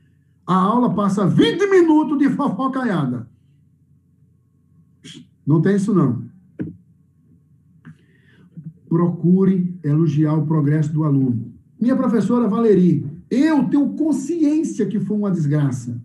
A 0.48 0.56
aula 0.56 0.96
passa 0.96 1.28
20 1.28 1.70
minutos 1.70 2.18
de 2.18 2.30
fofocaiada. 2.30 3.30
Não 5.46 5.62
tem 5.62 5.76
isso, 5.76 5.94
não. 5.94 6.24
Procure 8.90 9.78
elogiar 9.84 10.34
o 10.34 10.48
progresso 10.48 10.92
do 10.92 11.04
aluno. 11.04 11.54
Minha 11.80 11.96
professora 11.96 12.48
Valeri, 12.48 13.06
eu 13.30 13.66
tenho 13.70 13.90
consciência 13.90 14.88
que 14.88 15.00
foi 15.00 15.16
uma 15.16 15.30
desgraça. 15.30 16.02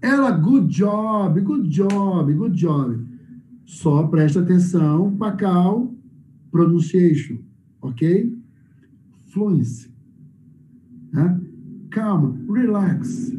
Ela, 0.00 0.30
good 0.30 0.68
job, 0.68 1.40
good 1.40 1.68
job, 1.68 2.32
good 2.32 2.56
job. 2.56 3.06
Só 3.64 4.06
presta 4.06 4.40
atenção, 4.40 5.16
Pacal, 5.16 5.92
pronunciation, 6.50 7.38
ok? 7.82 8.36
Fluency. 9.26 9.92
Né? 11.12 11.40
Calma, 11.90 12.36
relax, 12.52 13.34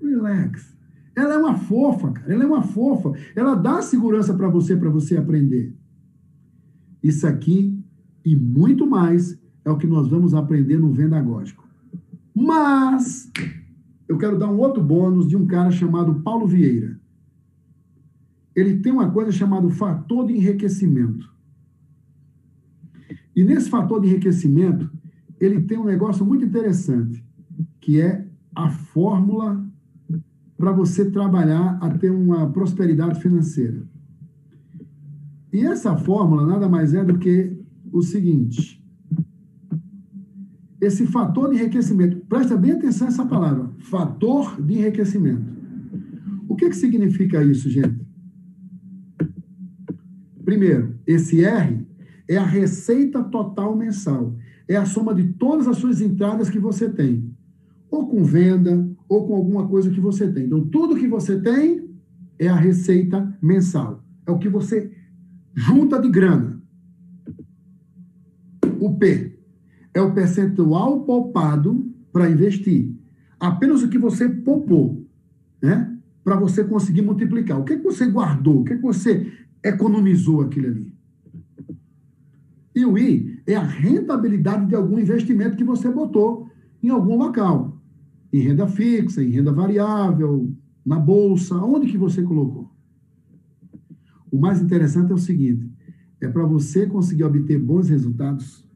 relax. 0.00 0.72
Ela 1.14 1.34
é 1.34 1.38
uma 1.38 1.56
fofa, 1.56 2.10
cara. 2.12 2.32
Ela 2.32 2.44
é 2.44 2.46
uma 2.46 2.62
fofa. 2.62 3.12
Ela 3.36 3.54
dá 3.54 3.82
segurança 3.82 4.32
para 4.34 4.48
você, 4.48 4.76
para 4.76 4.88
você 4.88 5.16
aprender. 5.16 5.74
Isso 7.02 7.26
aqui 7.26 7.78
e 8.24 8.34
muito 8.34 8.86
mais 8.86 9.38
é 9.64 9.70
o 9.70 9.76
que 9.76 9.86
nós 9.86 10.08
vamos 10.08 10.34
aprender 10.34 10.78
no 10.78 10.92
Vendagógico. 10.92 11.68
Mas 12.34 13.30
eu 14.12 14.18
quero 14.18 14.38
dar 14.38 14.50
um 14.50 14.58
outro 14.58 14.82
bônus 14.82 15.26
de 15.26 15.36
um 15.36 15.46
cara 15.46 15.70
chamado 15.70 16.16
Paulo 16.16 16.46
Vieira. 16.46 17.00
Ele 18.54 18.78
tem 18.80 18.92
uma 18.92 19.10
coisa 19.10 19.32
chamada 19.32 19.68
fator 19.70 20.26
de 20.26 20.34
enriquecimento. 20.34 21.32
E 23.34 23.42
nesse 23.42 23.70
fator 23.70 24.02
de 24.02 24.08
enriquecimento, 24.08 24.90
ele 25.40 25.62
tem 25.62 25.78
um 25.78 25.84
negócio 25.86 26.26
muito 26.26 26.44
interessante, 26.44 27.24
que 27.80 27.98
é 27.98 28.28
a 28.54 28.68
fórmula 28.68 29.64
para 30.58 30.72
você 30.72 31.10
trabalhar 31.10 31.78
a 31.80 31.88
ter 31.96 32.10
uma 32.10 32.50
prosperidade 32.50 33.18
financeira. 33.18 33.82
E 35.50 35.64
essa 35.64 35.96
fórmula 35.96 36.46
nada 36.46 36.68
mais 36.68 36.92
é 36.92 37.02
do 37.02 37.18
que 37.18 37.56
o 37.90 38.02
seguinte: 38.02 38.81
esse 40.82 41.06
fator 41.06 41.48
de 41.48 41.60
enriquecimento. 41.60 42.16
Presta 42.28 42.56
bem 42.56 42.72
atenção 42.72 43.06
nessa 43.06 43.24
palavra, 43.24 43.70
fator 43.78 44.60
de 44.60 44.74
enriquecimento. 44.74 45.44
O 46.48 46.56
que, 46.56 46.68
que 46.68 46.76
significa 46.76 47.42
isso, 47.44 47.70
gente? 47.70 48.04
Primeiro, 50.44 50.96
esse 51.06 51.44
R 51.44 51.86
é 52.28 52.36
a 52.36 52.44
receita 52.44 53.22
total 53.22 53.76
mensal. 53.76 54.34
É 54.66 54.74
a 54.74 54.84
soma 54.84 55.14
de 55.14 55.22
todas 55.34 55.68
as 55.68 55.76
suas 55.76 56.00
entradas 56.00 56.50
que 56.50 56.58
você 56.58 56.90
tem. 56.90 57.32
Ou 57.88 58.08
com 58.08 58.24
venda, 58.24 58.90
ou 59.08 59.24
com 59.28 59.36
alguma 59.36 59.68
coisa 59.68 59.88
que 59.88 60.00
você 60.00 60.32
tem. 60.32 60.46
Então, 60.46 60.66
tudo 60.66 60.96
que 60.96 61.06
você 61.06 61.40
tem 61.40 61.88
é 62.40 62.48
a 62.48 62.56
receita 62.56 63.38
mensal. 63.40 64.02
É 64.26 64.32
o 64.32 64.38
que 64.38 64.48
você 64.48 64.90
junta 65.54 66.00
de 66.00 66.10
grana. 66.10 66.60
O 68.80 68.96
P 68.96 69.41
é 69.94 70.00
o 70.00 70.12
percentual 70.12 71.00
poupado 71.02 71.90
para 72.12 72.30
investir. 72.30 72.94
Apenas 73.38 73.82
o 73.82 73.88
que 73.88 73.98
você 73.98 74.28
poupou, 74.28 75.06
né? 75.60 75.96
Para 76.22 76.36
você 76.36 76.62
conseguir 76.62 77.02
multiplicar. 77.02 77.58
O 77.58 77.64
que, 77.64 77.72
é 77.72 77.76
que 77.76 77.82
você 77.82 78.06
guardou? 78.06 78.60
O 78.60 78.64
que, 78.64 78.74
é 78.74 78.76
que 78.76 78.82
você 78.82 79.32
economizou 79.64 80.40
aquilo 80.40 80.68
ali? 80.68 80.94
E 82.74 82.86
o 82.86 82.96
I 82.96 83.42
é 83.46 83.54
a 83.54 83.62
rentabilidade 83.62 84.66
de 84.66 84.74
algum 84.74 84.98
investimento 84.98 85.56
que 85.56 85.64
você 85.64 85.90
botou 85.90 86.48
em 86.82 86.88
algum 86.88 87.16
local. 87.16 87.76
Em 88.32 88.40
renda 88.40 88.66
fixa, 88.66 89.22
em 89.22 89.30
renda 89.30 89.52
variável, 89.52 90.50
na 90.84 90.98
bolsa, 90.98 91.54
onde 91.56 91.90
que 91.90 91.98
você 91.98 92.22
colocou. 92.22 92.70
O 94.30 94.38
mais 94.38 94.62
interessante 94.62 95.12
é 95.12 95.14
o 95.14 95.18
seguinte, 95.18 95.70
é 96.20 96.26
para 96.26 96.46
você 96.46 96.86
conseguir 96.86 97.24
obter 97.24 97.58
bons 97.58 97.90
resultados, 97.90 98.66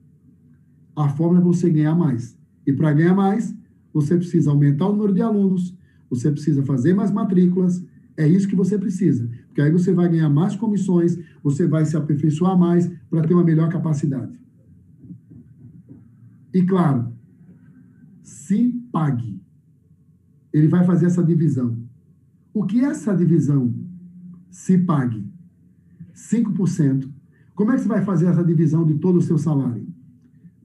a 0.97 1.09
fórmula 1.09 1.41
é 1.41 1.45
você 1.45 1.69
ganhar 1.71 1.95
mais. 1.95 2.39
E 2.67 2.73
para 2.73 2.93
ganhar 2.93 3.15
mais, 3.15 3.55
você 3.93 4.17
precisa 4.17 4.51
aumentar 4.51 4.89
o 4.89 4.93
número 4.93 5.13
de 5.13 5.23
alunos, 5.23 5.77
você 6.09 6.31
precisa 6.31 6.63
fazer 6.63 6.95
mais 6.95 7.11
matrículas, 7.11 7.85
é 8.17 8.27
isso 8.27 8.49
que 8.49 8.57
você 8.57 8.79
precisa. 8.79 9.29
Porque 9.47 9.61
aí 9.61 9.71
você 9.71 9.93
vai 9.93 10.09
ganhar 10.09 10.29
mais 10.31 10.57
comissões, 10.57 11.19
você 11.43 11.67
vai 11.67 11.85
se 11.85 11.97
aperfeiçoar 11.97 12.59
mais 12.59 12.91
para 13.11 13.23
ter 13.23 13.35
uma 13.35 13.45
melhor 13.45 13.69
capacidade. 13.69 14.39
E 16.53 16.63
claro, 16.63 17.13
se 18.23 18.69
pague. 18.91 19.41
Ele 20.53 20.69
vai 20.69 20.85
fazer 20.85 21.07
essa 21.07 21.23
divisão. 21.23 21.77
O 22.55 22.65
que 22.65 22.81
é 22.81 22.89
essa 22.89 23.15
divisão? 23.15 23.75
Se 24.51 24.79
pague. 24.79 25.23
5%. 26.15 27.11
Como 27.55 27.73
é 27.73 27.75
que 27.75 27.83
você 27.83 27.89
vai 27.89 28.03
fazer 28.03 28.27
essa 28.27 28.43
divisão 28.43 28.87
de 28.87 28.95
todo 28.95 29.19
o 29.19 29.23
seu 29.23 29.37
salário? 29.37 29.86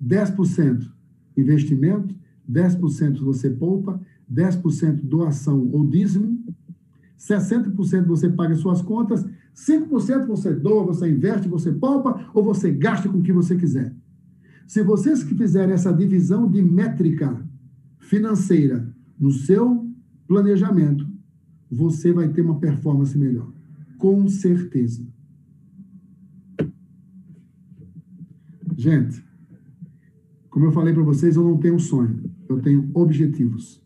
10% 0.03 0.89
investimento, 1.37 2.15
10% 2.49 3.19
você 3.19 3.49
poupa, 3.49 3.99
10% 4.31 5.01
doação 5.03 5.69
ou 5.71 5.87
dízimo, 5.87 6.43
60% 7.17 8.05
você 8.05 8.29
paga 8.29 8.55
suas 8.55 8.81
contas, 8.81 9.25
5% 9.55 10.25
você 10.25 10.53
doa, 10.53 10.85
você 10.85 11.09
investe, 11.09 11.47
você 11.47 11.71
poupa 11.71 12.29
ou 12.33 12.43
você 12.43 12.71
gasta 12.71 13.07
com 13.07 13.19
o 13.19 13.23
que 13.23 13.31
você 13.31 13.55
quiser. 13.55 13.93
Se 14.67 14.81
vocês 14.81 15.23
que 15.23 15.35
fizerem 15.35 15.73
essa 15.73 15.93
divisão 15.93 16.49
de 16.49 16.61
métrica 16.61 17.45
financeira 17.99 18.91
no 19.19 19.31
seu 19.31 19.87
planejamento, 20.27 21.07
você 21.69 22.11
vai 22.11 22.29
ter 22.29 22.41
uma 22.41 22.59
performance 22.59 23.17
melhor. 23.17 23.51
Com 23.97 24.27
certeza. 24.27 25.05
Gente, 28.75 29.23
como 30.51 30.65
eu 30.65 30.71
falei 30.71 30.93
para 30.93 31.01
vocês, 31.01 31.37
eu 31.37 31.43
não 31.43 31.57
tenho 31.57 31.79
sonho, 31.79 32.29
eu 32.47 32.59
tenho 32.59 32.91
objetivos. 32.93 33.81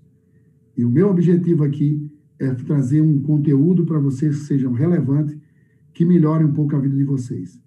E 0.76 0.84
o 0.84 0.89
meu 0.89 1.09
objetivo 1.09 1.63
aqui 1.63 2.11
é 2.39 2.53
trazer 2.55 3.01
um 3.01 3.22
conteúdo 3.22 3.86
para 3.86 3.99
vocês 3.99 4.39
que 4.39 4.45
sejam 4.45 4.74
relevantes, 4.74 5.38
que 5.93 6.03
melhore 6.03 6.43
um 6.43 6.51
pouco 6.51 6.76
a 6.76 6.80
vida 6.80 6.97
de 6.97 7.03
vocês. 7.03 7.61